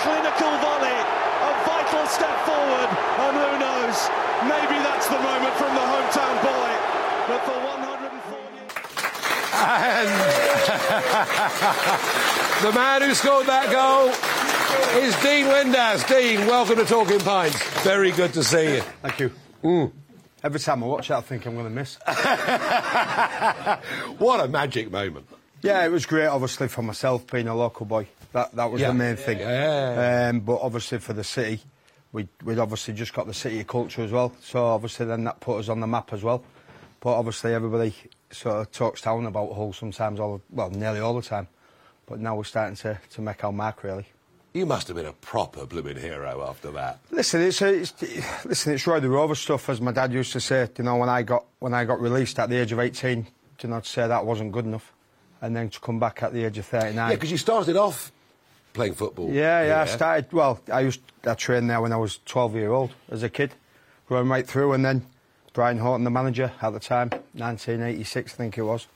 A 0.00 0.02
clinical 0.02 0.48
volley, 0.64 0.96
a 0.96 1.52
vital 1.66 2.06
step 2.06 2.32
forward, 2.46 2.88
and 3.20 3.36
who 3.36 3.58
knows, 3.60 4.08
maybe 4.48 4.80
that's 4.82 5.08
the 5.08 5.18
moment 5.18 5.54
from 5.56 5.74
the 5.74 5.80
hometown 5.80 6.40
boy. 6.42 6.72
But 7.28 7.44
for 7.44 7.60
104 7.60 8.38
And 9.68 10.08
the 12.64 12.72
man 12.72 13.02
who 13.02 13.12
scored 13.14 13.46
that 13.46 13.70
goal 13.70 14.08
is 15.02 15.14
Dean 15.16 15.46
Windass. 15.46 16.08
Dean, 16.08 16.46
welcome 16.46 16.76
to 16.76 16.86
Talking 16.86 17.20
Pints. 17.20 17.62
Very 17.82 18.12
good 18.12 18.32
to 18.32 18.42
see 18.42 18.76
you. 18.76 18.80
Thank 19.02 19.20
you. 19.20 19.30
Mm. 19.62 19.92
Every 20.42 20.60
time 20.60 20.82
I 20.82 20.86
watch 20.86 21.10
it, 21.10 21.14
I 21.14 21.20
think 21.20 21.44
I'm 21.44 21.52
going 21.52 21.66
to 21.66 21.70
miss. 21.70 21.96
what 24.18 24.40
a 24.40 24.48
magic 24.48 24.90
moment. 24.90 25.26
Yeah, 25.60 25.84
it 25.84 25.90
was 25.90 26.06
great, 26.06 26.28
obviously, 26.28 26.68
for 26.68 26.80
myself 26.80 27.26
being 27.26 27.48
a 27.48 27.54
local 27.54 27.84
boy. 27.84 28.06
That 28.32 28.52
that 28.56 28.70
was 28.70 28.80
Yeah. 28.80 28.88
the 28.88 28.94
main 28.94 29.16
thing. 29.16 29.38
Yeah. 29.40 30.28
Um, 30.30 30.40
but 30.40 30.60
obviously 30.62 30.98
for 30.98 31.12
the 31.12 31.24
city, 31.24 31.60
we 32.12 32.28
we'd 32.44 32.58
obviously 32.58 32.94
just 32.94 33.12
got 33.12 33.26
the 33.26 33.34
city 33.34 33.62
culture 33.64 34.02
as 34.02 34.12
well. 34.12 34.32
So 34.42 34.64
obviously 34.66 35.06
then 35.06 35.24
that 35.24 35.40
put 35.40 35.58
us 35.58 35.68
on 35.68 35.80
the 35.80 35.86
map 35.86 36.12
as 36.12 36.22
well. 36.22 36.42
But 37.00 37.10
obviously 37.18 37.54
everybody 37.54 37.94
sort 38.30 38.56
of 38.56 38.70
talks 38.72 39.02
down 39.02 39.26
about 39.26 39.52
Hull 39.54 39.72
sometimes, 39.72 40.20
all 40.20 40.40
well, 40.50 40.70
nearly 40.70 41.00
all 41.00 41.14
the 41.14 41.22
time. 41.22 41.48
But 42.06 42.20
now 42.20 42.36
we're 42.36 42.44
starting 42.44 42.76
to, 42.76 42.98
to 43.12 43.20
make 43.22 43.42
our 43.44 43.52
mark 43.52 43.82
really. 43.82 44.06
You 44.52 44.66
must 44.66 44.88
have 44.88 44.96
been 44.96 45.06
a 45.06 45.12
proper 45.12 45.64
blooming 45.64 45.96
hero 45.96 46.44
after 46.48 46.72
that. 46.72 46.98
Listen, 47.12 47.40
it's, 47.42 47.62
a, 47.62 47.72
it's 47.72 47.94
listen, 48.44 48.72
it's 48.74 48.84
Roy 48.84 48.98
the 48.98 49.08
Rover 49.08 49.36
stuff, 49.36 49.68
as 49.68 49.80
my 49.80 49.92
dad 49.92 50.12
used 50.12 50.32
to 50.32 50.40
say. 50.40 50.68
You 50.76 50.84
know, 50.84 50.96
when 50.96 51.08
I 51.08 51.22
got 51.22 51.44
when 51.60 51.72
I 51.72 51.84
got 51.84 52.00
released 52.00 52.36
at 52.40 52.48
the 52.50 52.56
age 52.56 52.72
of 52.72 52.80
18, 52.80 53.28
you 53.62 53.68
know, 53.68 53.78
to 53.78 53.88
say 53.88 54.08
that 54.08 54.26
wasn't 54.26 54.50
good 54.50 54.64
enough, 54.64 54.92
and 55.40 55.54
then 55.54 55.70
to 55.70 55.78
come 55.78 56.00
back 56.00 56.24
at 56.24 56.32
the 56.32 56.44
age 56.44 56.58
of 56.58 56.66
39. 56.66 56.94
Yeah, 56.96 57.14
because 57.14 57.30
you 57.30 57.38
started 57.38 57.76
off 57.76 58.10
playing 58.72 58.94
football. 58.94 59.30
Yeah, 59.30 59.66
yeah, 59.66 59.82
I 59.82 59.86
started. 59.86 60.32
Well, 60.32 60.60
I 60.72 60.80
used 60.80 61.00
I 61.26 61.34
trained 61.34 61.68
there 61.68 61.80
when 61.80 61.92
I 61.92 61.96
was 61.96 62.20
12 62.26 62.54
year 62.54 62.72
old 62.72 62.92
as 63.10 63.22
a 63.22 63.28
kid, 63.28 63.52
going 64.08 64.28
right 64.28 64.46
through, 64.46 64.72
and 64.72 64.84
then 64.84 65.06
Brian 65.52 65.78
Horton, 65.78 66.04
the 66.04 66.10
manager 66.10 66.52
at 66.62 66.70
the 66.70 66.80
time, 66.80 67.10
1986, 67.34 68.32
I 68.32 68.36
think 68.36 68.58
it 68.58 68.62
was, 68.62 68.86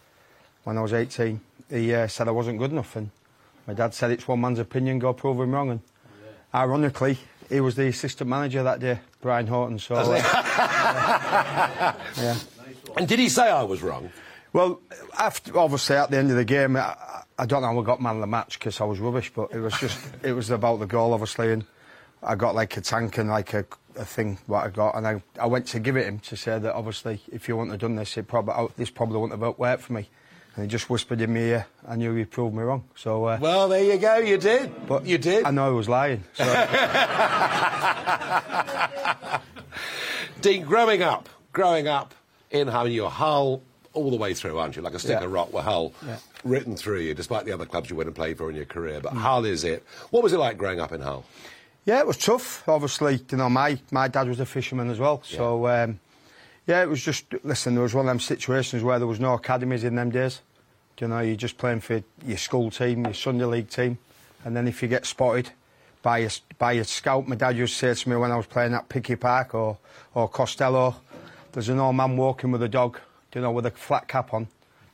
when 0.63 0.79
I 0.79 0.81
was 0.83 0.93
18, 0.93 1.41
he 1.69 1.95
uh, 1.95 2.07
said 2.07 2.29
I 2.29 2.31
wasn't 2.31 2.59
good 2.59 2.71
enough, 2.71 2.97
and 2.97 3.11
my 3.67 3.75
dad 3.75 3.93
said 3.95 4.11
it's 4.11 4.29
one 4.29 4.41
man's 4.41 4.59
opinion, 4.59 4.99
go 4.99 5.13
prove 5.13 5.39
him 5.41 5.53
wrong, 5.53 5.71
and 5.71 5.81
ironically, 6.55 7.19
he 7.49 7.61
was 7.61 7.75
the 7.75 7.87
assistant 7.89 8.31
manager 8.31 8.63
that 8.63 8.81
day, 8.81 9.01
Brian 9.21 9.47
Horton. 9.47 9.79
So, 9.79 9.97
uh, 9.97 10.07
yeah. 12.17 12.39
And 12.97 13.07
did 13.09 13.19
he 13.19 13.29
say 13.29 13.51
I 13.51 13.65
was 13.65 13.83
wrong? 13.83 14.11
Well, 14.53 14.81
after 15.19 15.59
obviously 15.59 15.97
at 15.97 16.11
the 16.11 16.17
end 16.17 16.31
of 16.31 16.37
the 16.37 16.45
game, 16.45 16.77
I, 16.77 17.14
I 17.39 17.47
don't 17.47 17.63
know 17.63 17.69
how 17.73 17.81
I 17.81 17.85
got 17.85 18.01
man 18.01 18.17
of 18.17 18.21
the 18.21 18.27
match 18.29 18.59
because 18.59 18.81
I 18.81 18.85
was 18.85 18.99
rubbish, 19.01 19.33
but 19.35 19.53
it 19.53 19.61
was 19.61 19.75
just 19.79 19.99
it 20.23 20.33
was 20.33 20.51
about 20.51 20.79
the 20.81 20.87
goal, 20.87 21.13
obviously, 21.13 21.53
and 21.53 21.65
I 22.23 22.35
got 22.37 22.55
like 22.55 22.77
a 22.77 22.81
tank 22.81 23.19
and 23.19 23.29
like 23.29 23.53
a, 23.55 23.65
a 23.97 24.05
thing 24.05 24.39
what 24.47 24.65
I 24.65 24.69
got, 24.71 24.95
and 24.97 25.07
I, 25.07 25.23
I 25.41 25.47
went 25.47 25.67
to 25.69 25.81
give 25.81 25.97
it 25.97 26.07
him 26.07 26.21
to 26.21 26.37
say 26.37 26.59
that 26.59 26.75
obviously 26.75 27.21
if 27.33 27.49
you 27.49 27.57
wouldn't 27.57 27.73
have 27.73 27.81
done 27.81 27.97
this, 27.97 28.17
it 28.17 28.29
probably 28.29 28.55
oh, 28.57 28.71
this 28.77 28.91
probably 28.91 29.19
wouldn't 29.19 29.41
have 29.43 29.59
worked 29.59 29.83
for 29.83 29.93
me. 29.95 30.09
And 30.57 30.63
he 30.65 30.69
just 30.69 30.89
whispered 30.89 31.21
in 31.21 31.35
my 31.35 31.41
ear. 31.41 31.67
I 31.89 31.97
knew 31.97 32.15
he 32.15 32.25
proved 32.25 32.55
me 32.55 32.63
wrong. 32.63 32.85
So 32.95 33.25
uh, 33.25 33.39
well, 33.41 33.69
there 33.69 33.83
you 33.83 33.99
go. 33.99 34.19
You 34.19 34.39
did. 34.39 34.87
But 34.87 35.05
you 35.05 35.19
did. 35.19 35.45
I 35.45 35.51
know 35.51 35.71
he 35.71 35.77
was 35.77 35.89
lying. 35.89 36.23
So. 36.35 36.45
Dean, 40.41 40.63
growing 40.65 41.03
up, 41.03 41.29
growing 41.53 41.89
up 41.89 42.15
in 42.53 42.69
how 42.69 42.85
you're 42.85 43.11
Hull 43.11 43.63
all 43.93 44.11
the 44.11 44.17
way 44.17 44.33
through, 44.35 44.57
aren't 44.59 44.77
you? 44.77 44.83
Like 44.83 44.95
a 44.95 44.99
stick 45.01 45.19
Yeah. 45.19 45.25
of 45.25 45.33
rock 45.33 45.53
with 45.53 45.65
Hull 45.65 45.93
Yeah. 46.07 46.19
Written 46.45 46.77
through 46.77 47.01
you, 47.01 47.15
despite 47.15 47.45
the 47.45 47.53
other 47.53 47.67
clubs 47.67 47.91
you 47.91 47.97
went 47.97 48.07
and 48.07 48.15
played 48.15 48.39
for 48.39 48.51
in 48.51 48.57
your 48.57 48.65
career. 48.65 49.01
But 49.01 49.15
Hull 49.15 49.45
is 49.45 49.65
it. 49.65 49.85
What 50.11 50.23
was 50.23 50.33
it 50.33 50.39
like 50.39 50.59
growing 50.59 50.81
up 50.81 50.93
in 50.93 51.01
Hull? 51.01 51.25
Yeah, 51.85 52.01
it 52.01 52.07
was 52.07 52.17
tough. 52.17 52.67
Obviously, 52.69 53.21
you 53.31 53.37
know, 53.37 53.51
my, 53.51 53.79
my 53.91 54.09
dad 54.09 54.29
was 54.29 54.41
a 54.41 54.47
fisherman 54.47 54.91
as 54.91 54.99
well. 54.99 55.23
So, 55.25 55.67
um, 55.69 56.01
yeah, 56.67 56.83
it 56.83 56.89
was 56.89 57.03
just, 57.03 57.27
listen, 57.43 57.75
there 57.75 57.83
was 57.83 57.95
one 57.95 58.07
of 58.07 58.11
them 58.11 58.21
situations 58.21 58.83
where 58.83 58.99
there 58.99 59.09
was 59.09 59.21
no 59.21 59.35
academies 59.35 59.85
in 59.85 59.95
them 59.95 60.11
days. 60.11 60.41
You 60.99 61.09
know, 61.09 61.21
you're 61.21 61.37
just 61.37 61.59
playing 61.59 61.81
for 61.81 62.03
your 62.25 62.39
school 62.39 62.71
team, 62.71 63.05
your 63.05 63.15
Sunday 63.15 63.45
league 63.45 63.69
team. 63.69 63.99
And 64.45 64.57
then 64.57 64.69
if 64.69 64.83
you 64.83 64.89
get 64.89 65.05
spotted 65.05 65.51
by 66.03 66.21
a, 66.21 66.31
by 66.59 66.75
a 66.75 66.85
scout, 66.85 67.29
my 67.29 67.37
dad 67.37 67.57
used 67.57 67.75
to 67.75 67.95
say 67.95 68.03
to 68.03 68.09
me 68.09 68.17
when 68.17 68.31
I 68.31 68.37
was 68.37 68.47
playing 68.47 68.73
at 68.75 68.89
Picky 68.89 69.17
Park 69.17 69.55
or, 69.55 69.77
or 70.15 70.29
Costello, 70.29 70.97
there's 71.53 71.69
an 71.69 71.81
old 71.81 71.97
man 71.97 72.17
walking 72.17 72.51
with 72.51 72.63
a 72.63 72.69
dog, 72.69 72.99
you 73.35 73.41
know, 73.41 73.53
with 73.53 73.67
a 73.67 73.71
flat 73.71 74.09
cap 74.09 74.33
on. 74.33 74.49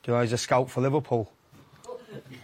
You 0.06 0.14
know, 0.14 0.22
he's 0.22 0.32
a 0.32 0.38
scout 0.38 0.70
for 0.70 0.80
Liverpool. 0.80 1.30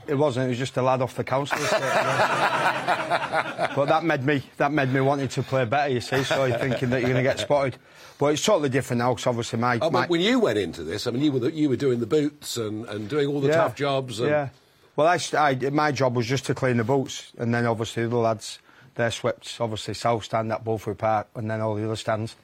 It 0.06 0.14
wasn't. 0.14 0.46
It 0.46 0.50
was 0.50 0.58
just 0.58 0.76
a 0.76 0.82
lad 0.82 1.02
off 1.02 1.16
the 1.16 1.24
council 1.24 1.58
estate. 1.58 1.80
but 3.76 3.86
that 3.86 4.04
made 4.04 4.24
me 4.24 4.42
that 4.56 4.72
made 4.72 4.92
me 4.92 5.00
wanting 5.00 5.28
to 5.28 5.42
play 5.42 5.64
better. 5.64 5.92
You 5.92 6.00
see, 6.00 6.22
so 6.22 6.44
you're 6.44 6.58
thinking 6.58 6.90
that 6.90 7.00
you're 7.00 7.10
going 7.10 7.22
to 7.24 7.28
get 7.28 7.40
spotted. 7.40 7.76
But 8.18 8.26
it's 8.26 8.44
totally 8.44 8.68
different 8.68 9.00
now 9.00 9.12
because 9.12 9.26
obviously 9.26 9.58
my, 9.58 9.78
Oh, 9.82 9.90
my 9.90 10.06
when 10.06 10.20
you 10.22 10.40
went 10.40 10.58
into 10.58 10.82
this, 10.84 11.06
I 11.06 11.10
mean, 11.10 11.22
you 11.22 11.32
were 11.32 11.40
the, 11.40 11.52
you 11.52 11.68
were 11.68 11.76
doing 11.76 12.00
the 12.00 12.06
boots 12.06 12.56
and, 12.56 12.86
and 12.86 13.08
doing 13.10 13.28
all 13.28 13.40
the 13.40 13.48
Yeah. 13.48 13.56
tough 13.56 13.74
jobs. 13.76 14.20
And, 14.20 14.30
Yeah. 14.30 14.48
Well, 14.94 15.06
I, 15.06 15.18
I- 15.36 15.70
my 15.70 15.92
job 15.92 16.16
was 16.16 16.26
just 16.26 16.46
to 16.46 16.54
clean 16.54 16.78
the 16.78 16.84
boots, 16.84 17.32
and 17.36 17.52
then 17.54 17.66
obviously 17.66 18.06
the 18.06 18.16
lads 18.16 18.58
they 18.94 19.10
swept 19.10 19.58
obviously 19.60 19.92
South 19.92 20.24
Stand 20.24 20.50
at 20.50 20.64
Boothferry 20.64 20.96
Park, 20.96 21.26
and 21.34 21.50
then 21.50 21.60
all 21.60 21.74
the 21.74 21.84
other 21.84 21.96
stands. 21.96 22.34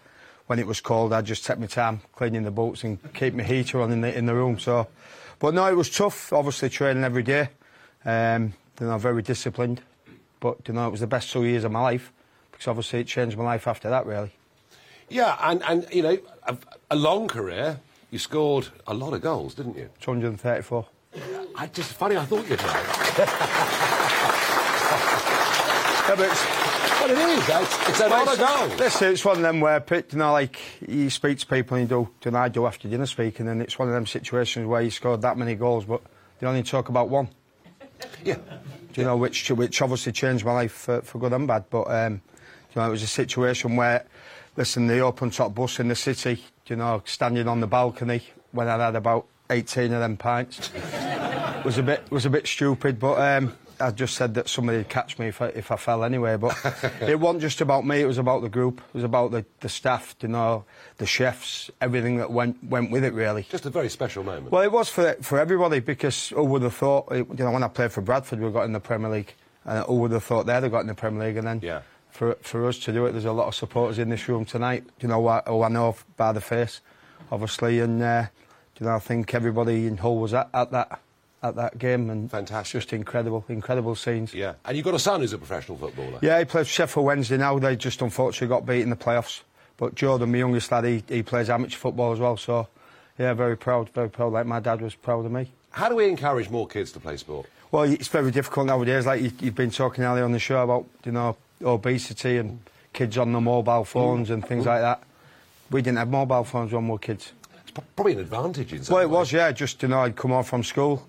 When 0.48 0.58
it 0.58 0.66
was 0.66 0.80
cold, 0.82 1.14
I'd 1.14 1.24
just 1.24 1.46
take 1.46 1.58
my 1.58 1.66
time 1.66 2.02
cleaning 2.14 2.42
the 2.42 2.50
boots 2.50 2.84
and 2.84 2.98
keep 3.14 3.32
my 3.32 3.42
heater 3.44 3.80
on 3.80 3.90
in 3.92 4.02
the 4.02 4.14
in 4.14 4.26
the 4.26 4.34
room. 4.34 4.58
So, 4.58 4.86
but 5.42 5.52
no, 5.54 5.66
it 5.66 5.74
was 5.76 5.90
tough. 5.90 6.32
Obviously 6.32 6.68
training 6.70 7.02
every 7.02 7.24
day. 7.24 7.48
Um, 8.04 8.54
you 8.80 8.86
know, 8.86 8.96
very 8.96 9.22
disciplined. 9.22 9.82
But 10.38 10.58
you 10.68 10.74
know, 10.74 10.86
it 10.86 10.90
was 10.92 11.00
the 11.00 11.08
best 11.08 11.32
two 11.32 11.44
years 11.44 11.64
of 11.64 11.72
my 11.72 11.82
life 11.82 12.12
because 12.52 12.68
obviously 12.68 13.00
it 13.00 13.08
changed 13.08 13.36
my 13.36 13.42
life 13.42 13.66
after 13.66 13.90
that. 13.90 14.06
Really. 14.06 14.30
Yeah, 15.08 15.36
and, 15.42 15.60
and 15.64 15.84
you 15.92 16.02
know, 16.02 16.16
a, 16.44 16.56
a 16.92 16.96
long 16.96 17.26
career. 17.26 17.80
You 18.12 18.20
scored 18.20 18.68
a 18.86 18.94
lot 18.94 19.14
of 19.14 19.22
goals, 19.22 19.54
didn't 19.54 19.76
you? 19.76 19.88
234. 20.00 20.86
I 21.56 21.66
just 21.66 21.92
funny. 21.94 22.16
I 22.16 22.24
thought 22.24 22.48
you'd. 22.48 22.60
Yeah, 22.60 22.76
but 26.16 26.61
it's, 27.02 27.10
But 27.10 27.10
it 27.10 27.18
is. 27.18 27.48
It's, 27.48 27.88
it's 27.88 28.00
a 28.00 28.08
lot 28.08 28.28
of 28.28 28.38
goals. 28.38 28.78
Listen, 28.78 29.12
it's 29.12 29.24
one 29.24 29.36
of 29.36 29.42
them 29.42 29.60
where, 29.60 29.84
you 29.90 30.18
know, 30.18 30.32
like, 30.32 30.60
you 30.86 31.10
speak 31.10 31.38
to 31.38 31.46
people 31.46 31.76
and 31.76 31.90
you 31.90 32.08
do, 32.20 32.30
know, 32.30 32.38
I 32.38 32.48
do 32.48 32.66
after 32.66 32.88
dinner 32.88 33.06
speaking, 33.06 33.48
and 33.48 33.60
it's 33.60 33.78
one 33.78 33.88
of 33.88 33.94
them 33.94 34.06
situations 34.06 34.66
where 34.66 34.82
you 34.82 34.90
scored 34.90 35.22
that 35.22 35.36
many 35.36 35.54
goals, 35.54 35.84
but 35.84 36.02
they 36.38 36.46
only 36.46 36.62
talk 36.62 36.88
about 36.88 37.08
one. 37.08 37.28
Yeah. 38.24 38.36
Do 38.92 39.00
you 39.00 39.06
know, 39.06 39.16
which 39.16 39.50
which 39.50 39.80
obviously 39.80 40.12
changed 40.12 40.44
my 40.44 40.52
life 40.52 40.72
for, 40.72 41.00
for 41.02 41.18
good 41.18 41.32
and 41.32 41.46
bad, 41.46 41.64
but, 41.70 41.84
um, 41.84 42.20
you 42.74 42.80
know, 42.80 42.88
it 42.88 42.90
was 42.90 43.02
a 43.02 43.06
situation 43.06 43.76
where, 43.76 44.04
listen, 44.56 44.86
the 44.86 44.98
open 45.00 45.30
top 45.30 45.54
bus 45.54 45.80
in 45.80 45.88
the 45.88 45.94
city, 45.94 46.42
you 46.66 46.76
know, 46.76 47.02
standing 47.06 47.48
on 47.48 47.60
the 47.60 47.66
balcony 47.66 48.22
when 48.50 48.68
I 48.68 48.76
had 48.76 48.96
about 48.96 49.26
18 49.50 49.92
of 49.92 50.00
them 50.00 50.16
pints, 50.16 50.70
was 51.64 51.78
a 51.78 51.82
bit 51.82 52.10
was 52.10 52.26
a 52.26 52.30
bit 52.30 52.46
stupid, 52.46 52.98
but 52.98 53.20
um, 53.20 53.54
I 53.82 53.90
just 53.90 54.14
said 54.14 54.34
that 54.34 54.48
somebody 54.48 54.78
would 54.78 54.88
catch 54.88 55.18
me 55.18 55.26
if 55.28 55.42
I, 55.42 55.48
if 55.48 55.70
I 55.70 55.76
fell 55.76 56.04
anyway. 56.04 56.36
But 56.36 56.56
it 57.00 57.18
wasn't 57.20 57.42
just 57.42 57.60
about 57.60 57.84
me; 57.86 58.00
it 58.00 58.06
was 58.06 58.18
about 58.18 58.42
the 58.42 58.48
group. 58.48 58.80
It 58.80 58.94
was 58.94 59.04
about 59.04 59.30
the, 59.32 59.44
the 59.60 59.68
staff, 59.68 60.14
you 60.20 60.28
know, 60.28 60.64
the 60.98 61.06
chefs, 61.06 61.70
everything 61.80 62.16
that 62.18 62.30
went 62.30 62.62
went 62.64 62.90
with 62.90 63.04
it. 63.04 63.12
Really, 63.12 63.42
Just 63.50 63.66
a 63.66 63.70
very 63.70 63.88
special 63.88 64.22
moment. 64.24 64.50
well, 64.52 64.62
it 64.62 64.72
was 64.72 64.88
for 64.88 65.14
for 65.20 65.38
everybody 65.38 65.80
because 65.80 66.28
who 66.30 66.44
would 66.44 66.62
have 66.62 66.74
thought? 66.74 67.08
You 67.12 67.26
know, 67.38 67.50
when 67.50 67.62
I 67.62 67.68
played 67.68 67.92
for 67.92 68.00
Bradford, 68.00 68.40
we 68.40 68.50
got 68.50 68.64
in 68.64 68.72
the 68.72 68.80
Premier 68.80 69.10
League, 69.10 69.34
and 69.64 69.84
who 69.86 69.94
would 69.96 70.12
have 70.12 70.24
thought 70.24 70.46
they'd 70.46 70.62
have 70.62 70.70
got 70.70 70.80
in 70.80 70.86
the 70.86 70.94
Premier 70.94 71.26
League? 71.26 71.36
And 71.36 71.46
then 71.46 71.60
Yeah. 71.62 71.82
for 72.10 72.36
for 72.42 72.66
us 72.68 72.78
to 72.80 72.92
do 72.92 73.06
it, 73.06 73.12
there's 73.12 73.24
a 73.24 73.32
lot 73.32 73.48
of 73.48 73.54
supporters 73.54 73.98
in 73.98 74.08
this 74.08 74.28
room 74.28 74.44
tonight. 74.44 74.84
You 75.00 75.08
know, 75.08 75.20
who 75.20 75.28
I, 75.28 75.42
who 75.46 75.62
I 75.62 75.68
know 75.68 75.96
by 76.16 76.32
the 76.32 76.40
face, 76.40 76.80
obviously, 77.30 77.80
and 77.80 78.02
uh, 78.02 78.26
you 78.78 78.86
know, 78.86 78.94
I 78.94 78.98
think 79.00 79.34
everybody 79.34 79.86
in 79.86 79.96
Hull 79.98 80.18
was 80.18 80.32
at, 80.34 80.48
at 80.54 80.70
that 80.72 81.00
at 81.42 81.56
that 81.56 81.78
game, 81.78 82.08
and 82.10 82.30
Fantastic. 82.30 82.80
just 82.80 82.92
incredible, 82.92 83.44
incredible 83.48 83.94
scenes. 83.94 84.32
Yeah, 84.32 84.54
and 84.64 84.76
you've 84.76 84.84
got 84.84 84.94
a 84.94 84.98
son 84.98 85.20
who's 85.20 85.32
a 85.32 85.38
professional 85.38 85.76
footballer. 85.78 86.18
Yeah, 86.22 86.38
he 86.38 86.44
plays 86.44 86.68
Sheffield 86.68 87.04
Wednesday 87.06 87.36
now. 87.36 87.58
They 87.58 87.76
just 87.76 88.00
unfortunately 88.00 88.48
got 88.48 88.64
beat 88.66 88.82
in 88.82 88.90
the 88.90 88.96
playoffs. 88.96 89.40
But 89.76 89.94
Jordan, 89.96 90.30
my 90.30 90.38
youngest 90.38 90.70
lad, 90.70 90.84
he, 90.84 91.02
he 91.08 91.22
plays 91.22 91.50
amateur 91.50 91.76
football 91.76 92.12
as 92.12 92.20
well. 92.20 92.36
So, 92.36 92.68
yeah, 93.18 93.34
very 93.34 93.56
proud, 93.56 93.88
very 93.90 94.08
proud. 94.10 94.32
Like 94.32 94.46
my 94.46 94.60
dad 94.60 94.80
was 94.80 94.94
proud 94.94 95.24
of 95.26 95.32
me. 95.32 95.50
How 95.70 95.88
do 95.88 95.96
we 95.96 96.08
encourage 96.08 96.50
more 96.50 96.68
kids 96.68 96.92
to 96.92 97.00
play 97.00 97.16
sport? 97.16 97.46
Well, 97.72 97.84
it's 97.84 98.08
very 98.08 98.30
difficult 98.30 98.66
nowadays. 98.66 99.06
Like 99.06 99.22
you, 99.22 99.32
you've 99.40 99.54
been 99.54 99.70
talking 99.70 100.04
earlier 100.04 100.24
on 100.24 100.32
the 100.32 100.38
show 100.38 100.62
about, 100.62 100.86
you 101.04 101.12
know, 101.12 101.36
obesity 101.64 102.36
and 102.36 102.60
kids 102.92 103.16
on 103.18 103.32
the 103.32 103.40
mobile 103.40 103.84
phones 103.84 104.28
and 104.30 104.46
things 104.46 104.66
like 104.66 104.82
that. 104.82 105.02
We 105.70 105.80
didn't 105.80 105.98
have 105.98 106.10
mobile 106.10 106.44
phones 106.44 106.72
when 106.72 106.84
we 106.84 106.92
were 106.92 106.98
kids. 106.98 107.32
It's 107.62 107.72
probably 107.96 108.12
an 108.12 108.18
advantage 108.20 108.72
in 108.74 108.84
some 108.84 108.92
Well, 108.94 109.02
it 109.02 109.06
way. 109.08 109.12
was, 109.18 109.32
yeah. 109.32 109.50
Just 109.52 109.82
you 109.82 109.88
know, 109.88 110.00
I'd 110.02 110.14
come 110.14 110.32
home 110.32 110.44
from 110.44 110.62
school. 110.62 111.06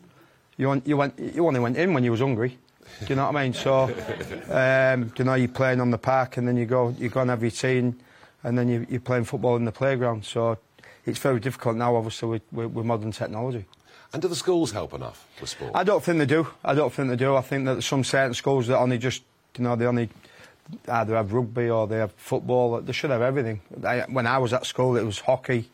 You 0.57 0.69
went, 0.69 0.87
you 0.87 0.97
went, 0.97 1.17
you 1.19 1.45
only 1.47 1.59
went 1.59 1.77
in 1.77 1.93
when 1.93 2.03
you 2.03 2.11
was 2.11 2.19
hungry. 2.19 2.57
Do 2.99 3.05
you 3.07 3.15
know 3.15 3.25
what 3.25 3.35
I 3.35 3.43
mean? 3.43 3.53
So, 3.53 3.83
um, 4.49 5.11
you 5.17 5.25
know, 5.25 5.33
you're 5.33 5.47
playing 5.47 5.81
on 5.81 5.89
the 5.89 5.97
park, 5.97 6.37
and 6.37 6.47
then 6.47 6.57
you 6.57 6.65
go, 6.65 6.95
you 6.99 7.09
go 7.09 7.21
and 7.21 7.29
have 7.29 7.41
your 7.41 7.51
tea, 7.51 7.79
and, 7.79 7.99
and 8.43 8.57
then 8.57 8.67
you, 8.67 8.85
you're 8.89 8.99
playing 8.99 9.25
football 9.25 9.55
in 9.55 9.65
the 9.65 9.71
playground. 9.71 10.25
So, 10.25 10.57
it's 11.05 11.19
very 11.19 11.39
difficult 11.39 11.75
now, 11.75 11.95
obviously, 11.95 12.29
with, 12.29 12.41
with, 12.51 12.71
with 12.71 12.85
modern 12.85 13.11
technology. 13.11 13.65
And 14.13 14.21
do 14.21 14.27
the 14.27 14.35
schools 14.35 14.71
help 14.71 14.93
enough 14.93 15.27
with 15.41 15.49
sport? 15.49 15.71
I 15.73 15.83
don't 15.83 16.03
think 16.03 16.19
they 16.19 16.25
do. 16.25 16.47
I 16.63 16.75
don't 16.75 16.93
think 16.93 17.09
they 17.09 17.15
do. 17.15 17.35
I 17.35 17.41
think 17.41 17.65
that 17.65 17.81
some 17.81 18.03
certain 18.03 18.35
schools 18.35 18.67
that 18.67 18.77
only 18.77 18.99
just, 18.99 19.23
you 19.57 19.63
know, 19.63 19.75
they 19.75 19.85
only 19.85 20.09
either 20.87 21.15
have 21.15 21.33
rugby 21.33 21.69
or 21.69 21.87
they 21.87 21.97
have 21.97 22.11
football. 22.13 22.79
They 22.79 22.93
should 22.93 23.09
have 23.09 23.21
everything. 23.21 23.61
I, 23.83 24.01
when 24.01 24.27
I 24.27 24.37
was 24.37 24.53
at 24.53 24.65
school, 24.65 24.97
it 24.97 25.03
was 25.03 25.19
hockey, 25.19 25.69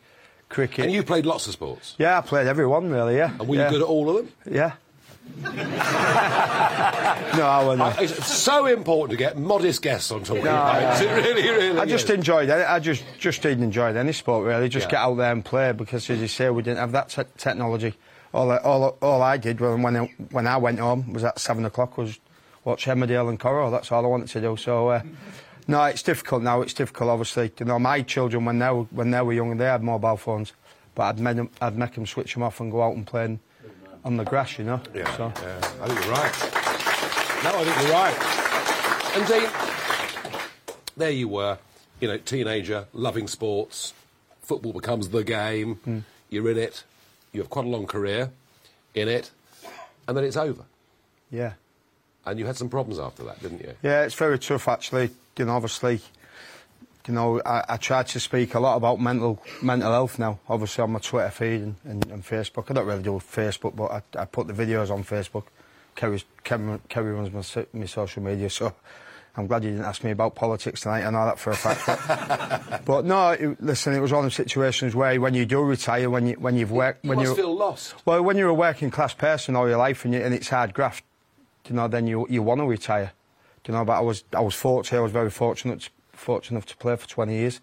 cricket. 0.50 0.84
And 0.84 0.92
you 0.92 1.02
played 1.02 1.24
lots 1.24 1.46
of 1.46 1.54
sports. 1.54 1.94
Yeah, 1.98 2.18
I 2.18 2.20
played 2.20 2.46
every 2.46 2.66
one 2.66 2.90
really. 2.90 3.16
Yeah. 3.16 3.30
And 3.38 3.48
were 3.48 3.56
yeah. 3.56 3.64
you 3.66 3.70
good 3.78 3.82
at 3.82 3.88
all 3.88 4.10
of 4.10 4.16
them? 4.16 4.28
Yeah. 4.54 4.72
no, 5.42 5.50
I 7.46 7.64
wasn't. 7.64 7.82
I- 7.82 8.02
it's 8.02 8.26
so 8.26 8.66
important 8.66 9.10
to 9.12 9.16
get 9.16 9.38
modest 9.38 9.80
guests 9.82 10.10
on 10.10 10.24
talking 10.24 10.44
No, 10.44 10.50
about 10.50 11.00
no. 11.00 11.06
it. 11.06 11.24
Really, 11.24 11.42
really 11.48 11.78
I 11.78 11.86
just 11.86 12.04
is. 12.06 12.10
enjoyed 12.10 12.48
it. 12.48 12.66
I 12.68 12.80
just 12.80 13.04
just 13.18 13.40
didn't 13.42 13.62
enjoy 13.64 13.94
any 13.94 14.12
sport 14.12 14.46
really. 14.46 14.68
Just 14.68 14.86
Yeah. 14.86 14.90
get 14.92 15.00
out 15.00 15.14
there 15.16 15.32
and 15.32 15.44
play 15.44 15.72
because, 15.72 16.08
as 16.10 16.20
you 16.20 16.26
say, 16.28 16.50
we 16.50 16.62
didn't 16.62 16.78
have 16.78 16.92
that 16.92 17.10
te- 17.10 17.22
technology. 17.38 17.94
All 18.34 18.50
I, 18.50 18.56
all 18.58 18.96
all 19.00 19.22
I 19.22 19.36
did 19.36 19.60
when 19.60 19.82
when 19.82 19.96
I, 19.96 20.10
when 20.30 20.46
I 20.46 20.56
went 20.56 20.78
home 20.80 21.12
was 21.12 21.22
at 21.24 21.38
seven 21.38 21.64
o'clock 21.64 21.96
was 21.96 22.18
watch 22.64 22.86
Emmerdale 22.86 23.28
and 23.28 23.38
Corrie. 23.38 23.70
That's 23.70 23.90
all 23.92 24.04
I 24.04 24.08
wanted 24.08 24.28
to 24.28 24.40
do. 24.40 24.56
So. 24.56 24.88
Uh, 24.88 25.02
no, 25.70 25.84
it's 25.84 26.02
difficult 26.02 26.42
now. 26.42 26.60
It's 26.62 26.74
difficult, 26.74 27.10
obviously. 27.10 27.52
You 27.58 27.66
know, 27.66 27.78
my 27.78 28.02
children 28.02 28.44
when 28.44 28.58
they 28.58 28.70
were, 28.70 28.82
when 28.84 29.10
they 29.10 29.20
were 29.22 29.32
young, 29.32 29.56
they 29.56 29.64
had 29.66 29.82
mobile 29.82 30.16
phones, 30.16 30.52
but 30.94 31.02
I'd 31.04 31.18
make 31.20 31.36
them, 31.36 31.50
I'd 31.60 31.76
make 31.78 31.94
them 31.94 32.06
switch 32.06 32.34
them 32.34 32.42
off 32.42 32.60
and 32.60 32.70
go 32.70 32.82
out 32.82 32.96
and 32.96 33.06
play 33.06 33.38
on 34.04 34.16
the 34.16 34.24
grass. 34.24 34.58
You 34.58 34.64
know. 34.64 34.80
Yeah, 34.94 35.16
So. 35.16 35.32
yeah, 35.42 35.56
I 35.82 35.88
think 35.88 36.04
you're 36.04 36.12
right. 36.12 36.34
No, 37.42 37.50
I 37.58 37.64
think 37.64 37.76
you're 37.82 37.92
right. 37.92 39.16
And 39.16 39.26
Dean, 39.26 40.80
there 40.96 41.10
you 41.10 41.28
were, 41.28 41.58
you 42.00 42.08
know, 42.08 42.18
teenager, 42.18 42.86
loving 42.92 43.26
sports. 43.28 43.94
Football 44.42 44.72
becomes 44.72 45.08
the 45.10 45.22
game. 45.24 45.76
Hmm. 45.76 45.98
You're 46.28 46.50
in 46.50 46.58
it. 46.58 46.84
You 47.32 47.40
have 47.40 47.50
quite 47.50 47.64
a 47.64 47.68
long 47.68 47.86
career 47.86 48.30
in 48.94 49.08
it, 49.08 49.30
and 50.08 50.16
then 50.16 50.24
it's 50.24 50.36
over. 50.36 50.64
Yeah. 51.30 51.52
And 52.26 52.38
you 52.38 52.46
had 52.46 52.56
some 52.56 52.68
problems 52.68 52.98
after 52.98 53.22
that, 53.24 53.40
didn't 53.40 53.60
you? 53.60 53.74
Yeah, 53.82 54.02
it's 54.02 54.14
very 54.14 54.38
tough 54.38 54.68
actually. 54.68 55.10
You 55.38 55.44
know, 55.46 55.52
obviously, 55.52 56.00
you 57.06 57.14
know, 57.14 57.40
I, 57.44 57.64
I 57.70 57.76
try 57.76 58.02
to 58.02 58.20
speak 58.20 58.54
a 58.54 58.60
lot 58.60 58.76
about 58.76 59.00
mental 59.00 59.42
mental 59.62 59.90
health 59.90 60.18
now. 60.18 60.38
Obviously, 60.48 60.82
on 60.82 60.92
my 60.92 60.98
Twitter 60.98 61.30
feed 61.30 61.60
and, 61.62 61.76
and, 61.84 62.06
and 62.10 62.24
Facebook. 62.24 62.70
I 62.70 62.74
don't 62.74 62.86
really 62.86 63.02
do 63.02 63.12
Facebook, 63.12 63.74
but 63.76 63.90
I, 63.90 64.22
I 64.22 64.24
put 64.26 64.46
the 64.46 64.52
videos 64.52 64.90
on 64.90 65.04
Facebook. 65.04 65.44
Kerry's, 65.96 66.24
Kerry, 66.44 66.78
Kerry 66.88 67.12
runs 67.12 67.32
my, 67.32 67.66
my 67.72 67.86
social 67.86 68.22
media, 68.22 68.48
so 68.48 68.72
I'm 69.36 69.46
glad 69.46 69.64
you 69.64 69.70
didn't 69.70 69.84
ask 69.86 70.04
me 70.04 70.10
about 70.12 70.34
politics 70.34 70.82
tonight. 70.82 71.04
I 71.04 71.10
know 71.10 71.24
that 71.24 71.38
for 71.38 71.50
a 71.50 71.56
fact. 71.56 72.84
But, 72.84 73.04
no, 73.06 73.30
it, 73.30 73.62
listen, 73.62 73.94
it 73.94 74.00
was 74.00 74.12
one 74.12 74.24
of 74.24 74.30
the 74.30 74.34
situations 74.34 74.94
where 74.94 75.20
when 75.20 75.34
you 75.34 75.46
do 75.46 75.62
retire, 75.62 76.08
when 76.10 76.26
you 76.26 76.34
when 76.34 76.56
you've 76.56 76.70
worked, 76.72 77.04
You 77.04 77.10
when 77.10 77.20
you 77.20 77.34
feel 77.34 77.54
lost. 77.54 77.94
well, 78.04 78.22
when 78.22 78.36
you're 78.36 78.48
a 78.48 78.54
working 78.54 78.90
class 78.90 79.14
person 79.14 79.56
all 79.56 79.68
your 79.68 79.78
life 79.78 80.04
and, 80.04 80.14
you, 80.14 80.20
and 80.20 80.34
it's 80.34 80.48
hard 80.48 80.74
graft, 80.74 81.04
you 81.68 81.74
know, 81.74 81.88
then 81.88 82.06
you 82.06 82.26
you 82.28 82.42
want 82.42 82.60
to 82.60 82.66
retire. 82.66 83.12
You 83.66 83.74
know, 83.74 83.84
but 83.84 83.92
I 83.92 84.00
was 84.00 84.24
I 84.32 84.40
was 84.40 84.54
fortunate. 84.54 84.98
I 84.98 85.02
was 85.02 85.12
very 85.12 85.30
fortunate 85.30 85.90
fortunate 86.12 86.58
enough 86.58 86.66
to 86.66 86.76
play 86.76 86.96
for 86.96 87.08
20 87.08 87.32
years. 87.34 87.60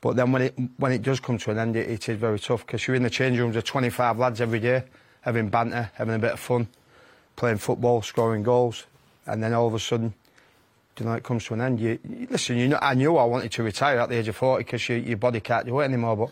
But 0.00 0.16
then 0.16 0.32
when 0.32 0.42
it 0.42 0.54
when 0.76 0.92
it 0.92 1.02
does 1.02 1.20
come 1.20 1.38
to 1.38 1.50
an 1.50 1.58
end, 1.58 1.76
it, 1.76 1.88
it 1.88 2.08
is 2.08 2.18
very 2.18 2.38
tough 2.38 2.66
because 2.66 2.86
you're 2.86 2.96
in 2.96 3.02
the 3.02 3.10
change 3.10 3.38
rooms 3.38 3.56
with 3.56 3.64
25 3.64 4.18
lads 4.18 4.40
every 4.40 4.60
day, 4.60 4.84
having 5.22 5.48
banter, 5.48 5.90
having 5.94 6.14
a 6.14 6.18
bit 6.18 6.32
of 6.32 6.40
fun, 6.40 6.68
playing 7.36 7.58
football, 7.58 8.02
scoring 8.02 8.42
goals, 8.42 8.86
and 9.26 9.42
then 9.42 9.54
all 9.54 9.66
of 9.66 9.74
a 9.74 9.78
sudden, 9.78 10.12
you 10.98 11.06
know, 11.06 11.14
it 11.14 11.22
comes 11.22 11.46
to 11.46 11.54
an 11.54 11.62
end. 11.62 11.80
You, 11.80 11.98
you 12.06 12.26
listen. 12.30 12.56
You 12.58 12.68
know, 12.68 12.78
I 12.82 12.94
knew 12.94 13.16
I 13.16 13.24
wanted 13.24 13.50
to 13.52 13.62
retire 13.62 13.98
at 13.98 14.10
the 14.10 14.16
age 14.16 14.28
of 14.28 14.36
40 14.36 14.64
because 14.64 14.88
you, 14.88 14.96
your 14.96 15.16
body 15.16 15.40
can't 15.40 15.66
do 15.66 15.80
it 15.80 15.84
anymore. 15.84 16.16
But 16.16 16.30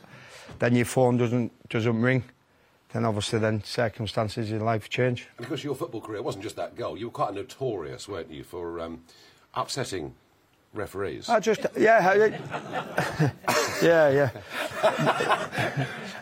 then 0.59 0.76
your 0.76 0.84
phone 0.84 1.16
doesn't 1.16 1.50
doesn't 1.68 2.00
ring. 2.00 2.24
Then 2.93 3.05
obviously, 3.07 3.38
then 3.38 3.64
circumstances 3.64 4.53
in 4.53 4.61
life 4.61 4.90
change. 4.90 5.26
And 5.38 5.45
of 5.45 5.49
course, 5.49 5.64
your 5.64 5.74
football 5.74 6.01
career 6.03 6.20
wasn't 6.22 6.45
just 6.45 6.57
that 6.57 6.76
goal. 6.76 6.97
You 6.99 7.07
were 7.07 7.12
quite 7.12 7.32
notorious, 7.34 8.07
weren't 8.09 8.30
you, 8.30 8.45
for 8.45 8.80
um, 8.80 9.03
upsetting 9.55 10.14
referees? 10.74 11.28
I 11.28 11.40
just, 11.40 11.64
yeah, 11.76 12.07
I- 12.07 13.30
yeah, 13.82 14.11
yeah. 14.11 14.30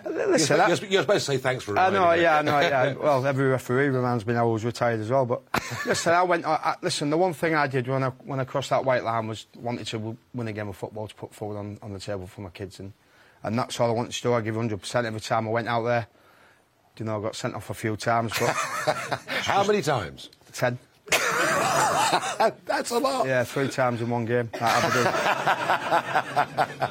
Listen, 0.05 0.57
you're, 0.59 0.67
that- 0.69 0.91
you're 0.91 1.03
supposed 1.03 1.27
to 1.27 1.33
say 1.33 1.39
thanks 1.39 1.65
for 1.65 1.79
I 1.79 1.91
know, 1.91 2.13
yeah, 2.13 2.39
I 2.39 2.43
know, 2.43 2.61
yeah. 2.61 2.93
Well, 3.01 3.27
every 3.27 3.49
referee 3.49 3.89
reminds 3.89 4.27
me 4.27 4.35
now 4.35 4.49
I 4.49 4.53
was 4.53 4.65
retired 4.65 5.01
as 5.01 5.11
well. 5.11 5.27
But 5.27 5.43
listen, 5.87 6.13
I 6.15 6.23
went. 6.23 6.45
I, 6.47 6.55
I, 6.55 6.77
listen, 6.83 7.11
the 7.11 7.17
one 7.19 7.33
thing 7.33 7.55
I 7.55 7.67
did 7.67 7.89
when 7.89 8.03
I 8.05 8.09
when 8.25 8.39
I 8.41 8.45
crossed 8.45 8.71
that 8.71 8.85
white 8.85 9.03
line 9.05 9.27
was 9.29 9.47
wanted 9.57 9.87
to 9.89 10.17
win 10.35 10.49
a 10.49 10.53
game 10.53 10.69
of 10.69 10.77
football 10.77 11.09
to 11.09 11.15
put 11.15 11.35
forward 11.35 11.59
on, 11.59 11.79
on 11.83 11.93
the 11.93 12.01
table 12.01 12.27
for 12.27 12.41
my 12.43 12.51
kids, 12.51 12.79
and 12.81 12.93
and 13.43 13.59
that's 13.59 13.79
all 13.81 13.89
I 13.89 13.93
wanted 13.93 14.13
to 14.13 14.23
do. 14.23 14.35
I 14.35 14.41
give 14.41 14.57
100 14.57 14.81
percent 14.81 15.07
every 15.07 15.21
time 15.21 15.47
I 15.49 15.51
went 15.51 15.69
out 15.69 15.83
there. 15.83 16.07
You 16.99 17.07
know, 17.07 17.19
I 17.19 17.23
got 17.23 17.37
sent 17.37 17.55
off 17.55 17.71
a 17.71 17.75
few 17.75 17.97
times, 17.97 18.33
but 18.39 18.51
how 19.27 19.65
many 19.65 19.81
times? 19.83 20.29
Ten. 20.53 20.79
That's 22.67 22.91
a 22.91 22.99
lot. 22.99 23.27
Yeah, 23.27 23.45
three 23.45 23.69
times 23.69 24.01
in 24.01 24.11
one 24.11 24.27
game 24.27 24.49
but 24.59 24.63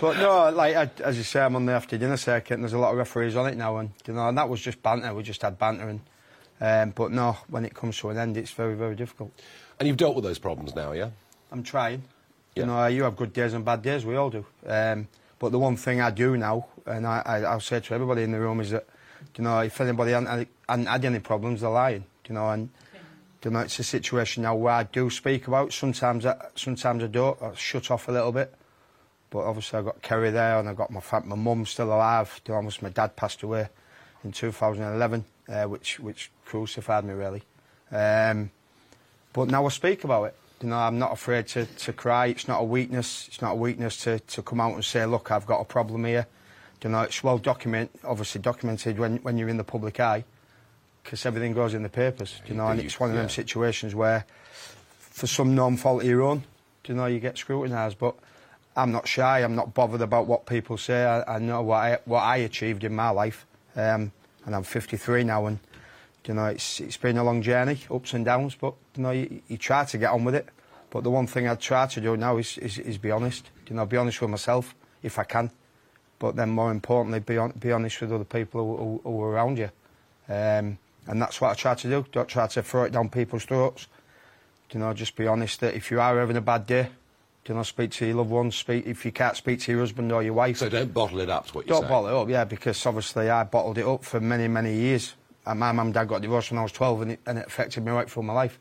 no, 0.02 0.52
like 0.54 0.76
I, 0.76 0.90
as 1.04 1.18
you 1.18 1.24
say, 1.24 1.42
I'm 1.42 1.56
on 1.56 1.66
the 1.66 1.74
after 1.74 1.98
dinner 1.98 2.18
circuit, 2.18 2.56
and 2.56 2.64
there's 2.64 2.74
a 2.74 2.80
lot 2.80 2.92
of 2.92 2.98
referees 2.98 3.36
on 3.36 3.48
it 3.48 3.56
now, 3.56 3.78
and 3.78 3.92
you 4.08 4.14
know, 4.14 4.28
and 4.28 4.38
that 4.38 4.50
was 4.50 4.62
just 4.62 4.82
banter. 4.82 5.14
We 5.14 5.24
just 5.24 5.42
had 5.42 5.58
banter, 5.60 5.90
and 5.90 6.02
um, 6.62 6.92
but 6.92 7.12
no, 7.12 7.38
when 7.48 7.66
it 7.66 7.74
comes 7.74 7.98
to 8.00 8.10
an 8.10 8.18
end, 8.18 8.38
it's 8.38 8.52
very, 8.52 8.76
very 8.76 8.96
difficult. 8.96 9.32
And 9.80 9.88
you've 9.88 9.98
dealt 9.98 10.16
with 10.16 10.26
those 10.26 10.40
problems 10.40 10.76
now, 10.76 10.92
yeah? 10.92 11.10
I'm 11.52 11.64
trying. 11.64 12.04
You 12.56 12.66
know, 12.66 12.86
you 12.88 13.04
have 13.04 13.16
good 13.16 13.32
days 13.32 13.54
and 13.54 13.64
bad 13.64 13.82
days. 13.82 14.06
We 14.06 14.18
all 14.18 14.30
do. 14.30 14.46
Um, 14.66 15.08
but 15.38 15.54
the 15.54 15.60
one 15.60 15.78
thing 15.78 16.02
I 16.02 16.12
do 16.12 16.36
now, 16.36 16.68
and 16.86 17.08
I, 17.08 17.22
I, 17.26 17.38
I'll 17.44 17.62
say 17.62 17.80
to 17.80 17.94
everybody 17.94 18.24
in 18.24 18.32
the 18.32 18.40
room, 18.40 18.60
is 18.60 18.72
that 18.72 18.86
you 19.38 19.44
know, 19.44 19.60
if 19.60 19.80
anybody 19.82 20.12
hadn't, 20.12 20.48
hadn't 20.68 20.86
had 20.86 21.06
any 21.06 21.20
problems, 21.20 21.62
they're 21.62 21.70
lying. 21.70 22.06
You 22.28 22.36
know, 22.36 22.50
and 22.50 22.70
you 23.44 23.52
know, 23.52 23.60
it's 23.60 23.80
a 23.80 23.84
situation 23.84 24.44
now 24.44 24.56
where 24.56 24.74
I 24.74 24.84
do 24.84 25.10
speak 25.10 25.48
about. 25.48 25.74
Sometimes, 25.74 26.26
I, 26.26 26.36
sometimes 26.56 27.04
I 27.04 27.08
don't. 27.08 27.42
I 27.42 27.54
shut 27.56 27.90
off 27.92 28.08
a 28.08 28.12
little 28.12 28.32
bit. 28.32 28.54
But 29.30 29.40
obviously, 29.40 29.80
I've 29.80 29.86
got 29.86 30.02
Kerry 30.02 30.32
there, 30.32 30.60
and 30.60 30.68
I've 30.68 30.76
got 30.76 30.92
my 30.92 31.02
my 31.26 31.36
mum 31.36 31.66
still 31.66 31.88
alive. 31.88 32.42
You 32.46 32.54
know, 32.54 32.58
almost 32.58 32.82
my 32.82 32.90
dad 32.90 33.16
passed 33.16 33.44
away 33.44 33.70
in 34.24 34.32
2011, 34.32 35.26
uh, 35.48 35.64
which 35.66 36.00
which 36.00 36.32
crucified 36.46 37.06
me 37.06 37.14
really. 37.14 37.44
Um, 37.92 38.52
but 39.34 39.50
now 39.50 39.66
I 39.66 39.70
speak 39.70 40.04
about 40.04 40.26
it. 40.26 40.36
You 40.62 40.70
know, 40.70 40.78
I'm 40.78 41.00
not 41.00 41.14
afraid 41.14 41.48
to, 41.50 41.66
to 41.66 41.94
cry. 41.94 42.28
It's 42.28 42.48
not 42.48 42.60
a 42.60 42.64
weakness. 42.66 43.28
It's 43.28 43.42
not 43.42 43.54
a 43.54 43.56
weakness 43.56 43.98
to, 44.04 44.20
to 44.20 44.42
come 44.42 44.60
out 44.60 44.74
and 44.74 44.84
say, 44.84 45.06
look, 45.06 45.32
I've 45.32 45.46
got 45.46 45.62
a 45.62 45.66
problem 45.66 46.04
here. 46.04 46.28
You 46.84 46.90
know, 46.90 47.02
it's 47.02 47.24
well 47.24 47.38
documented, 47.38 48.00
obviously 48.04 48.42
documented 48.42 48.98
when, 49.00 49.18
when 49.18 49.38
you're 49.38 49.50
in 49.50 49.58
the 49.58 49.64
public 49.64 50.00
eye, 50.00 50.24
because 51.04 51.26
everything 51.26 51.54
goes 51.54 51.74
in 51.74 51.84
the 51.84 51.90
papers. 51.90 52.42
You 52.48 52.56
know, 52.56 52.68
and 52.68 52.80
it's 52.80 53.00
one 53.00 53.10
of 53.10 53.16
them 53.16 53.30
situations 53.30 53.94
where, 53.96 54.26
for 55.00 55.28
some 55.28 55.56
non 55.56 55.76
fault 55.78 56.04
of 56.04 56.08
your 56.08 56.22
own, 56.22 56.44
you 56.86 56.96
know, 56.96 57.06
you 57.06 57.20
get 57.20 57.38
scrutinised. 57.38 57.98
But 58.00 58.16
I'm 58.76 58.92
not 58.92 59.08
shy. 59.08 59.40
I'm 59.40 59.56
not 59.56 59.74
bothered 59.74 60.02
about 60.02 60.28
what 60.28 60.46
people 60.46 60.78
say. 60.78 61.04
I, 61.04 61.36
I 61.36 61.40
know 61.40 61.62
what 61.62 61.78
I, 61.78 61.98
what 62.06 62.22
I 62.22 62.38
achieved 62.38 62.84
in 62.84 62.96
my 62.96 63.10
life, 63.10 63.46
um, 63.76 64.12
and 64.46 64.56
I'm 64.56 64.64
53 64.64 65.26
now, 65.26 65.48
and 65.48 65.60
you 66.26 66.34
know, 66.34 66.46
it's 66.46 66.80
it's 66.80 66.98
been 66.98 67.18
a 67.18 67.24
long 67.24 67.42
journey, 67.42 67.80
ups 67.92 68.14
and 68.14 68.24
downs. 68.24 68.56
But 68.56 68.74
you 68.96 69.04
know, 69.04 69.12
you, 69.12 69.42
you 69.48 69.58
try 69.58 69.84
to 69.86 69.98
get 69.98 70.12
on 70.12 70.24
with 70.24 70.36
it. 70.36 70.48
But 70.92 71.04
the 71.04 71.10
one 71.10 71.28
thing 71.28 71.48
I 71.48 71.56
try 71.56 71.88
to 71.88 72.02
do 72.02 72.16
now 72.16 72.38
is, 72.38 72.58
is 72.58 72.80
is 72.80 72.98
be 72.98 73.12
honest. 73.12 73.50
You 73.68 73.76
know, 73.76 73.86
be 73.86 73.98
honest 73.98 74.22
with 74.22 74.30
myself 74.30 74.76
if 75.04 75.20
I 75.20 75.24
can. 75.24 75.52
But 76.20 76.36
then 76.36 76.50
more 76.50 76.72
importantly, 76.72 77.20
be 77.20 77.38
on, 77.38 77.52
be 77.52 77.72
honest 77.72 78.02
with 78.02 78.12
other 78.12 78.26
people 78.26 78.62
who, 78.66 78.78
who, 78.78 79.02
who 79.04 79.24
are 79.24 79.32
around 79.32 79.58
you. 79.58 79.72
Um, 80.28 80.78
and 81.08 81.22
that's 81.22 81.40
what 81.42 81.52
I 81.52 81.54
try 81.56 81.76
to 81.76 81.90
do. 81.90 82.06
Don't 82.12 82.28
try 82.28 82.46
to 82.48 82.62
throw 82.62 82.84
it 82.84 82.92
down 82.92 83.10
people's 83.10 83.46
throats. 83.46 83.88
You 84.72 84.80
know, 84.80 84.94
just 84.94 85.16
be 85.16 85.26
honest 85.26 85.62
that 85.62 85.74
if 85.74 85.90
you 85.90 86.00
are 86.00 86.20
having 86.20 86.38
a 86.38 86.42
bad 86.42 86.68
day, 86.68 86.90
you 87.48 87.56
know, 87.56 87.64
speak 87.64 87.90
to 87.92 88.06
your 88.06 88.18
loved 88.18 88.30
ones. 88.30 88.56
Speak 88.56 88.86
if 88.86 89.04
you 89.06 89.12
can't 89.12 89.36
speak 89.36 89.60
to 89.62 89.72
your 89.72 89.80
husband 89.82 90.12
or 90.12 90.22
your 90.22 90.34
wife. 90.34 90.58
So 90.58 90.70
don't 90.70 90.94
bottle 90.94 91.20
it 91.20 91.32
up, 91.32 91.48
is 91.48 91.56
what 91.56 91.66
you're 91.66 91.74
Don't 91.74 91.84
saying. 91.84 91.92
bottle 91.92 92.10
it 92.10 92.22
up, 92.22 92.30
yeah, 92.30 92.44
because 92.44 92.86
obviously 92.86 93.28
I 93.28 93.44
bottled 93.44 93.80
it 93.80 93.88
up 93.88 94.04
for 94.04 94.20
many, 94.20 94.48
many 94.48 94.76
years. 94.76 95.16
And 95.48 95.60
my 95.60 95.72
mum 95.72 95.88
and 95.88 95.94
dad 95.96 96.08
got 96.08 96.22
divorced 96.22 96.52
when 96.52 96.60
I 96.60 96.64
was 96.64 96.72
12 96.74 97.02
and 97.02 97.12
it, 97.14 97.20
and 97.26 97.40
it 97.40 97.48
affected 97.48 97.84
me 97.84 97.92
right 97.92 98.08
through 98.08 98.24
my 98.24 98.34
life. 98.34 98.60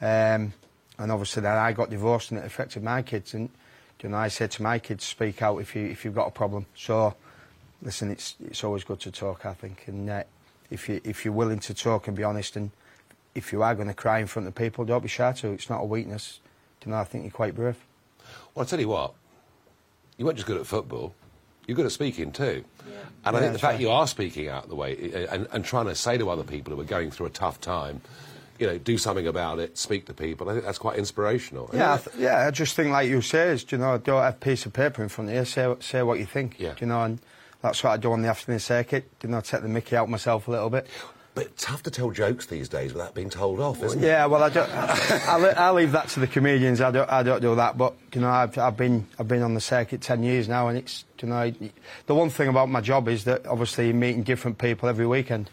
Um, 0.00 0.52
and 0.96 1.10
obviously 1.10 1.42
then 1.42 1.56
I 1.56 1.72
got 1.72 1.90
divorced 1.90 2.30
and 2.30 2.38
it 2.38 2.46
affected 2.46 2.84
my 2.84 3.02
kids. 3.02 3.34
And, 3.34 3.50
you 4.04 4.10
know, 4.10 4.18
I 4.18 4.28
said 4.28 4.50
to 4.52 4.62
my 4.62 4.78
kids, 4.78 5.04
speak 5.04 5.42
out 5.42 5.58
if, 5.58 5.74
you, 5.74 5.86
if 5.86 6.04
you've 6.04 6.14
got 6.14 6.28
a 6.28 6.30
problem. 6.30 6.66
So, 6.76 7.14
listen, 7.82 8.10
it's, 8.10 8.36
it's 8.44 8.62
always 8.62 8.84
good 8.84 9.00
to 9.00 9.10
talk, 9.10 9.46
I 9.46 9.54
think. 9.54 9.84
And 9.86 10.08
uh, 10.08 10.22
if, 10.70 10.88
you, 10.88 11.00
if 11.04 11.24
you're 11.24 11.34
willing 11.34 11.58
to 11.60 11.74
talk 11.74 12.06
and 12.06 12.16
be 12.16 12.22
honest 12.22 12.54
and 12.56 12.70
if 13.34 13.50
you 13.52 13.62
are 13.62 13.74
going 13.74 13.88
to 13.88 13.94
cry 13.94 14.18
in 14.20 14.26
front 14.26 14.46
of 14.46 14.54
people, 14.54 14.84
don't 14.84 15.02
be 15.02 15.08
shy 15.08 15.32
to. 15.32 15.48
It's 15.52 15.68
not 15.68 15.80
a 15.80 15.86
weakness. 15.86 16.40
You 16.84 16.92
know, 16.92 16.98
I 16.98 17.04
think 17.04 17.24
you're 17.24 17.30
quite 17.32 17.54
brave. 17.54 17.76
Well, 18.54 18.62
I'll 18.62 18.66
tell 18.66 18.78
you 18.78 18.88
what, 18.88 19.14
you 20.18 20.26
weren't 20.26 20.36
just 20.36 20.46
good 20.46 20.60
at 20.60 20.66
football, 20.66 21.14
you're 21.66 21.74
good 21.74 21.86
at 21.86 21.92
speaking 21.92 22.30
too. 22.30 22.62
Yeah. 22.86 22.96
And 23.24 23.36
I 23.36 23.40
think 23.40 23.54
the 23.54 23.58
fact 23.58 23.74
right. 23.74 23.80
you 23.80 23.90
are 23.90 24.06
speaking 24.06 24.48
out 24.48 24.68
the 24.68 24.74
way 24.74 25.12
uh, 25.14 25.34
and, 25.34 25.48
and 25.50 25.64
trying 25.64 25.86
to 25.86 25.94
say 25.94 26.18
to 26.18 26.28
other 26.28 26.42
people 26.42 26.74
who 26.74 26.80
are 26.82 26.84
going 26.84 27.10
through 27.10 27.26
a 27.26 27.30
tough 27.30 27.58
time, 27.58 28.02
you 28.58 28.66
know, 28.66 28.78
do 28.78 28.98
something 28.98 29.26
about 29.26 29.58
it, 29.58 29.76
speak 29.76 30.06
to 30.06 30.14
people, 30.14 30.48
I 30.48 30.52
think 30.52 30.64
that's 30.64 30.78
quite 30.78 30.98
inspirational. 30.98 31.70
Yeah, 31.72 31.94
I 31.94 31.96
th- 31.98 32.16
yeah. 32.16 32.46
I 32.46 32.50
just 32.50 32.76
think, 32.76 32.90
like 32.90 33.08
you 33.08 33.20
say, 33.20 33.48
is, 33.48 33.70
you 33.70 33.78
know, 33.78 33.98
don't 33.98 34.22
have 34.22 34.34
a 34.34 34.36
piece 34.36 34.66
of 34.66 34.72
paper 34.72 35.02
in 35.02 35.08
front 35.08 35.30
of 35.30 35.36
you. 35.36 35.44
Say, 35.44 35.74
say 35.80 36.02
what 36.02 36.18
you 36.18 36.26
think. 36.26 36.56
Yeah. 36.58 36.74
You 36.80 36.86
know, 36.86 37.02
and 37.02 37.18
that's 37.62 37.82
what 37.82 37.90
I 37.90 37.96
do 37.96 38.12
on 38.12 38.22
the 38.22 38.28
afternoon 38.28 38.60
circuit. 38.60 39.10
You 39.22 39.28
know, 39.28 39.40
take 39.40 39.62
the 39.62 39.68
Mickey 39.68 39.96
out 39.96 40.08
myself 40.08 40.48
a 40.48 40.50
little 40.50 40.70
bit. 40.70 40.86
But 41.34 41.46
it's 41.46 41.64
tough 41.64 41.82
to 41.82 41.90
tell 41.90 42.12
jokes 42.12 42.46
these 42.46 42.68
days 42.68 42.92
without 42.92 43.12
being 43.12 43.28
told 43.28 43.58
off, 43.58 43.82
isn't 43.82 44.04
it? 44.04 44.06
Yeah, 44.06 44.26
well, 44.26 44.44
I 44.44 44.50
don't. 44.50 44.70
I, 44.72 45.48
I 45.56 45.70
leave 45.72 45.90
that 45.90 46.06
to 46.10 46.20
the 46.20 46.28
comedians. 46.28 46.80
I 46.80 46.92
don't. 46.92 47.10
I 47.10 47.24
don't 47.24 47.40
do 47.40 47.56
that. 47.56 47.76
But 47.76 47.94
you 48.12 48.20
know, 48.20 48.30
I've, 48.30 48.56
I've 48.56 48.76
been 48.76 49.08
I've 49.18 49.26
been 49.26 49.42
on 49.42 49.54
the 49.54 49.60
circuit 49.60 50.00
ten 50.00 50.22
years 50.22 50.48
now, 50.48 50.68
and 50.68 50.78
it's 50.78 51.04
you 51.20 51.28
know, 51.28 51.52
the 52.06 52.14
one 52.14 52.30
thing 52.30 52.48
about 52.48 52.68
my 52.68 52.80
job 52.80 53.08
is 53.08 53.24
that 53.24 53.46
obviously 53.46 53.86
you're 53.86 53.94
meeting 53.94 54.22
different 54.22 54.58
people 54.58 54.88
every 54.88 55.06
weekend. 55.08 55.46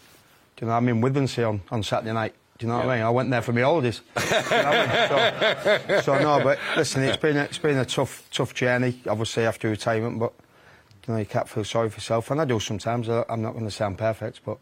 Do 0.57 0.65
you 0.65 0.67
know, 0.67 0.73
I'm 0.73 0.87
in 0.87 1.01
Withernsea 1.01 1.49
on, 1.49 1.61
on 1.71 1.81
Saturday 1.81 2.13
night. 2.13 2.35
Do 2.61 2.67
you 2.67 2.73
know 2.73 2.77
what 2.77 2.89
I 2.89 2.95
mean? 2.97 3.03
I 3.03 3.09
went 3.09 3.31
there 3.31 3.41
for 3.41 3.53
my 3.53 3.61
holidays. 3.61 4.01
You 4.15 4.21
know 4.29 4.37
I 4.69 5.79
mean? 5.79 5.79
so, 5.95 6.01
so 6.01 6.19
no, 6.21 6.43
but 6.43 6.59
listen, 6.77 7.01
it's 7.01 7.17
been 7.17 7.35
a, 7.35 7.43
it's 7.45 7.57
been 7.57 7.79
a 7.79 7.85
tough 7.85 8.29
tough 8.31 8.53
journey. 8.53 9.01
Obviously 9.09 9.45
after 9.45 9.67
retirement, 9.67 10.19
but 10.19 10.31
you 11.07 11.13
know 11.15 11.19
you 11.19 11.25
can't 11.25 11.49
feel 11.49 11.63
sorry 11.63 11.89
for 11.89 11.95
yourself, 11.95 12.29
and 12.29 12.39
I 12.39 12.45
do 12.45 12.59
sometimes. 12.59 13.09
I, 13.09 13.25
I'm 13.29 13.41
not 13.41 13.53
going 13.53 13.65
to 13.65 13.71
sound 13.71 13.97
perfect, 13.97 14.41
but 14.45 14.59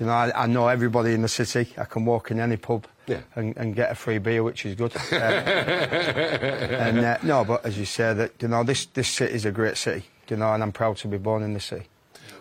you 0.00 0.06
know 0.06 0.12
I, 0.14 0.32
I 0.34 0.46
know 0.48 0.66
everybody 0.66 1.12
in 1.14 1.22
the 1.22 1.28
city. 1.28 1.72
I 1.78 1.84
can 1.84 2.04
walk 2.04 2.32
in 2.32 2.40
any 2.40 2.56
pub 2.56 2.88
Yeah. 3.06 3.20
and, 3.36 3.56
and 3.56 3.76
get 3.76 3.92
a 3.92 3.94
free 3.94 4.18
beer, 4.18 4.42
which 4.42 4.66
is 4.66 4.74
good. 4.74 4.92
Um, 5.12 5.22
and 5.22 6.98
uh, 6.98 7.18
no, 7.22 7.44
but 7.44 7.64
as 7.64 7.78
you 7.78 7.84
say, 7.84 8.14
that 8.14 8.32
you 8.42 8.48
know 8.48 8.64
this 8.64 8.86
this 8.86 9.06
city 9.10 9.32
is 9.32 9.44
a 9.44 9.52
great 9.52 9.76
city. 9.76 10.06
You 10.28 10.38
know, 10.38 10.52
and 10.54 10.60
I'm 10.64 10.72
proud 10.72 10.96
to 10.96 11.06
be 11.08 11.18
born 11.18 11.44
in 11.44 11.54
this 11.54 11.66
city. 11.66 11.86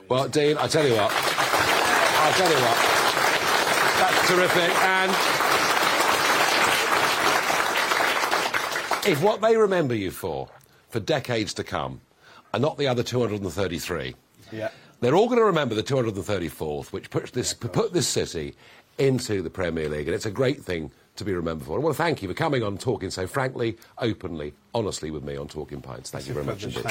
Well, 0.09 0.27
Dean, 0.27 0.57
I 0.57 0.65
tell 0.65 0.87
you 0.87 0.95
what. 0.95 1.11
I'll 1.13 2.33
tell 2.33 2.49
you 2.49 2.57
what. 2.65 2.96
Terrific. 4.27 4.75
And 4.83 5.11
if 9.07 9.21
what 9.23 9.39
they 9.41 9.55
remember 9.55 9.95
you 9.95 10.11
for, 10.11 10.49
for 10.89 10.99
decades 10.99 11.53
to 11.55 11.63
come, 11.63 12.01
are 12.53 12.59
not 12.59 12.77
the 12.77 12.87
other 12.87 13.03
233, 13.03 14.15
Yeah. 14.51 14.69
they're 14.99 15.15
all 15.15 15.27
going 15.27 15.39
to 15.39 15.45
remember 15.45 15.75
the 15.75 15.83
234th, 15.83 16.91
which 16.91 17.09
puts 17.09 17.31
this, 17.31 17.53
put 17.53 17.93
this 17.93 18.07
city 18.07 18.55
into 18.97 19.41
the 19.41 19.49
Premier 19.49 19.87
League. 19.89 20.07
And 20.07 20.15
it's 20.15 20.25
a 20.25 20.31
great 20.31 20.63
thing 20.63 20.91
to 21.17 21.23
be 21.23 21.33
remembered 21.33 21.65
for. 21.67 21.77
I 21.77 21.81
want 21.81 21.95
to 21.95 22.03
thank 22.03 22.21
you 22.21 22.27
for 22.27 22.33
coming 22.33 22.63
on 22.63 22.77
talking 22.77 23.09
so 23.11 23.27
frankly, 23.27 23.77
openly, 23.99 24.53
honestly 24.73 25.09
with 25.11 25.23
me 25.23 25.35
on 25.37 25.47
Talking 25.47 25.81
Pints. 25.81 26.09
Thank 26.09 26.27
you 26.27 26.33
very 26.33 26.45
much 26.45 26.63
indeed. 26.63 26.83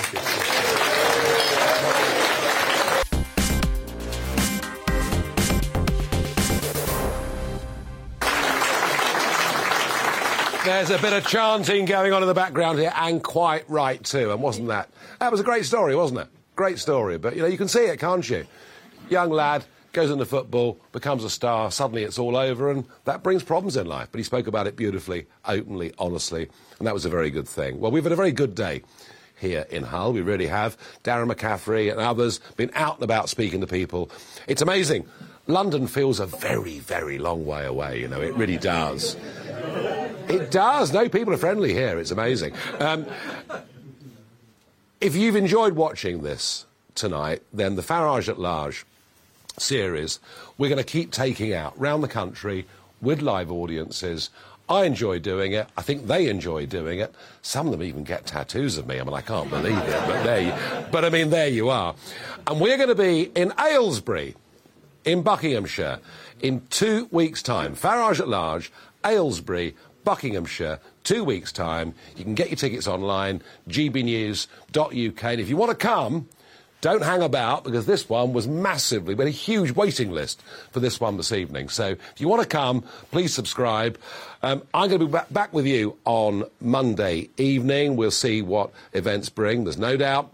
There's 10.67 10.91
a 10.91 10.99
bit 10.99 11.13
of 11.13 11.25
chanting 11.25 11.85
going 11.85 12.13
on 12.13 12.23
in 12.23 12.29
the 12.29 12.35
background 12.35 12.81
here, 12.81 12.93
and 12.97 13.23
quite 13.23 13.71
right 13.71 14.03
too. 14.03 14.33
And 14.33 14.43
wasn't 14.43 14.67
that? 14.67 14.91
That 15.21 15.31
was 15.31 15.39
a 15.41 15.45
great 15.45 15.65
story, 15.65 15.95
wasn't 15.95 16.19
it? 16.23 16.29
Great 16.57 16.81
story. 16.81 17.19
But 17.19 17.37
you 17.37 17.43
know, 17.43 17.47
you 17.47 17.57
can 17.57 17.69
see 17.69 17.85
it, 17.85 18.01
can't 18.01 18.29
you? 18.29 18.45
Young 19.09 19.31
lad 19.31 19.65
goes 19.93 20.11
into 20.11 20.25
football, 20.25 20.81
becomes 20.91 21.23
a 21.23 21.31
star. 21.31 21.71
Suddenly, 21.71 22.03
it's 22.03 22.19
all 22.19 22.37
over, 22.37 22.69
and 22.69 22.85
that 23.05 23.23
brings 23.23 23.45
problems 23.45 23.77
in 23.77 23.87
life. 23.87 24.09
But 24.11 24.19
he 24.19 24.25
spoke 24.25 24.49
about 24.49 24.67
it 24.67 24.75
beautifully, 24.75 25.29
openly, 25.45 25.93
honestly, 26.01 26.49
and 26.79 26.87
that 26.89 26.95
was 26.95 27.05
a 27.05 27.11
very 27.11 27.31
good 27.31 27.47
thing. 27.47 27.79
Well, 27.79 27.93
we've 27.93 28.03
had 28.03 28.13
a 28.13 28.17
very 28.17 28.33
good 28.33 28.57
day 28.57 28.83
here 29.39 29.67
in 29.71 29.85
Hull. 29.85 30.15
We 30.15 30.21
really 30.21 30.49
have. 30.49 30.77
Darren 31.05 31.33
McCaffrey 31.33 31.93
and 31.93 32.01
others 32.01 32.41
been 32.57 32.73
out 32.75 32.97
and 32.97 33.05
about 33.05 33.29
speaking 33.29 33.61
to 33.61 33.69
people. 33.69 34.11
It's 34.49 34.63
amazing. 34.63 35.07
London 35.47 35.87
feels 35.87 36.19
a 36.19 36.27
very, 36.27 36.81
very 36.81 37.19
long 37.19 37.47
way 37.47 37.67
away. 37.67 38.01
You 38.01 38.09
know, 38.09 38.21
it 38.21 38.35
really 38.35 38.57
does. 38.57 39.17
It 40.29 40.51
does. 40.51 40.93
No, 40.93 41.09
people 41.09 41.33
are 41.35 41.39
friendly 41.39 41.73
here. 41.73 41.99
It's 41.99 42.11
amazing. 42.11 42.55
Um, 42.79 43.07
if 45.01 45.15
you've 45.15 45.37
enjoyed 45.37 45.75
watching 45.75 46.23
this 46.23 46.67
tonight, 46.95 47.43
then 47.53 47.77
the 47.77 47.83
Farage 47.83 48.29
at 48.29 48.39
Large 48.39 48.85
series 49.59 50.21
we're 50.59 50.69
going 50.69 50.83
to 50.83 50.85
keep 50.85 51.11
taking 51.11 51.53
out 51.53 51.79
round 51.79 52.03
the 52.03 52.09
country 52.09 52.67
with 53.01 53.21
live 53.21 53.51
audiences. 53.51 54.31
I 54.69 54.85
enjoy 54.85 55.19
doing 55.21 55.53
it. 55.53 55.69
I 55.77 55.83
think 55.83 56.07
they 56.07 56.29
enjoy 56.29 56.67
doing 56.67 56.99
it. 56.99 57.15
Some 57.43 57.67
of 57.67 57.73
them 57.73 57.83
even 57.83 58.05
get 58.05 58.27
tattoos 58.27 58.79
of 58.79 58.87
me. 58.87 58.99
I 58.99 59.05
mean, 59.05 59.15
I 59.15 59.21
can't 59.21 59.49
believe 59.49 59.77
it, 59.77 60.07
but 60.07 60.25
there 60.25 60.41
you, 60.41 60.53
but 60.91 61.05
I 61.05 61.11
mean, 61.11 61.31
there 61.31 61.49
you 61.49 61.69
are. 61.69 61.95
And 62.47 62.61
we're 62.61 62.77
going 62.77 62.89
to 62.89 62.95
be 62.95 63.31
in 63.35 63.53
Aylesbury, 63.61 64.35
in 65.05 65.23
Buckinghamshire, 65.23 66.01
in 66.41 66.67
two 66.69 67.09
weeks' 67.13 67.43
time. 67.43 67.77
Farage 67.77 68.19
at 68.19 68.29
Large, 68.29 68.73
Aylesbury, 69.05 69.77
Buckinghamshire, 70.07 70.79
two 71.03 71.25
weeks' 71.25 71.51
time. 71.51 71.93
You 72.17 72.23
can 72.23 72.37
get 72.37 72.49
your 72.49 72.57
tickets 72.57 72.87
online, 72.87 73.43
gbnews.uk. 73.69 75.25
And 75.25 75.41
if 75.41 75.49
you 75.49 75.57
want 75.57 75.71
to 75.71 75.77
come, 75.77 76.29
don't 76.81 77.03
hang 77.03 77.23
about 77.23 77.65
because 77.65 77.87
this 77.87 78.09
one 78.09 78.33
was 78.33 78.47
massively, 78.47 79.17
we 79.17 79.25
had 79.25 79.29
a 79.29 79.37
huge 79.37 79.73
waiting 79.73 80.13
list 80.13 80.43
for 80.71 80.79
this 80.79 81.01
one 81.01 81.17
this 81.17 81.33
evening. 81.33 81.69
So 81.69 81.89
if 81.89 82.15
you 82.19 82.29
want 82.29 82.43
to 82.43 82.49
come, 82.49 82.85
please 83.11 83.35
subscribe. 83.35 83.99
Um, 84.45 84.63
I'm 84.73 84.89
going 84.89 85.01
to 85.01 85.07
be 85.07 85.13
back, 85.13 85.33
back 85.33 85.53
with 85.53 85.67
you 85.67 85.97
on 86.05 86.45
Monday 86.61 87.29
evening. 87.37 87.97
We'll 87.97 88.13
see 88.13 88.43
what 88.43 88.71
events 88.93 89.29
bring. 89.29 89.65
There's 89.65 89.77
no 89.77 89.97
doubt. 89.97 90.33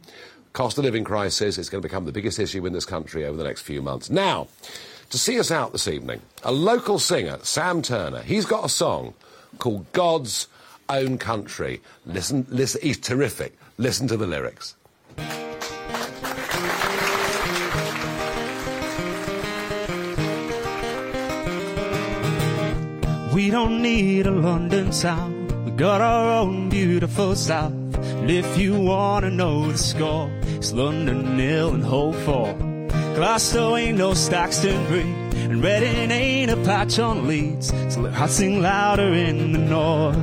Cost 0.53 0.77
of 0.77 0.85
living 0.85 1.05
crisis 1.05 1.57
is 1.57 1.71
going 1.71 1.81
to 1.81 1.89
become 1.89 2.05
the 2.05 2.13
biggest 2.13 2.39
issue 2.39 2.67
in 2.67 2.75
this 2.75 2.85
country 2.85 3.25
over 3.25 3.39
the 3.39 3.45
next 3.45 3.63
few 3.63 3.81
months. 3.81 4.11
Now, 4.11 4.49
to 5.09 5.17
see 5.17 5.41
us 5.41 5.51
out 5.51 5.73
this 5.73 5.89
evening, 5.89 6.21
a 6.43 6.53
local 6.53 6.99
singer, 6.99 7.39
Sam 7.43 7.81
Turner, 7.81 8.21
he's 8.21 8.45
got 8.45 8.67
a 8.67 8.69
song 8.69 9.15
called 9.59 9.91
God's 9.93 10.49
Own 10.89 11.19
Country. 11.19 11.81
Listen, 12.07 12.47
listen, 12.49 12.81
he's 12.83 12.99
terrific. 12.99 13.57
Listen 13.79 14.09
to 14.09 14.17
the 14.17 14.27
lyrics. 14.27 14.77
We 23.35 23.51
don't 23.51 23.81
need 23.81 24.27
a 24.27 24.31
London 24.31 24.91
town. 24.91 25.65
We 25.65 25.71
got 25.73 26.01
our 26.01 26.41
own 26.41 26.69
beautiful 26.69 27.35
south. 27.35 27.73
And 27.73 28.31
if 28.31 28.59
you 28.59 28.79
wanna 28.79 29.31
know 29.31 29.73
the 29.73 29.79
score, 29.79 30.31
it's 30.43 30.73
London 30.73 31.37
nil 31.37 31.75
and 31.75 31.83
Hull 31.83 32.13
four. 32.13 32.72
Glasgow 33.15 33.77
ain't 33.77 33.99
no 33.99 34.15
Stockton 34.15 34.87
breed, 34.87 35.05
and 35.35 35.63
Reading 35.63 36.11
ain't 36.11 36.51
a 36.51 36.57
patch 36.65 36.99
on 36.99 37.29
Leeds. 37.29 37.69
So 37.89 38.11
hearts 38.11 38.35
sing 38.35 38.63
louder 38.63 39.13
in 39.13 39.53
the 39.53 39.59
north. 39.59 40.17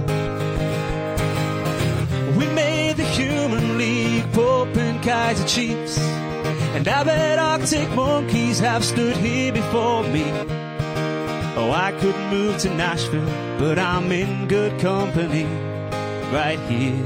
We 2.36 2.48
made 2.48 2.98
the 2.98 3.06
Human 3.06 3.78
League, 3.78 4.32
Pulp 4.34 4.76
and 4.76 5.04
Kaiser 5.04 5.48
Chiefs. 5.48 6.00
And 6.00 6.88
I 6.88 7.04
bet 7.04 7.38
Arctic 7.38 7.90
monkeys 7.92 8.60
have 8.60 8.84
stood 8.84 9.18
here 9.18 9.54
before 9.54 10.04
me. 10.04 10.24
Oh, 11.56 11.72
I 11.72 11.92
could 12.00 12.16
move 12.32 12.58
to 12.60 12.74
Nashville, 12.74 13.26
but 13.60 13.78
I'm 13.78 14.12
in 14.12 14.48
good 14.48 14.80
company 14.80 15.46
right 16.32 16.60
here 16.70 17.06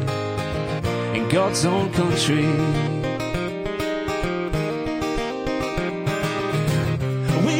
in 1.13 1.27
God's 1.29 1.65
own 1.65 1.91
country. 1.91 2.92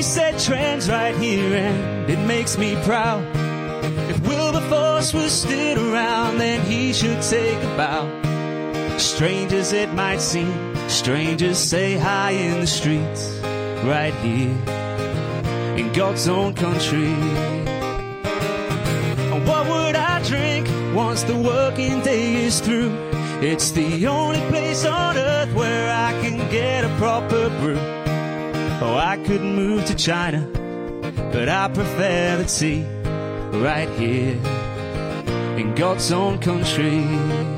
Set 0.04 0.38
trends 0.38 0.90
right 0.90 1.16
here, 1.16 1.56
and 1.56 2.10
it 2.10 2.20
makes 2.28 2.58
me 2.58 2.76
proud. 2.84 3.24
If 4.10 4.20
Wilberforce 4.28 5.14
was 5.14 5.32
still 5.32 5.94
around, 5.94 6.40
then 6.40 6.60
he 6.66 6.92
should 6.94 7.22
take 7.22 7.58
a 7.64 7.78
bow. 7.78 8.10
Strange 8.98 9.54
as 9.54 9.72
it 9.72 9.94
might 9.94 10.20
seem, 10.22 10.54
strangers 10.90 11.58
say 11.58 11.98
hi 11.98 12.32
in 12.32 12.60
the 12.60 12.68
streets 12.68 13.40
right 13.86 14.14
here 14.16 14.56
in 15.78 15.92
God's 15.94 16.28
own 16.28 16.54
country. 16.54 17.14
And 19.32 19.48
what 19.48 19.68
would 19.68 19.96
I 19.96 20.22
drink 20.24 20.68
once 20.94 21.24
the 21.24 21.38
working 21.38 22.02
day 22.02 22.44
is 22.44 22.60
through? 22.60 22.94
It's 23.42 23.72
the 23.72 24.08
only 24.08 24.42
place 24.50 24.86
on 24.86 25.18
earth 25.18 25.54
where 25.54 25.90
I 25.90 26.12
can 26.22 26.38
get 26.52 26.84
a 26.84 26.90
proper 26.98 27.50
brew. 27.62 28.03
Oh, 28.86 28.98
I 28.98 29.16
could 29.16 29.40
move 29.42 29.86
to 29.86 29.96
China, 29.96 30.46
but 31.32 31.48
I 31.48 31.70
prefer 31.70 32.36
the 32.36 32.44
tea 32.44 32.84
right 33.58 33.88
here 33.98 34.36
in 35.58 35.74
God's 35.74 36.12
own 36.12 36.38
country. 36.40 37.53